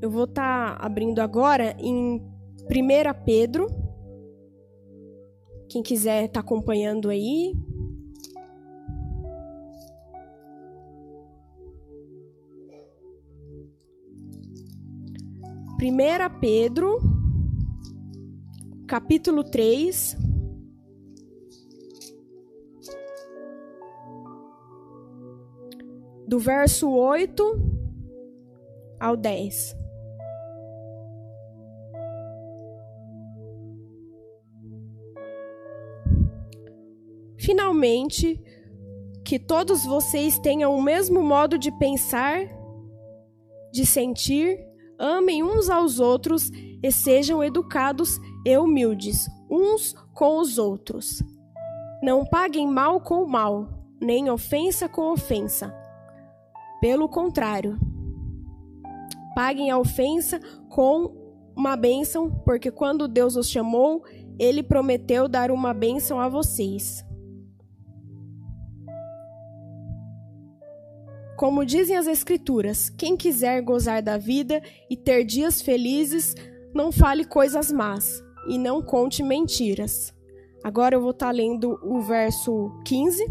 Eu 0.00 0.08
vou 0.08 0.24
estar 0.24 0.78
tá 0.78 0.86
abrindo 0.86 1.18
agora 1.18 1.74
em 1.80 2.20
1 2.20 3.24
Pedro 3.24 3.66
quem 5.68 5.82
quiser 5.82 6.26
estar 6.26 6.34
tá 6.34 6.40
acompanhando 6.40 7.10
aí. 7.10 7.52
Primeira 15.76 16.30
Pedro, 16.30 17.00
capítulo 18.86 19.42
3. 19.42 20.27
Do 26.28 26.38
verso 26.38 26.90
8 26.90 27.42
ao 29.00 29.16
10. 29.16 29.88
finalmente 37.48 38.38
que 39.24 39.38
todos 39.38 39.86
vocês 39.86 40.38
tenham 40.38 40.76
o 40.76 40.82
mesmo 40.82 41.22
modo 41.22 41.56
de 41.56 41.70
pensar, 41.78 42.40
de 43.72 43.86
sentir, 43.86 44.58
amem 44.98 45.42
uns 45.42 45.70
aos 45.70 45.98
outros 45.98 46.50
e 46.82 46.92
sejam 46.92 47.42
educados 47.42 48.18
e 48.44 48.54
humildes 48.58 49.26
uns 49.50 49.94
com 50.14 50.38
os 50.38 50.58
outros. 50.58 51.22
Não 52.02 52.22
paguem 52.26 52.66
mal 52.66 53.00
com 53.00 53.26
mal, 53.26 53.66
nem 53.98 54.28
ofensa 54.28 54.86
com 54.86 55.10
ofensa. 55.10 55.74
Pelo 56.80 57.08
contrário, 57.08 57.78
paguem 59.34 59.70
a 59.70 59.78
ofensa 59.78 60.40
com 60.68 61.12
uma 61.56 61.76
bênção, 61.76 62.30
porque 62.44 62.70
quando 62.70 63.08
Deus 63.08 63.34
os 63.34 63.48
chamou, 63.48 64.04
ele 64.38 64.62
prometeu 64.62 65.28
dar 65.28 65.50
uma 65.50 65.74
bênção 65.74 66.20
a 66.20 66.28
vocês. 66.28 67.04
Como 71.36 71.64
dizem 71.64 71.96
as 71.96 72.06
Escrituras, 72.06 72.90
quem 72.90 73.16
quiser 73.16 73.62
gozar 73.62 74.02
da 74.02 74.16
vida 74.16 74.62
e 74.90 74.96
ter 74.96 75.24
dias 75.24 75.62
felizes, 75.62 76.34
não 76.74 76.92
fale 76.92 77.24
coisas 77.24 77.72
más 77.72 78.22
e 78.48 78.58
não 78.58 78.82
conte 78.82 79.22
mentiras. 79.22 80.12
Agora 80.64 80.96
eu 80.96 81.00
vou 81.00 81.10
estar 81.10 81.26
tá 81.26 81.32
lendo 81.32 81.78
o 81.82 82.00
verso 82.00 82.72
15. 82.84 83.24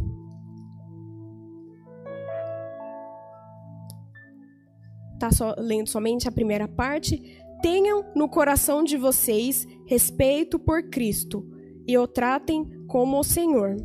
Tá 5.20 5.32
só 5.32 5.56
lendo 5.58 5.90
somente 5.90 6.28
a 6.28 6.32
primeira 6.32 6.68
parte. 6.68 7.22
Tenham 7.62 8.06
no 8.16 8.30
coração 8.30 8.84
de 8.84 8.98
vocês 8.98 9.68
respeito 9.86 10.60
por 10.60 10.84
Cristo 10.90 11.46
e 11.88 11.98
o 11.98 12.08
tratem 12.08 12.86
como 12.88 13.20
o 13.20 13.24
Senhor. 13.24 13.78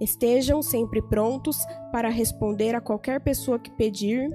Estejam 0.00 0.62
sempre 0.62 1.02
prontos 1.02 1.58
para 1.92 2.08
responder 2.08 2.74
a 2.74 2.80
qualquer 2.80 3.20
pessoa 3.20 3.58
que 3.58 3.70
pedir 3.70 4.30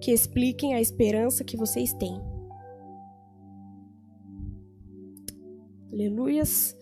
que 0.00 0.12
expliquem 0.12 0.74
a 0.74 0.80
esperança 0.80 1.44
que 1.44 1.56
vocês 1.56 1.92
têm. 1.94 2.20
Aleluias. 5.92 6.76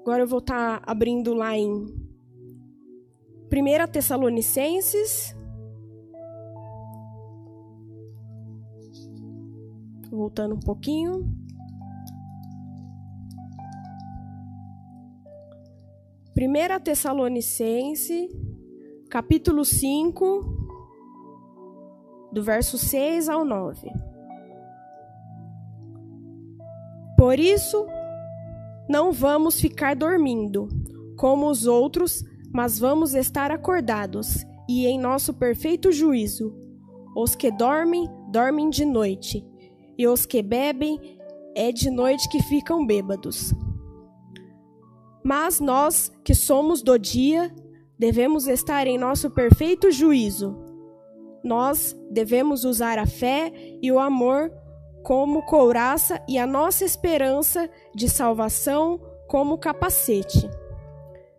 Agora 0.00 0.22
eu 0.22 0.26
vou 0.26 0.40
estar 0.40 0.80
tá 0.80 0.90
abrindo 0.90 1.34
lá 1.34 1.56
em 1.56 2.07
1 3.50 3.90
Tessalonicenses. 3.90 5.34
Voltando 10.10 10.54
um 10.54 10.60
pouquinho. 10.60 11.26
Primeira 16.34 16.78
Tessalonicense, 16.78 18.28
capítulo 19.10 19.64
5, 19.64 20.58
do 22.32 22.42
verso 22.42 22.78
6 22.78 23.28
ao 23.28 23.44
9. 23.44 23.90
Por 27.16 27.40
isso, 27.40 27.84
não 28.88 29.10
vamos 29.10 29.60
ficar 29.60 29.96
dormindo, 29.96 30.68
como 31.16 31.50
os 31.50 31.66
outros, 31.66 32.24
mas 32.52 32.78
vamos 32.78 33.14
estar 33.14 33.50
acordados 33.50 34.44
e 34.68 34.86
em 34.86 34.98
nosso 34.98 35.34
perfeito 35.34 35.90
juízo. 35.92 36.54
Os 37.16 37.34
que 37.34 37.50
dormem, 37.50 38.08
dormem 38.30 38.70
de 38.70 38.84
noite, 38.84 39.44
e 39.96 40.06
os 40.06 40.24
que 40.24 40.42
bebem, 40.42 41.18
é 41.54 41.72
de 41.72 41.90
noite 41.90 42.28
que 42.28 42.42
ficam 42.42 42.86
bêbados. 42.86 43.52
Mas 45.24 45.58
nós, 45.58 46.12
que 46.24 46.34
somos 46.34 46.82
do 46.82 46.96
dia, 46.98 47.52
devemos 47.98 48.46
estar 48.46 48.86
em 48.86 48.96
nosso 48.96 49.30
perfeito 49.30 49.90
juízo. 49.90 50.56
Nós 51.42 51.96
devemos 52.10 52.64
usar 52.64 52.98
a 52.98 53.06
fé 53.06 53.52
e 53.82 53.90
o 53.90 53.98
amor 53.98 54.52
como 55.02 55.42
couraça 55.42 56.22
e 56.28 56.38
a 56.38 56.46
nossa 56.46 56.84
esperança 56.84 57.68
de 57.94 58.08
salvação 58.08 59.00
como 59.26 59.58
capacete. 59.58 60.48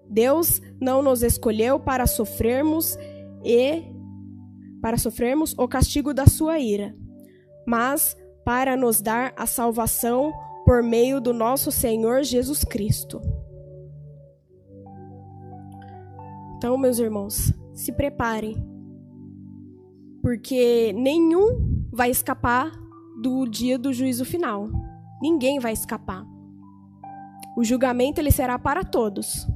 Deus 0.10 0.62
não 0.82 1.02
nos 1.04 1.22
escolheu 1.22 1.80
para 1.80 2.08
sofrermos 2.08 2.98
e 3.44 3.84
para 4.82 4.98
sofrermos 4.98 5.54
o 5.58 5.68
castigo 5.68 6.14
da 6.14 6.26
sua 6.26 6.58
ira, 6.60 6.96
mas 7.68 8.18
para 8.44 8.76
nos 8.76 9.02
dar 9.02 9.34
a 9.38 9.46
salvação 9.46 10.34
por 10.66 10.82
meio 10.82 11.22
do 11.22 11.34
nosso 11.34 11.72
Senhor 11.72 12.24
Jesus 12.24 12.64
Cristo. 12.64 13.22
Então, 16.58 16.78
meus 16.78 17.00
irmãos, 17.00 17.54
se 17.74 17.92
preparem, 17.92 18.56
porque 20.22 20.92
nenhum 20.94 21.86
vai 21.92 22.10
escapar 22.10 22.72
do 23.22 23.46
dia 23.46 23.78
do 23.78 23.94
juízo 23.94 24.26
final. 24.26 24.70
Ninguém 25.22 25.60
vai 25.60 25.74
escapar. 25.74 26.26
O 27.56 27.64
julgamento 27.64 28.20
ele 28.20 28.32
será 28.32 28.58
para 28.58 28.84
todos. 28.84 29.48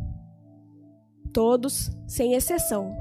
Todos, 1.34 1.92
sem 2.08 2.34
exceção. 2.34 2.96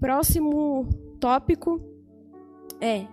Próximo 0.00 0.88
tópico 1.20 1.80
é 2.80 3.06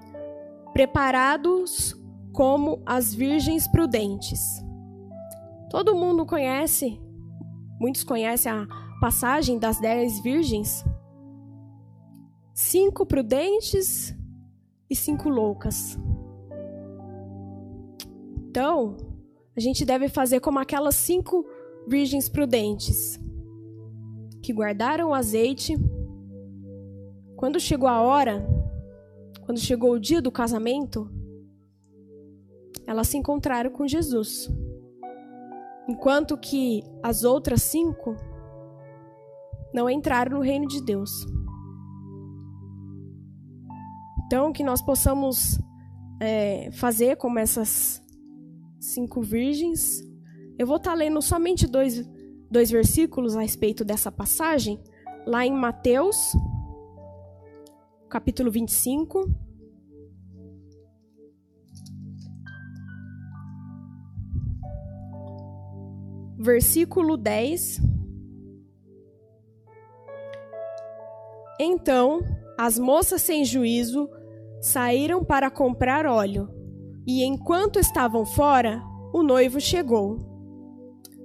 preparados 0.73 1.95
como 2.33 2.81
as 2.85 3.13
virgens 3.13 3.67
prudentes. 3.67 4.41
Todo 5.69 5.95
mundo 5.95 6.25
conhece, 6.25 6.99
muitos 7.79 8.03
conhecem 8.03 8.51
a 8.51 8.67
passagem 8.99 9.59
das 9.59 9.79
dez 9.79 10.19
virgens 10.21 10.83
cinco 12.59 13.05
prudentes 13.05 14.13
e 14.89 14.95
cinco 14.95 15.29
loucas. 15.29 15.97
Então, 18.49 18.97
a 19.55 19.59
gente 19.61 19.85
deve 19.85 20.09
fazer 20.09 20.41
como 20.41 20.59
aquelas 20.59 20.95
cinco 20.95 21.45
virgens 21.87 22.29
prudentes 22.29 23.19
que 24.41 24.53
guardaram 24.53 25.09
o 25.09 25.13
azeite. 25.13 25.75
Quando 27.35 27.59
chegou 27.59 27.87
a 27.87 28.01
hora, 28.01 28.45
quando 29.45 29.59
chegou 29.59 29.91
o 29.91 29.99
dia 29.99 30.21
do 30.21 30.31
casamento, 30.31 31.09
elas 32.85 33.07
se 33.07 33.17
encontraram 33.17 33.71
com 33.71 33.87
Jesus. 33.87 34.49
Enquanto 35.87 36.37
que 36.37 36.83
as 37.01 37.23
outras 37.23 37.63
cinco 37.63 38.15
não 39.73 39.89
entraram 39.89 40.37
no 40.37 40.43
reino 40.43 40.67
de 40.67 40.81
Deus. 40.83 41.11
Então, 44.25 44.51
que 44.51 44.63
nós 44.63 44.81
possamos 44.81 45.59
é, 46.19 46.71
fazer 46.71 47.15
como 47.17 47.39
essas 47.39 48.01
cinco 48.79 49.21
virgens. 49.21 50.07
Eu 50.59 50.67
vou 50.67 50.75
estar 50.75 50.91
tá 50.91 50.97
lendo 50.97 51.21
somente 51.21 51.65
dois, 51.65 52.05
dois 52.51 52.69
versículos 52.69 53.33
a 53.33 53.39
respeito 53.39 53.85
dessa 53.85 54.11
passagem, 54.11 54.77
lá 55.25 55.45
em 55.45 55.53
Mateus, 55.53 56.33
capítulo 58.09 58.51
25. 58.51 59.33
Versículo 66.37 67.15
10. 67.15 67.79
Então, 71.57 72.19
as 72.57 72.77
moças 72.77 73.21
sem 73.21 73.45
juízo 73.45 74.09
saíram 74.61 75.23
para 75.23 75.49
comprar 75.49 76.05
óleo, 76.05 76.49
e 77.07 77.23
enquanto 77.23 77.79
estavam 77.79 78.25
fora, 78.25 78.83
o 79.13 79.23
noivo 79.23 79.61
chegou. 79.61 80.28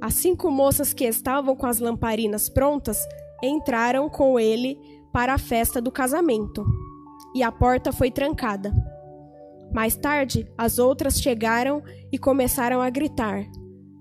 As 0.04 0.12
cinco 0.12 0.50
moças 0.50 0.92
que 0.92 1.06
estavam 1.06 1.56
com 1.56 1.64
as 1.64 1.78
lamparinas 1.78 2.50
prontas 2.50 2.98
entraram 3.42 4.06
com 4.10 4.38
ele 4.38 4.78
para 5.10 5.32
a 5.32 5.38
festa 5.38 5.80
do 5.80 5.90
casamento, 5.90 6.62
e 7.34 7.42
a 7.42 7.50
porta 7.50 7.90
foi 7.90 8.10
trancada. 8.10 8.70
Mais 9.72 9.96
tarde, 9.96 10.46
as 10.58 10.78
outras 10.78 11.18
chegaram 11.18 11.82
e 12.12 12.18
começaram 12.18 12.82
a 12.82 12.90
gritar: 12.90 13.46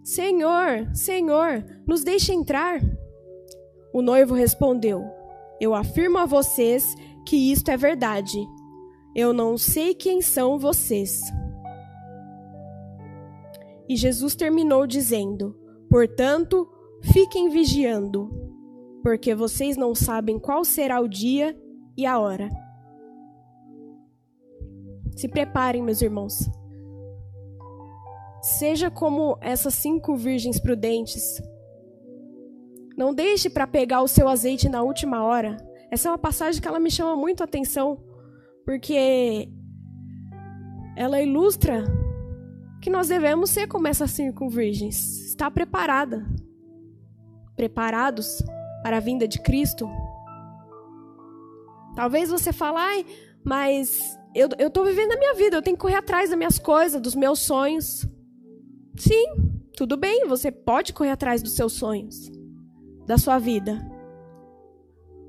Senhor, 0.04 0.93
Senhor, 0.93 1.64
nos 1.88 2.04
deixe 2.04 2.34
entrar. 2.34 2.82
O 3.93 4.01
noivo 4.01 4.36
respondeu: 4.36 5.06
Eu 5.58 5.74
afirmo 5.74 6.18
a 6.18 6.26
vocês 6.26 6.93
que 7.26 7.49
isto 7.49 7.72
é 7.72 7.78
verdade. 7.78 8.45
Eu 9.16 9.32
não 9.32 9.58
sei 9.58 9.95
quem 9.95 10.22
são 10.22 10.60
vocês. 10.60 11.22
E 13.88 13.95
Jesus 13.95 14.36
terminou 14.36 14.86
dizendo: 14.86 15.62
Portanto, 15.94 16.68
fiquem 17.04 17.50
vigiando, 17.50 18.28
porque 19.04 19.36
vocês 19.36 19.78
não 19.78 19.94
sabem 19.94 20.39
qual 20.39 20.66
será 20.66 21.00
o 21.00 21.08
dia 21.08 21.56
e 21.96 22.04
a 22.04 22.18
hora. 22.18 22.50
Se 25.16 25.28
preparem, 25.28 25.84
meus 25.84 26.02
irmãos. 26.02 26.50
Seja 28.41 28.89
como 28.89 29.38
essas 29.39 29.76
cinco 29.76 30.16
virgens 30.16 30.60
prudentes. 30.60 31.39
Não 32.98 33.14
deixe 33.14 33.48
para 33.48 33.68
pegar 33.68 34.02
o 34.02 34.08
seu 34.08 34.28
azeite 34.28 34.68
na 34.68 34.82
última 34.82 35.24
hora. 35.24 35.58
Essa 35.91 36.10
é 36.10 36.12
uma 36.12 36.18
passagem 36.18 36.60
que 36.60 36.68
ela 36.68 36.80
me 36.80 36.89
chama 36.89 37.16
muito 37.16 37.41
a 37.41 37.44
atenção 37.44 38.04
porque 38.66 39.48
ela 40.98 41.22
ilustra 41.22 41.84
que 42.82 42.89
nós 42.89 43.10
devemos 43.10 43.52
ser 43.52 43.68
como 43.68 43.88
essas 43.88 44.10
cinco 44.10 44.50
virgens, 44.50 45.23
estar 45.34 45.52
preparada, 45.52 46.26
preparados 47.56 48.44
para 48.82 48.98
a 48.98 49.00
vinda 49.00 49.28
de 49.28 49.42
Cristo. 49.42 49.90
Talvez 51.96 52.30
você 52.30 52.54
fale, 52.54 52.78
ai, 52.78 53.06
mas 53.44 54.18
eu, 54.34 54.48
eu 54.58 54.86
vivendo 54.86 55.12
a 55.12 55.18
minha 55.18 55.34
vida, 55.36 55.58
eu 55.58 55.62
tenho 55.62 55.76
que 55.76 55.82
correr 55.82 55.96
atrás 55.96 56.30
das 56.30 56.38
minhas 56.38 56.60
coisas, 56.60 57.02
dos 57.02 57.16
meus 57.16 57.40
sonhos. 57.40 58.08
Sim, 58.96 59.26
tudo 59.76 59.98
bem, 59.98 60.28
você 60.28 60.52
pode 60.52 60.94
correr 60.94 61.12
atrás 61.12 61.42
dos 61.42 61.54
seus 61.54 61.74
sonhos, 61.74 62.32
da 63.06 63.18
sua 63.18 63.40
vida. 63.40 63.80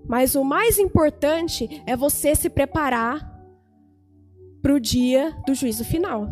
Mas 0.07 0.35
o 0.35 0.45
mais 0.45 0.79
importante 0.79 1.83
é 1.87 1.97
você 1.97 2.35
se 2.35 2.51
preparar 2.51 3.33
para 4.61 4.75
o 4.75 4.81
dia 4.81 5.35
do 5.47 5.55
juízo 5.55 5.85
final. 5.85 6.29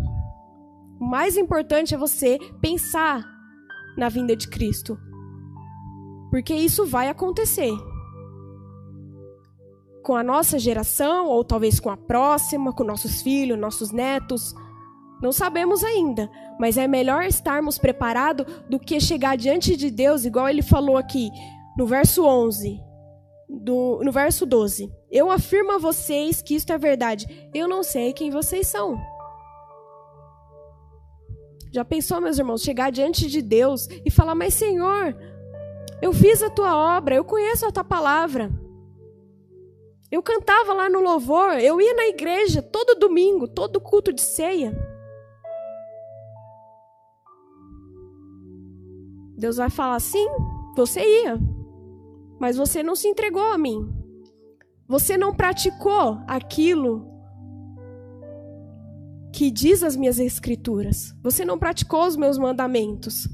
O 1.00 1.04
mais 1.04 1.36
importante 1.38 1.94
é 1.94 1.98
você 1.98 2.38
pensar 2.60 3.31
na 3.96 4.08
vinda 4.08 4.34
de 4.34 4.48
Cristo. 4.48 4.98
Porque 6.30 6.54
isso 6.54 6.86
vai 6.86 7.08
acontecer. 7.08 7.72
Com 10.02 10.16
a 10.16 10.22
nossa 10.22 10.58
geração, 10.58 11.26
ou 11.26 11.44
talvez 11.44 11.78
com 11.78 11.90
a 11.90 11.96
próxima, 11.96 12.72
com 12.72 12.84
nossos 12.84 13.22
filhos, 13.22 13.58
nossos 13.58 13.92
netos. 13.92 14.54
Não 15.22 15.30
sabemos 15.30 15.84
ainda, 15.84 16.28
mas 16.58 16.76
é 16.76 16.88
melhor 16.88 17.22
estarmos 17.24 17.78
preparados 17.78 18.46
do 18.68 18.80
que 18.80 18.98
chegar 18.98 19.36
diante 19.36 19.76
de 19.76 19.90
Deus, 19.90 20.24
igual 20.24 20.48
ele 20.48 20.62
falou 20.62 20.96
aqui 20.96 21.30
no 21.76 21.86
verso 21.86 22.24
11 22.24 22.80
do, 23.48 24.00
no 24.02 24.10
verso 24.10 24.46
12. 24.46 24.90
Eu 25.10 25.30
afirmo 25.30 25.72
a 25.72 25.78
vocês 25.78 26.40
que 26.40 26.54
isto 26.54 26.72
é 26.72 26.78
verdade. 26.78 27.26
Eu 27.54 27.68
não 27.68 27.82
sei 27.82 28.12
quem 28.12 28.30
vocês 28.30 28.66
são. 28.66 29.00
Já 31.72 31.82
pensou, 31.86 32.20
meus 32.20 32.38
irmãos, 32.38 32.60
chegar 32.60 32.92
diante 32.92 33.26
de 33.26 33.40
Deus 33.40 33.88
e 34.04 34.10
falar: 34.10 34.34
Mas, 34.34 34.52
Senhor, 34.52 35.16
eu 36.02 36.12
fiz 36.12 36.42
a 36.42 36.50
tua 36.50 36.76
obra, 36.76 37.14
eu 37.14 37.24
conheço 37.24 37.64
a 37.64 37.72
tua 37.72 37.82
palavra. 37.82 38.52
Eu 40.10 40.22
cantava 40.22 40.74
lá 40.74 40.90
no 40.90 41.00
louvor, 41.00 41.58
eu 41.58 41.80
ia 41.80 41.94
na 41.94 42.06
igreja 42.08 42.60
todo 42.60 42.98
domingo, 42.98 43.48
todo 43.48 43.80
culto 43.80 44.12
de 44.12 44.20
ceia. 44.20 44.76
Deus 49.38 49.56
vai 49.56 49.70
falar: 49.70 49.98
sim, 49.98 50.28
você 50.76 51.00
ia, 51.00 51.40
mas 52.38 52.58
você 52.58 52.82
não 52.82 52.94
se 52.94 53.08
entregou 53.08 53.50
a 53.50 53.56
mim. 53.56 53.90
Você 54.86 55.16
não 55.16 55.34
praticou 55.34 56.18
aquilo 56.26 57.11
que 59.32 59.50
diz 59.50 59.82
as 59.82 59.96
minhas 59.96 60.18
escrituras. 60.18 61.14
Você 61.22 61.44
não 61.44 61.58
praticou 61.58 62.06
os 62.06 62.16
meus 62.16 62.36
mandamentos. 62.36 63.26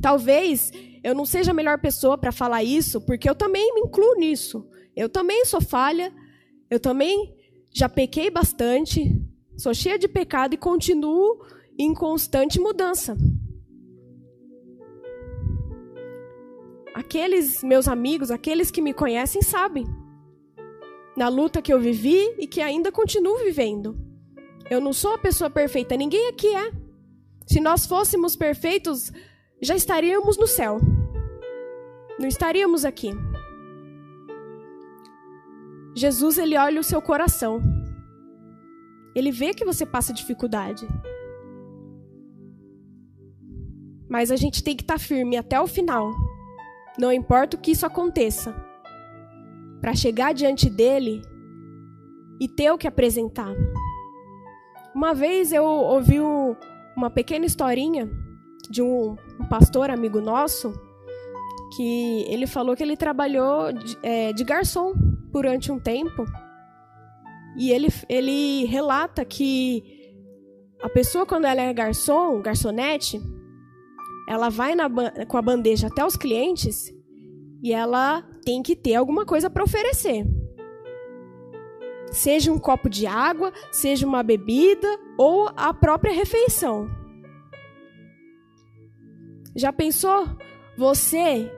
Talvez 0.00 0.72
eu 1.04 1.14
não 1.14 1.24
seja 1.24 1.52
a 1.52 1.54
melhor 1.54 1.80
pessoa 1.80 2.18
para 2.18 2.32
falar 2.32 2.64
isso, 2.64 3.00
porque 3.00 3.30
eu 3.30 3.34
também 3.34 3.72
me 3.74 3.82
incluo 3.82 4.16
nisso. 4.16 4.68
Eu 4.96 5.08
também 5.08 5.44
sou 5.44 5.60
falha, 5.60 6.12
eu 6.68 6.80
também 6.80 7.32
já 7.72 7.88
pequei 7.88 8.28
bastante, 8.28 9.22
sou 9.56 9.72
cheia 9.72 9.98
de 9.98 10.08
pecado 10.08 10.54
e 10.54 10.58
continuo 10.58 11.38
em 11.78 11.94
constante 11.94 12.60
mudança. 12.60 13.16
Aqueles 16.92 17.62
meus 17.62 17.88
amigos, 17.88 18.30
aqueles 18.30 18.70
que 18.70 18.82
me 18.82 18.92
conhecem, 18.92 19.40
sabem. 19.40 19.86
Na 21.16 21.28
luta 21.28 21.62
que 21.62 21.72
eu 21.72 21.80
vivi 21.80 22.34
e 22.38 22.46
que 22.46 22.60
ainda 22.60 22.92
continuo 22.92 23.38
vivendo. 23.38 24.11
Eu 24.70 24.80
não 24.80 24.92
sou 24.92 25.14
a 25.14 25.18
pessoa 25.18 25.50
perfeita, 25.50 25.96
ninguém 25.96 26.28
aqui 26.28 26.48
é. 26.54 26.72
Se 27.46 27.60
nós 27.60 27.86
fôssemos 27.86 28.36
perfeitos, 28.36 29.12
já 29.60 29.74
estaríamos 29.74 30.38
no 30.38 30.46
céu. 30.46 30.78
Não 32.18 32.26
estaríamos 32.26 32.84
aqui. 32.84 33.10
Jesus 35.94 36.38
ele 36.38 36.56
olha 36.56 36.80
o 36.80 36.84
seu 36.84 37.02
coração. 37.02 37.60
Ele 39.14 39.30
vê 39.30 39.52
que 39.52 39.64
você 39.64 39.84
passa 39.84 40.12
dificuldade. 40.12 40.86
Mas 44.08 44.30
a 44.30 44.36
gente 44.36 44.62
tem 44.62 44.76
que 44.76 44.82
estar 44.82 44.94
tá 44.94 45.00
firme 45.00 45.36
até 45.36 45.60
o 45.60 45.66
final. 45.66 46.10
Não 46.98 47.12
importa 47.12 47.56
o 47.56 47.60
que 47.60 47.72
isso 47.72 47.84
aconteça. 47.84 48.54
Para 49.80 49.94
chegar 49.94 50.32
diante 50.32 50.70
dele 50.70 51.22
e 52.40 52.48
ter 52.48 52.70
o 52.70 52.78
que 52.78 52.86
apresentar. 52.86 53.52
Uma 54.94 55.14
vez 55.14 55.52
eu 55.52 55.64
ouvi 55.64 56.18
uma 56.96 57.10
pequena 57.10 57.46
historinha 57.46 58.10
de 58.70 58.82
um, 58.82 59.16
pastor 59.48 59.90
amigo 59.90 60.20
nosso 60.20 60.72
que 61.76 62.24
ele 62.28 62.46
falou 62.46 62.76
que 62.76 62.82
ele 62.82 62.96
trabalhou 62.96 63.72
de, 63.72 63.98
é, 64.02 64.32
de 64.32 64.44
garçom 64.44 64.92
durante 65.32 65.72
um 65.72 65.78
tempo. 65.78 66.24
E 67.56 67.70
ele, 67.70 67.88
ele 68.08 68.64
relata 68.66 69.24
que 69.24 69.82
a 70.82 70.88
pessoa, 70.88 71.24
quando 71.24 71.46
ela 71.46 71.62
é 71.62 71.72
garçom, 71.72 72.40
garçonete, 72.42 73.20
ela 74.28 74.48
vai 74.48 74.74
na, 74.74 74.88
com 75.26 75.36
a 75.36 75.42
bandeja 75.42 75.86
até 75.86 76.04
os 76.04 76.16
clientes 76.16 76.92
e 77.62 77.72
ela 77.72 78.22
tem 78.44 78.62
que 78.62 78.74
ter 78.74 78.94
alguma 78.94 79.24
coisa 79.24 79.48
para 79.48 79.64
oferecer. 79.64 80.26
Seja 82.12 82.52
um 82.52 82.58
copo 82.58 82.90
de 82.90 83.06
água, 83.06 83.52
seja 83.70 84.06
uma 84.06 84.22
bebida 84.22 84.86
ou 85.16 85.50
a 85.56 85.72
própria 85.72 86.12
refeição. 86.12 86.90
Já 89.56 89.72
pensou 89.72 90.28
você 90.76 91.50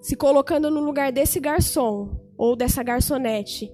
se 0.00 0.16
colocando 0.16 0.70
no 0.70 0.80
lugar 0.80 1.12
desse 1.12 1.38
garçom 1.38 2.10
ou 2.36 2.56
dessa 2.56 2.82
garçonete. 2.82 3.70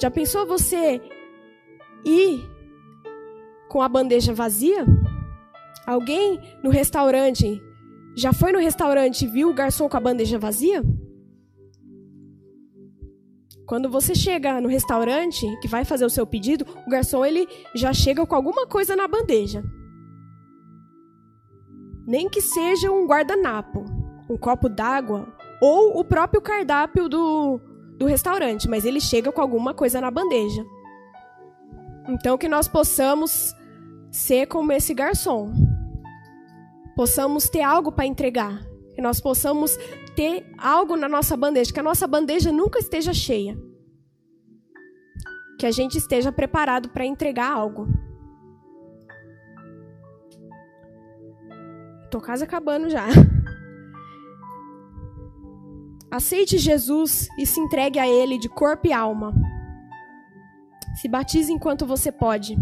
Já 0.00 0.10
pensou 0.10 0.46
você 0.46 1.00
ir 2.04 2.40
com 3.68 3.82
a 3.82 3.88
bandeja 3.88 4.32
vazia? 4.32 4.86
Alguém 5.86 6.40
no 6.62 6.70
restaurante 6.70 7.60
já 8.14 8.32
foi 8.32 8.52
no 8.52 8.58
restaurante 8.58 9.24
e 9.24 9.28
viu 9.28 9.50
o 9.50 9.54
garçom 9.54 9.88
com 9.88 9.96
a 9.96 10.00
bandeja 10.00 10.38
vazia? 10.38 10.82
Quando 13.72 13.88
você 13.88 14.14
chega 14.14 14.60
no 14.60 14.68
restaurante, 14.68 15.46
que 15.62 15.66
vai 15.66 15.82
fazer 15.82 16.04
o 16.04 16.10
seu 16.10 16.26
pedido, 16.26 16.66
o 16.86 16.90
garçom 16.90 17.24
ele 17.24 17.48
já 17.74 17.90
chega 17.90 18.26
com 18.26 18.34
alguma 18.34 18.66
coisa 18.66 18.94
na 18.94 19.08
bandeja. 19.08 19.64
Nem 22.06 22.28
que 22.28 22.42
seja 22.42 22.90
um 22.90 23.06
guardanapo 23.06 23.82
um 24.28 24.36
copo 24.36 24.68
d'água 24.68 25.26
ou 25.58 25.98
o 25.98 26.04
próprio 26.04 26.42
cardápio 26.42 27.08
do, 27.08 27.58
do 27.96 28.04
restaurante, 28.04 28.68
mas 28.68 28.84
ele 28.84 29.00
chega 29.00 29.32
com 29.32 29.40
alguma 29.40 29.72
coisa 29.72 30.02
na 30.02 30.10
bandeja. 30.10 30.62
Então, 32.06 32.36
que 32.36 32.50
nós 32.50 32.68
possamos 32.68 33.56
ser 34.10 34.48
como 34.48 34.70
esse 34.72 34.92
garçom, 34.92 35.50
possamos 36.94 37.48
ter 37.48 37.62
algo 37.62 37.90
para 37.90 38.04
entregar, 38.04 38.62
que 38.94 39.00
nós 39.00 39.18
possamos 39.18 39.78
ter 40.14 40.52
algo 40.58 40.96
na 40.96 41.08
nossa 41.08 41.36
bandeja, 41.36 41.72
que 41.72 41.80
a 41.80 41.82
nossa 41.82 42.06
bandeja 42.06 42.52
nunca 42.52 42.78
esteja 42.78 43.12
cheia, 43.12 43.56
que 45.58 45.66
a 45.66 45.70
gente 45.70 45.96
esteja 45.96 46.30
preparado 46.30 46.90
para 46.90 47.04
entregar 47.04 47.50
algo. 47.50 47.86
Tô 52.10 52.20
quase 52.20 52.44
acabando 52.44 52.90
já. 52.90 53.06
Aceite 56.10 56.58
Jesus 56.58 57.26
e 57.38 57.46
se 57.46 57.58
entregue 57.58 57.98
a 57.98 58.06
Ele 58.06 58.38
de 58.38 58.46
corpo 58.46 58.86
e 58.86 58.92
alma. 58.92 59.32
Se 61.00 61.08
batize 61.08 61.50
enquanto 61.50 61.86
você 61.86 62.12
pode. 62.12 62.54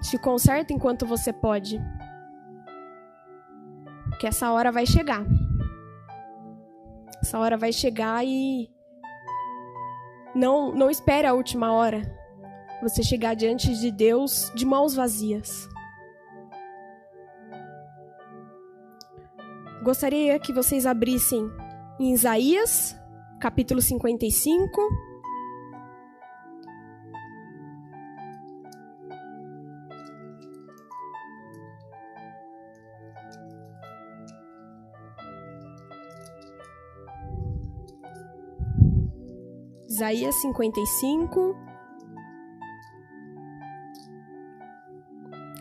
Se 0.00 0.18
conserta 0.18 0.72
enquanto 0.72 1.06
você 1.06 1.32
pode. 1.32 1.80
Que 4.18 4.26
essa 4.26 4.50
hora 4.50 4.72
vai 4.72 4.84
chegar. 4.84 5.24
Essa 7.24 7.38
hora 7.38 7.56
vai 7.56 7.72
chegar 7.72 8.22
e 8.22 8.70
não 10.34 10.74
não 10.74 10.90
espere 10.90 11.26
a 11.26 11.32
última 11.32 11.72
hora. 11.72 12.02
Você 12.82 13.02
chegar 13.02 13.32
diante 13.32 13.74
de 13.80 13.90
Deus 13.90 14.52
de 14.54 14.66
mãos 14.66 14.94
vazias. 14.94 15.66
Gostaria 19.82 20.38
que 20.38 20.52
vocês 20.52 20.84
abrissem 20.84 21.50
em 21.98 22.12
Isaías, 22.12 22.94
capítulo 23.40 23.80
55. 23.80 24.82
Isaías 39.94 40.34
55. 40.40 41.56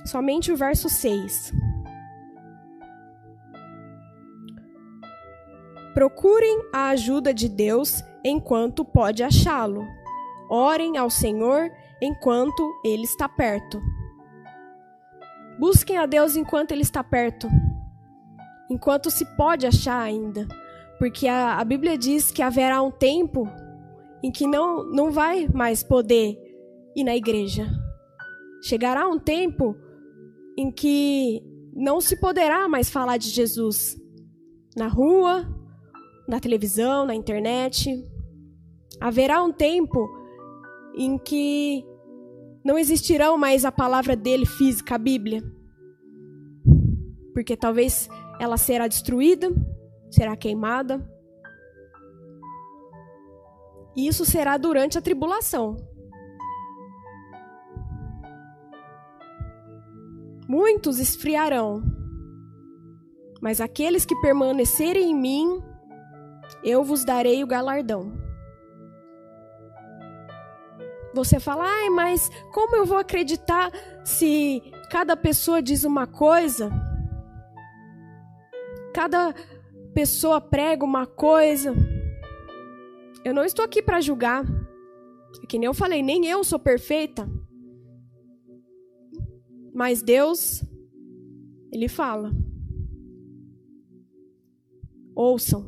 Somente 0.08 0.52
o 0.52 0.58
verso 0.58 0.90
6. 0.90 1.54
Procurem 5.94 6.68
a 6.74 6.90
ajuda 6.90 7.32
de 7.32 7.48
Deus 7.48 8.04
enquanto 8.26 8.84
pode 8.84 9.22
achá-lo. 9.22 9.86
Orem 10.50 10.98
ao 10.98 11.12
Senhor 11.12 11.72
enquanto 12.02 12.74
ele 12.84 13.04
está 13.04 13.30
perto. 13.30 13.80
Busquem 15.60 15.98
a 15.98 16.08
Deus 16.08 16.36
enquanto 16.36 16.72
ele 16.72 16.82
está 16.82 17.04
perto. 17.04 17.48
Enquanto 18.68 19.12
se 19.12 19.26
pode 19.38 19.68
achar 19.68 20.02
ainda. 20.02 20.48
Porque 20.98 21.28
a, 21.28 21.60
a 21.60 21.64
Bíblia 21.64 21.96
diz 21.96 22.32
que 22.32 22.42
haverá 22.42 22.82
um 22.82 22.90
tempo 22.90 23.48
em 24.24 24.32
que 24.32 24.48
não, 24.48 24.90
não 24.90 25.12
vai 25.12 25.48
mais 25.54 25.84
poder 25.84 26.38
ir 26.96 27.04
na 27.04 27.16
igreja. 27.16 27.68
Chegará 28.64 29.08
um 29.08 29.20
tempo 29.20 29.76
em 30.58 30.72
que 30.72 31.44
não 31.76 32.00
se 32.00 32.16
poderá 32.16 32.70
mais 32.70 32.90
falar 32.90 33.18
de 33.18 33.30
Jesus 33.30 33.98
na 34.78 34.88
rua, 34.88 35.46
na 36.28 36.40
televisão, 36.40 37.06
na 37.06 37.14
internet. 37.14 37.90
Haverá 39.02 39.44
um 39.44 39.52
tempo 39.52 40.08
em 40.96 41.18
que 41.18 41.84
não 42.64 42.78
existirão 42.78 43.38
mais 43.38 43.66
a 43.66 43.72
palavra 43.72 44.16
dele 44.16 44.46
física, 44.46 44.96
a 44.96 44.98
Bíblia. 44.98 45.44
Porque 47.34 47.58
talvez 47.58 48.08
ela 48.40 48.56
será 48.56 48.88
destruída, 48.88 49.52
será 50.10 50.38
queimada. 50.38 51.06
E 53.96 54.08
isso 54.08 54.26
será 54.26 54.58
durante 54.58 54.98
a 54.98 55.02
tribulação. 55.02 55.78
Muitos 60.48 61.00
esfriarão, 61.00 61.82
mas 63.42 63.60
aqueles 63.60 64.06
que 64.06 64.16
permanecerem 64.16 65.12
em 65.12 65.16
mim, 65.16 65.64
eu 66.64 66.84
vos 66.84 67.04
darei 67.04 67.44
o 67.44 67.48
galardão. 67.48 68.12
Você 71.14 71.40
fala, 71.40 71.64
ai, 71.66 71.90
mas 71.90 72.30
como 72.52 72.76
eu 72.76 72.86
vou 72.86 72.98
acreditar 72.98 73.72
se 74.04 74.62
cada 74.90 75.16
pessoa 75.16 75.62
diz 75.62 75.84
uma 75.84 76.08
coisa? 76.08 76.72
Cada 78.94 79.34
pessoa 79.94 80.42
prega 80.42 80.84
uma 80.84 81.06
coisa. 81.06 81.74
Eu 83.24 83.34
não 83.34 83.46
estou 83.46 83.64
aqui 83.64 83.82
para 83.82 84.02
julgar. 84.02 84.44
É 85.42 85.48
que 85.48 85.58
nem 85.58 85.66
eu 85.66 85.74
falei, 85.74 86.04
nem 86.04 86.26
eu 86.26 86.44
sou 86.44 86.60
perfeita. 86.60 87.28
Mas 89.74 90.04
Deus, 90.04 90.64
Ele 91.72 91.88
fala. 91.88 92.32
Ouçam. 95.16 95.66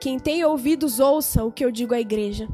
Quem 0.00 0.18
tem 0.18 0.44
ouvidos, 0.44 1.00
ouça 1.00 1.44
o 1.44 1.52
que 1.52 1.64
eu 1.64 1.70
digo 1.70 1.94
à 1.94 2.00
igreja. 2.00 2.48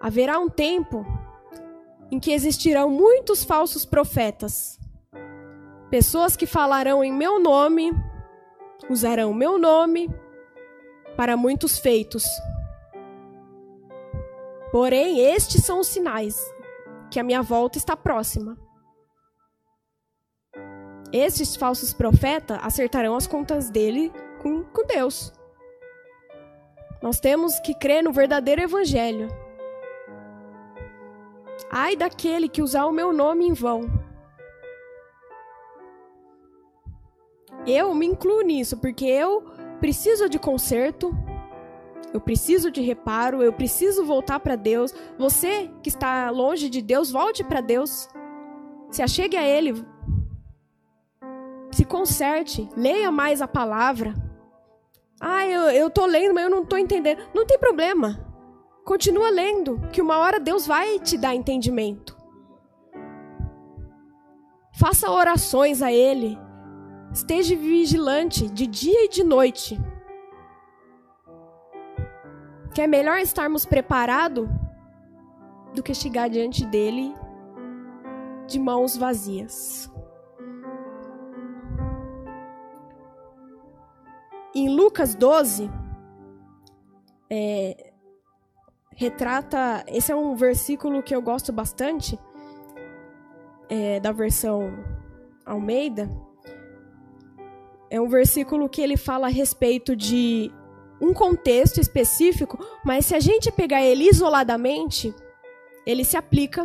Haverá 0.00 0.38
um 0.38 0.48
tempo 0.48 1.06
em 2.10 2.18
que 2.18 2.32
existirão 2.32 2.90
muitos 2.90 3.44
falsos 3.44 3.84
profetas. 3.84 4.78
Pessoas 5.88 6.36
que 6.36 6.46
falarão 6.46 7.04
em 7.04 7.12
meu 7.12 7.38
nome, 7.38 7.92
usarão 8.90 9.32
meu 9.32 9.58
nome 9.58 10.08
para 11.16 11.36
muitos 11.36 11.78
feitos. 11.78 12.24
Porém, 14.70 15.20
estes 15.20 15.64
são 15.64 15.80
os 15.80 15.86
sinais 15.86 16.38
que 17.10 17.20
a 17.20 17.22
minha 17.22 17.42
volta 17.42 17.76
está 17.76 17.96
próxima. 17.96 18.56
Estes 21.12 21.54
falsos 21.56 21.92
profetas 21.92 22.58
acertarão 22.62 23.14
as 23.14 23.26
contas 23.26 23.68
dele 23.68 24.10
com, 24.40 24.64
com 24.64 24.86
Deus. 24.86 25.32
Nós 27.02 27.20
temos 27.20 27.60
que 27.60 27.74
crer 27.74 28.02
no 28.02 28.12
verdadeiro 28.12 28.62
evangelho. 28.62 29.28
Ai 31.70 31.96
daquele 31.96 32.48
que 32.48 32.62
usar 32.62 32.86
o 32.86 32.92
meu 32.92 33.12
nome 33.12 33.46
em 33.46 33.52
vão. 33.52 33.82
Eu 37.66 37.94
me 37.94 38.06
incluo 38.06 38.40
nisso, 38.40 38.78
porque 38.78 39.04
eu 39.04 39.44
preciso 39.82 40.28
de 40.28 40.38
conserto, 40.38 41.12
eu 42.14 42.20
preciso 42.20 42.70
de 42.70 42.80
reparo, 42.80 43.42
eu 43.42 43.52
preciso 43.52 44.04
voltar 44.04 44.38
para 44.38 44.54
Deus. 44.54 44.94
Você 45.18 45.68
que 45.82 45.88
está 45.88 46.30
longe 46.30 46.70
de 46.70 46.80
Deus, 46.80 47.10
volte 47.10 47.42
para 47.42 47.60
Deus. 47.60 48.08
Se 48.90 49.02
achegue 49.02 49.36
a 49.36 49.42
Ele. 49.42 49.84
Se 51.72 51.84
conserte. 51.84 52.68
Leia 52.76 53.10
mais 53.10 53.42
a 53.42 53.48
palavra. 53.48 54.14
Ah, 55.20 55.44
eu, 55.48 55.62
eu 55.62 55.90
tô 55.90 56.06
lendo, 56.06 56.32
mas 56.32 56.44
eu 56.44 56.50
não 56.50 56.64
tô 56.64 56.76
entendendo. 56.76 57.20
Não 57.34 57.44
tem 57.44 57.58
problema. 57.58 58.24
Continua 58.84 59.30
lendo, 59.30 59.80
que 59.92 60.00
uma 60.00 60.18
hora 60.18 60.38
Deus 60.38 60.64
vai 60.64 61.00
te 61.00 61.18
dar 61.18 61.34
entendimento. 61.34 62.16
Faça 64.78 65.10
orações 65.10 65.82
a 65.82 65.92
Ele. 65.92 66.38
Esteja 67.12 67.54
vigilante 67.54 68.48
de 68.48 68.66
dia 68.66 69.04
e 69.04 69.08
de 69.08 69.22
noite 69.22 69.78
que 72.74 72.80
é 72.80 72.86
melhor 72.86 73.18
estarmos 73.18 73.66
preparados 73.66 74.48
do 75.74 75.82
que 75.82 75.94
chegar 75.94 76.28
diante 76.28 76.64
dele 76.64 77.14
de 78.46 78.58
mãos 78.58 78.96
vazias. 78.96 79.90
Em 84.54 84.68
Lucas 84.74 85.14
12, 85.14 85.70
é, 87.30 87.92
retrata. 88.94 89.82
Esse 89.86 90.12
é 90.12 90.16
um 90.16 90.34
versículo 90.34 91.02
que 91.02 91.14
eu 91.14 91.22
gosto 91.22 91.52
bastante, 91.52 92.18
é, 93.68 93.98
da 94.00 94.12
versão 94.12 94.70
Almeida. 95.44 96.10
É 97.92 98.00
um 98.00 98.08
versículo 98.08 98.70
que 98.70 98.80
ele 98.80 98.96
fala 98.96 99.26
a 99.26 99.30
respeito 99.30 99.94
de 99.94 100.50
um 100.98 101.12
contexto 101.12 101.78
específico, 101.78 102.58
mas 102.82 103.04
se 103.04 103.14
a 103.14 103.20
gente 103.20 103.52
pegar 103.52 103.82
ele 103.82 104.08
isoladamente, 104.08 105.14
ele 105.84 106.02
se 106.02 106.16
aplica 106.16 106.64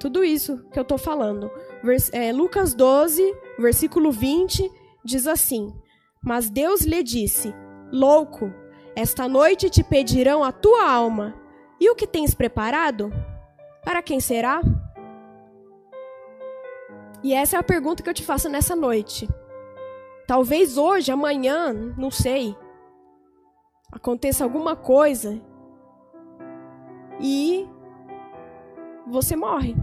tudo 0.00 0.24
isso 0.24 0.58
que 0.72 0.78
eu 0.80 0.82
estou 0.82 0.98
falando. 0.98 1.48
Vers 1.84 2.10
é, 2.12 2.32
Lucas 2.32 2.74
12, 2.74 3.22
versículo 3.60 4.10
20, 4.10 4.68
diz 5.04 5.28
assim: 5.28 5.72
Mas 6.20 6.50
Deus 6.50 6.80
lhe 6.80 7.00
disse: 7.04 7.54
Louco, 7.92 8.52
esta 8.96 9.28
noite 9.28 9.70
te 9.70 9.84
pedirão 9.84 10.42
a 10.42 10.50
tua 10.50 10.90
alma, 10.90 11.32
e 11.78 11.88
o 11.88 11.94
que 11.94 12.08
tens 12.08 12.34
preparado? 12.34 13.12
Para 13.84 14.02
quem 14.02 14.18
será? 14.18 14.60
E 17.22 17.32
essa 17.32 17.54
é 17.54 17.60
a 17.60 17.62
pergunta 17.62 18.02
que 18.02 18.10
eu 18.10 18.14
te 18.14 18.24
faço 18.24 18.48
nessa 18.48 18.74
noite. 18.74 19.28
Talvez 20.26 20.76
hoje, 20.76 21.12
amanhã, 21.12 21.72
não 21.96 22.10
sei, 22.10 22.56
aconteça 23.92 24.42
alguma 24.42 24.74
coisa 24.74 25.40
e 27.20 27.68
você 29.06 29.36
morre. 29.36 29.76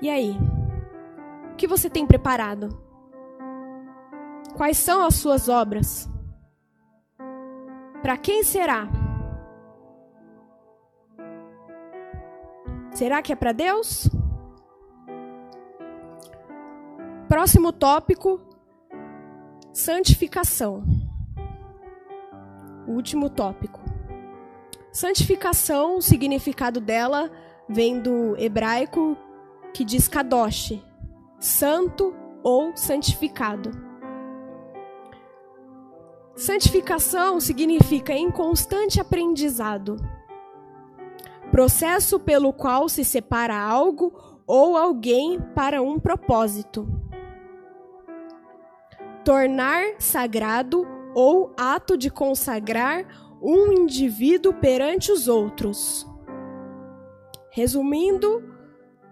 E 0.00 0.08
aí? 0.08 0.36
O 1.52 1.56
que 1.56 1.66
você 1.66 1.90
tem 1.90 2.06
preparado? 2.06 2.68
Quais 4.56 4.76
são 4.76 5.04
as 5.04 5.16
suas 5.16 5.48
obras? 5.48 6.08
Para 8.00 8.16
quem 8.16 8.42
será? 8.42 8.88
Será 12.92 13.22
que 13.22 13.32
é 13.32 13.36
para 13.36 13.52
Deus? 13.52 14.08
Próximo 17.28 17.72
tópico: 17.72 18.40
santificação 19.72 20.84
o 22.86 22.92
último 22.92 23.30
tópico. 23.30 23.80
Santificação, 24.92 25.96
o 25.96 26.02
significado 26.02 26.80
dela 26.80 27.30
vem 27.68 28.00
do 28.00 28.36
hebraico 28.36 29.16
que 29.72 29.84
diz 29.84 30.08
kadosh, 30.08 30.78
santo 31.38 32.14
ou 32.42 32.76
santificado. 32.76 33.70
Santificação 36.34 37.40
significa 37.40 38.12
em 38.12 38.30
constante 38.30 39.00
aprendizado, 39.00 39.96
processo 41.50 42.18
pelo 42.18 42.52
qual 42.52 42.88
se 42.88 43.04
separa 43.04 43.58
algo 43.58 44.12
ou 44.46 44.76
alguém 44.76 45.40
para 45.54 45.80
um 45.80 45.98
propósito. 45.98 46.86
Tornar 49.24 50.00
sagrado 50.00 50.86
ou 51.14 51.52
ato 51.56 51.96
de 51.96 52.10
consagrar 52.10 53.06
um 53.40 53.72
indivíduo 53.72 54.54
perante 54.54 55.12
os 55.12 55.28
outros. 55.28 56.06
Resumindo, 57.50 58.42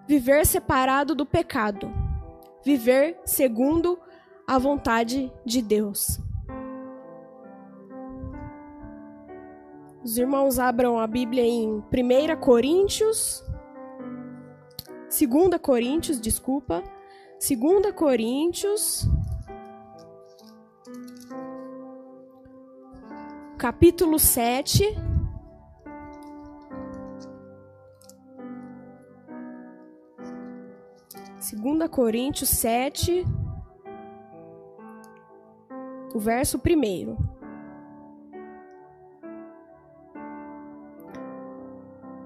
viver 0.09 0.45
separado 0.47 1.15
do 1.15 1.25
pecado, 1.25 1.93
viver 2.65 3.21
segundo 3.25 3.99
a 4.47 4.59
vontade 4.59 5.33
de 5.45 5.63
Deus. 5.63 6.19
Os 10.03 10.17
irmãos 10.17 10.59
abram 10.59 10.99
a 10.99 11.07
Bíblia 11.07 11.45
em 11.45 11.69
1 11.69 12.41
Coríntios, 12.41 13.45
2 15.09 15.61
Coríntios, 15.61 16.21
desculpa, 16.21 16.83
2 17.39 17.93
Coríntios 17.95 19.07
capítulo 23.61 24.19
7. 24.19 24.97
Segunda 31.39 31.87
Coríntios 31.87 32.49
7, 32.49 33.23
o 36.15 36.19
verso 36.19 36.59
primeiro. 36.59 37.19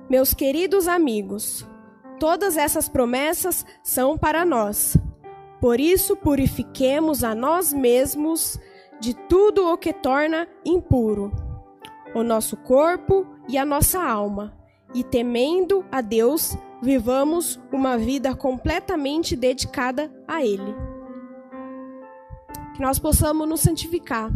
Meus 0.08 0.32
queridos 0.32 0.86
amigos, 0.86 1.66
todas 2.20 2.56
essas 2.56 2.88
promessas 2.88 3.66
são 3.82 4.16
para 4.16 4.44
nós. 4.44 4.96
Por 5.60 5.80
isso, 5.80 6.14
purifiquemos 6.14 7.24
a 7.24 7.34
nós 7.34 7.72
mesmos 7.72 8.56
de 9.00 9.14
tudo 9.14 9.72
o 9.72 9.76
que 9.76 9.92
torna 9.92 10.48
impuro 10.64 11.32
o 12.14 12.22
nosso 12.22 12.56
corpo 12.56 13.26
e 13.48 13.58
a 13.58 13.64
nossa 13.64 14.00
alma, 14.00 14.54
e 14.94 15.02
temendo 15.02 15.84
a 15.90 16.00
Deus, 16.00 16.56
vivamos 16.80 17.60
uma 17.72 17.98
vida 17.98 18.34
completamente 18.34 19.34
dedicada 19.34 20.12
a 20.26 20.44
Ele. 20.44 20.74
Que 22.74 22.80
nós 22.80 22.98
possamos 22.98 23.48
nos 23.48 23.60
santificar, 23.60 24.30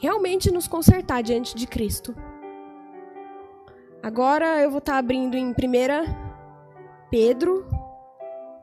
realmente 0.00 0.50
nos 0.50 0.66
consertar 0.66 1.22
diante 1.22 1.54
de 1.54 1.66
Cristo. 1.66 2.14
Agora 4.02 4.60
eu 4.62 4.70
vou 4.70 4.78
estar 4.78 4.96
abrindo 4.96 5.36
em 5.36 5.50
1 5.50 5.54
Pedro, 7.10 7.66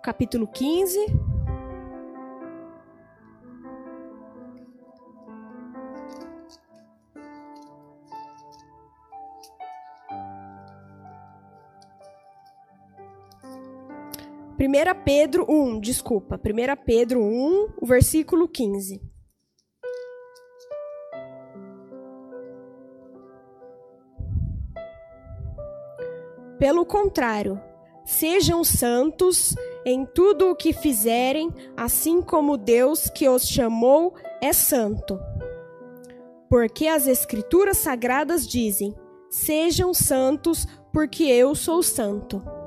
capítulo 0.01 0.47
15. 0.47 1.28
Primeira 14.59 14.93
Pedro 14.93 15.45
1, 15.47 15.79
desculpa, 15.79 16.35
1 16.35 16.83
Pedro 16.85 17.21
1, 17.21 17.75
o 17.81 17.85
versículo 17.85 18.45
15. 18.45 19.01
Pelo 26.59 26.85
contrário, 26.85 27.57
sejam 28.03 28.61
santos 28.65 29.55
em 29.85 30.05
tudo 30.05 30.49
o 30.49 30.55
que 30.57 30.73
fizerem, 30.73 31.53
assim 31.77 32.21
como 32.21 32.57
Deus 32.57 33.09
que 33.09 33.29
os 33.29 33.47
chamou 33.47 34.13
é 34.41 34.51
santo. 34.51 35.17
Porque 36.49 36.85
as 36.85 37.07
Escrituras 37.07 37.77
sagradas 37.77 38.45
dizem: 38.45 38.93
Sejam 39.29 39.93
santos, 39.93 40.67
porque 40.91 41.23
eu 41.23 41.55
sou 41.55 41.81
santo. 41.81 42.58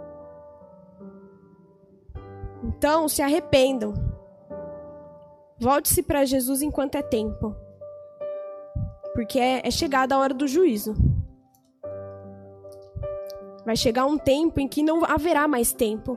Então, 2.76 3.08
se 3.08 3.22
arrependam. 3.22 3.94
Volte-se 5.58 6.02
para 6.02 6.24
Jesus 6.24 6.62
enquanto 6.62 6.96
é 6.96 7.02
tempo. 7.02 7.54
Porque 9.14 9.38
é, 9.38 9.66
é 9.66 9.70
chegada 9.70 10.14
a 10.14 10.18
hora 10.18 10.34
do 10.34 10.48
juízo. 10.48 10.94
Vai 13.64 13.76
chegar 13.76 14.06
um 14.06 14.18
tempo 14.18 14.58
em 14.58 14.66
que 14.66 14.82
não 14.82 15.04
haverá 15.04 15.46
mais 15.46 15.72
tempo 15.72 16.16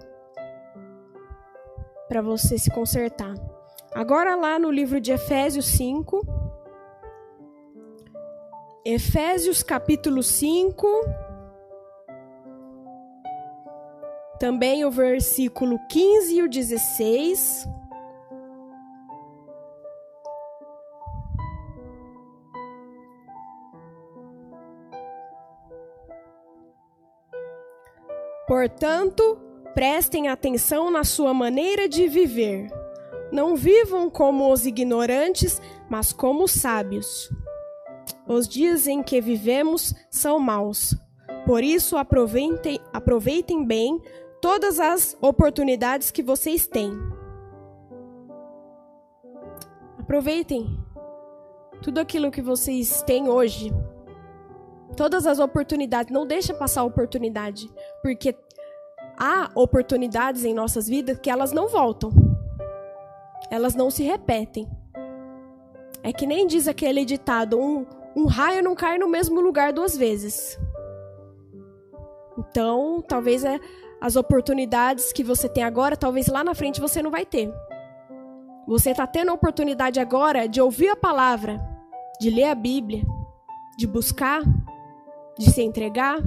para 2.08 2.22
você 2.22 2.58
se 2.58 2.72
consertar. 2.72 3.36
Agora, 3.94 4.36
lá 4.36 4.58
no 4.58 4.72
livro 4.72 5.00
de 5.00 5.12
Efésios 5.12 5.66
5. 5.66 6.26
Efésios 8.84 9.62
capítulo 9.62 10.24
5. 10.24 10.88
Também 14.40 14.84
o 14.84 14.92
versículo 14.92 15.80
15 15.88 16.36
e 16.36 16.42
o 16.44 16.50
16. 16.50 17.66
Portanto, 28.48 29.40
prestem 29.74 30.28
atenção 30.28 30.92
na 30.92 31.04
sua 31.04 31.34
maneira 31.34 31.90
de 31.90 32.08
viver. 32.08 32.68
Não 33.32 33.56
vivam 33.56 34.10
como 34.10 34.52
os 34.52 34.66
ignorantes, 34.66 35.62
mas 35.90 36.14
como 36.14 36.44
os 36.44 36.52
sábios. 36.52 37.30
Os 38.28 38.48
dias 38.48 38.88
em 38.88 39.02
que 39.02 39.20
vivemos 39.20 39.94
são 40.12 40.40
maus. 40.40 40.96
Por 41.46 41.64
isso, 41.64 41.98
aproveitem, 41.98 42.80
aproveitem 42.94 43.66
bem 43.66 44.02
todas 44.42 44.80
as 44.80 45.18
oportunidades 45.22 46.12
que 46.12 46.24
vocês 46.24 46.68
têm. 46.68 46.92
Aproveitem 50.00 50.78
tudo 51.82 52.00
aquilo 52.00 52.32
que 52.32 52.42
vocês 52.42 53.02
têm 53.04 53.28
hoje 53.28 53.72
todas 54.96 55.28
as 55.28 55.40
oportunidades, 55.40 56.12
não 56.12 56.26
deixa 56.26 56.54
passar 56.54 56.82
a 56.82 56.86
oportunidade, 56.86 57.70
porque 58.02 58.36
há 59.18 59.52
oportunidades 59.54 60.46
em 60.46 60.54
nossas 60.54 60.88
vidas 60.88 61.20
que 61.20 61.30
elas 61.30 61.52
não 61.52 61.68
voltam. 61.68 62.12
Elas 63.52 63.76
não 63.76 63.92
se 63.92 64.04
repetem. 64.04 64.68
É 66.02 66.12
que 66.12 66.26
nem 66.26 66.48
diz 66.48 66.68
aquele 66.68 67.06
ditado, 67.06 67.60
um, 67.60 67.86
um 68.16 68.26
raio 68.26 68.64
não 68.64 68.76
cai 68.76 68.98
no 68.98 69.08
mesmo 69.08 69.42
lugar 69.42 69.74
duas 69.74 69.96
vezes. 69.96 70.58
Então, 72.38 73.04
talvez 73.08 73.44
é, 73.44 73.60
as 74.02 74.16
oportunidades 74.16 75.12
que 75.12 75.24
você 75.24 75.48
tem 75.50 75.64
agora, 75.64 75.98
talvez 75.98 76.28
lá 76.28 76.44
na 76.44 76.54
frente 76.54 76.82
você 76.82 77.02
não 77.02 77.12
vai 77.12 77.26
ter. 77.26 77.54
Você 78.68 78.92
está 78.92 79.06
tendo 79.06 79.32
a 79.32 79.34
oportunidade 79.34 80.00
agora 80.00 80.48
de 80.48 80.60
ouvir 80.60 80.90
a 80.90 80.96
palavra, 80.96 81.60
de 82.20 82.30
ler 82.30 82.46
a 82.46 82.56
Bíblia, 82.56 83.04
de 83.78 83.86
buscar 83.86 84.42
de 85.38 85.52
se 85.52 85.62
entregar. 85.62 86.18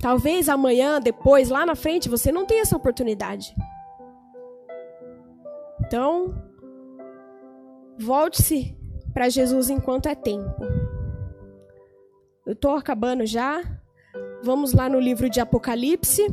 Talvez 0.00 0.48
amanhã, 0.48 1.00
depois, 1.00 1.48
lá 1.48 1.66
na 1.66 1.74
frente, 1.74 2.08
você 2.08 2.30
não 2.30 2.46
tenha 2.46 2.62
essa 2.62 2.76
oportunidade. 2.76 3.54
Então, 5.84 6.34
volte-se 7.98 8.76
para 9.12 9.28
Jesus 9.28 9.70
enquanto 9.70 10.06
é 10.06 10.14
tempo. 10.14 10.62
Eu 12.46 12.52
estou 12.52 12.76
acabando 12.76 13.26
já. 13.26 13.60
Vamos 14.42 14.72
lá 14.72 14.88
no 14.88 15.00
livro 15.00 15.28
de 15.28 15.40
Apocalipse. 15.40 16.26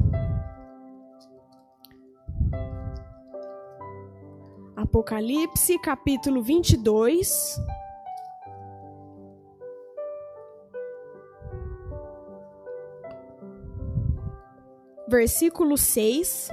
Apocalipse, 4.76 5.80
capítulo 5.80 6.41
22. 6.41 7.60
versículo 15.07 15.77
6. 15.77 16.49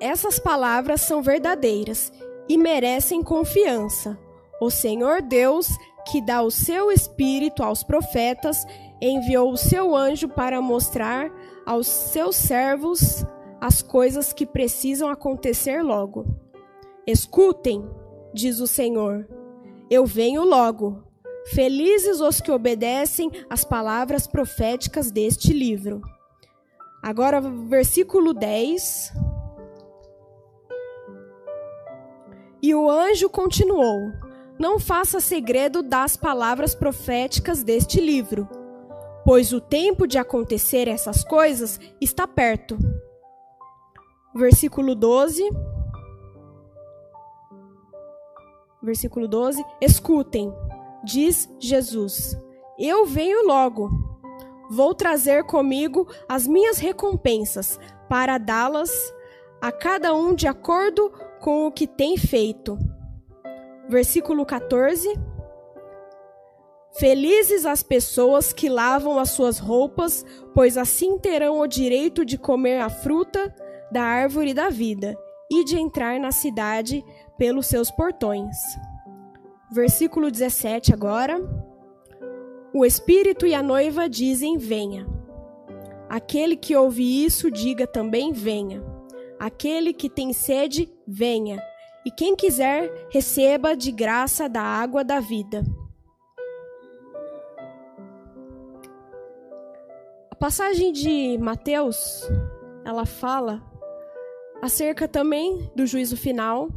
Essas 0.00 0.38
palavras 0.40 1.02
são 1.02 1.22
verdadeiras 1.22 2.12
e 2.48 2.58
merecem 2.58 3.22
confiança. 3.22 4.18
O 4.62 4.70
Senhor 4.70 5.20
Deus, 5.20 5.76
que 6.06 6.20
dá 6.20 6.40
o 6.40 6.48
seu 6.48 6.92
espírito 6.92 7.64
aos 7.64 7.82
profetas, 7.82 8.64
enviou 9.00 9.50
o 9.50 9.56
seu 9.56 9.96
anjo 9.96 10.28
para 10.28 10.62
mostrar 10.62 11.32
aos 11.66 11.88
seus 11.88 12.36
servos 12.36 13.26
as 13.60 13.82
coisas 13.82 14.32
que 14.32 14.46
precisam 14.46 15.08
acontecer 15.08 15.82
logo. 15.82 16.24
Escutem, 17.04 17.84
diz 18.32 18.60
o 18.60 18.68
Senhor, 18.68 19.26
eu 19.90 20.06
venho 20.06 20.44
logo. 20.44 21.02
Felizes 21.46 22.20
os 22.20 22.40
que 22.40 22.52
obedecem 22.52 23.32
às 23.50 23.64
palavras 23.64 24.28
proféticas 24.28 25.10
deste 25.10 25.52
livro. 25.52 26.00
Agora, 27.02 27.40
versículo 27.40 28.32
10. 28.32 29.12
E 32.62 32.72
o 32.76 32.88
anjo 32.88 33.28
continuou: 33.28 34.21
Não 34.62 34.78
faça 34.78 35.18
segredo 35.18 35.82
das 35.82 36.16
palavras 36.16 36.72
proféticas 36.72 37.64
deste 37.64 38.00
livro, 38.00 38.48
pois 39.24 39.52
o 39.52 39.60
tempo 39.60 40.06
de 40.06 40.18
acontecer 40.18 40.86
essas 40.86 41.24
coisas 41.24 41.80
está 42.00 42.28
perto. 42.28 42.78
Versículo 44.32 44.94
12. 44.94 45.42
Versículo 48.80 49.26
12: 49.26 49.64
Escutem 49.80 50.54
diz 51.02 51.52
Jesus: 51.58 52.38
Eu 52.78 53.04
venho 53.04 53.44
logo. 53.44 53.90
Vou 54.70 54.94
trazer 54.94 55.42
comigo 55.42 56.06
as 56.28 56.46
minhas 56.46 56.78
recompensas 56.78 57.80
para 58.08 58.38
dá-las 58.38 58.92
a 59.60 59.72
cada 59.72 60.14
um 60.14 60.32
de 60.32 60.46
acordo 60.46 61.10
com 61.40 61.66
o 61.66 61.72
que 61.72 61.88
tem 61.88 62.16
feito. 62.16 62.78
Versículo 63.92 64.46
14. 64.46 65.06
Felizes 66.98 67.66
as 67.66 67.82
pessoas 67.82 68.50
que 68.50 68.66
lavam 68.66 69.18
as 69.18 69.32
suas 69.32 69.58
roupas, 69.58 70.24
pois 70.54 70.78
assim 70.78 71.18
terão 71.18 71.60
o 71.60 71.66
direito 71.66 72.24
de 72.24 72.38
comer 72.38 72.80
a 72.80 72.88
fruta 72.88 73.54
da 73.90 74.02
árvore 74.02 74.54
da 74.54 74.70
vida 74.70 75.14
e 75.50 75.62
de 75.62 75.78
entrar 75.78 76.18
na 76.18 76.32
cidade 76.32 77.04
pelos 77.36 77.66
seus 77.66 77.90
portões. 77.90 78.56
Versículo 79.70 80.30
17 80.30 80.94
agora. 80.94 81.38
O 82.72 82.86
Espírito 82.86 83.46
e 83.46 83.54
a 83.54 83.62
noiva 83.62 84.08
dizem: 84.08 84.56
Venha. 84.56 85.06
Aquele 86.08 86.56
que 86.56 86.74
ouve 86.74 87.26
isso, 87.26 87.50
diga 87.50 87.86
também: 87.86 88.32
Venha. 88.32 88.82
Aquele 89.38 89.92
que 89.92 90.08
tem 90.08 90.32
sede, 90.32 90.90
venha, 91.06 91.62
e 92.04 92.10
quem 92.10 92.34
quiser, 92.34 93.08
receba 93.10 93.76
de 93.76 93.92
graça 93.92 94.48
da 94.48 94.62
água 94.62 95.04
da 95.04 95.20
vida. 95.20 95.62
A 100.30 100.34
passagem 100.34 100.92
de 100.92 101.38
Mateus, 101.38 102.28
ela 102.84 103.06
fala 103.06 103.62
acerca 104.60 105.06
também 105.06 105.70
do 105.76 105.86
juízo 105.86 106.16
final. 106.16 106.68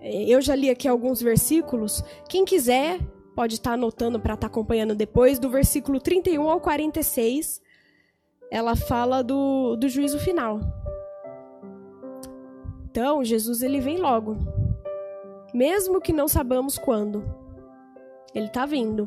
Eu 0.00 0.40
já 0.42 0.54
li 0.54 0.68
aqui 0.68 0.86
alguns 0.86 1.22
versículos. 1.22 2.02
Quem 2.28 2.44
quiser, 2.44 3.00
pode 3.34 3.54
estar 3.54 3.72
anotando 3.72 4.20
para 4.20 4.34
estar 4.34 4.46
acompanhando 4.46 4.94
depois, 4.94 5.38
do 5.38 5.48
versículo 5.48 5.98
31 6.00 6.48
ao 6.48 6.60
46, 6.60 7.60
ela 8.50 8.76
fala 8.76 9.22
do, 9.22 9.76
do 9.76 9.88
juízo 9.88 10.18
final. 10.18 10.60
Então, 12.96 13.22
Jesus 13.22 13.60
ele 13.60 13.78
vem 13.78 13.98
logo. 13.98 14.38
Mesmo 15.52 16.00
que 16.00 16.14
não 16.14 16.26
sabemos 16.26 16.78
quando. 16.78 17.22
Ele 18.34 18.46
está 18.46 18.64
vindo. 18.64 19.06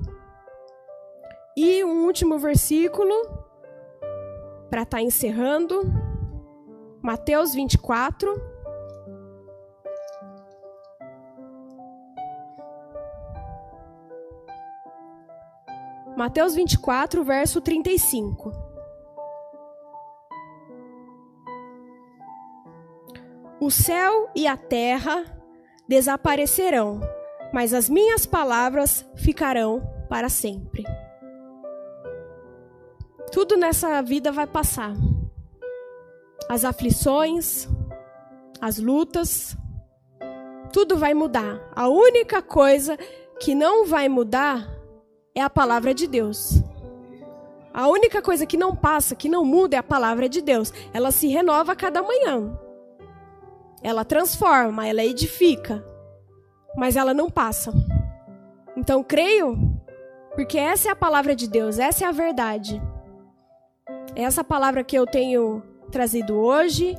E 1.58 1.84
um 1.84 2.06
último 2.06 2.38
versículo 2.38 3.12
para 4.70 4.84
estar 4.84 4.98
tá 4.98 5.02
encerrando. 5.02 5.82
Mateus 7.02 7.56
24. 7.56 8.40
Mateus 16.16 16.54
24, 16.54 17.24
verso 17.24 17.60
35. 17.60 18.69
O 23.62 23.70
céu 23.70 24.30
e 24.34 24.48
a 24.48 24.56
terra 24.56 25.26
desaparecerão, 25.86 27.02
mas 27.54 27.74
as 27.74 27.90
minhas 27.90 28.26
palavras 28.26 29.06
ficarão 29.18 29.82
para 30.08 30.30
sempre. 30.30 30.84
Tudo 33.34 33.58
nessa 33.58 34.02
vida 34.02 34.32
vai 34.32 34.48
passar. 34.48 34.94
As 36.48 36.64
aflições, 36.64 37.68
as 38.62 38.80
lutas, 38.80 39.58
tudo 40.72 40.96
vai 40.96 41.14
mudar. 41.14 41.60
A 41.76 41.90
única 41.90 42.42
coisa 42.42 42.98
que 43.42 43.54
não 43.54 43.86
vai 43.86 44.08
mudar 44.08 44.70
é 45.36 45.42
a 45.42 45.50
palavra 45.50 45.94
de 45.94 46.08
Deus. 46.08 46.64
A 47.74 47.90
única 47.90 48.22
coisa 48.22 48.46
que 48.46 48.56
não 48.56 48.74
passa, 48.74 49.16
que 49.16 49.28
não 49.28 49.44
muda 49.44 49.76
é 49.76 49.80
a 49.80 49.84
palavra 49.84 50.30
de 50.30 50.42
Deus. 50.42 50.74
Ela 50.94 51.12
se 51.12 51.28
renova 51.28 51.74
a 51.74 51.76
cada 51.76 52.02
manhã. 52.02 52.58
Ela 53.82 54.04
transforma, 54.04 54.88
ela 54.88 55.04
edifica, 55.04 55.84
mas 56.76 56.96
ela 56.96 57.14
não 57.14 57.30
passa. 57.30 57.72
Então 58.76 59.04
creio, 59.04 59.58
porque 60.36 60.58
essa 60.58 60.90
é 60.90 60.92
a 60.92 60.96
palavra 60.96 61.36
de 61.36 61.48
Deus, 61.48 61.80
essa 61.80 62.06
é 62.06 62.08
a 62.08 62.12
verdade. 62.12 62.82
Essa 64.16 64.44
palavra 64.44 64.84
que 64.84 64.98
eu 64.98 65.06
tenho 65.06 65.62
trazido 65.92 66.36
hoje 66.36 66.96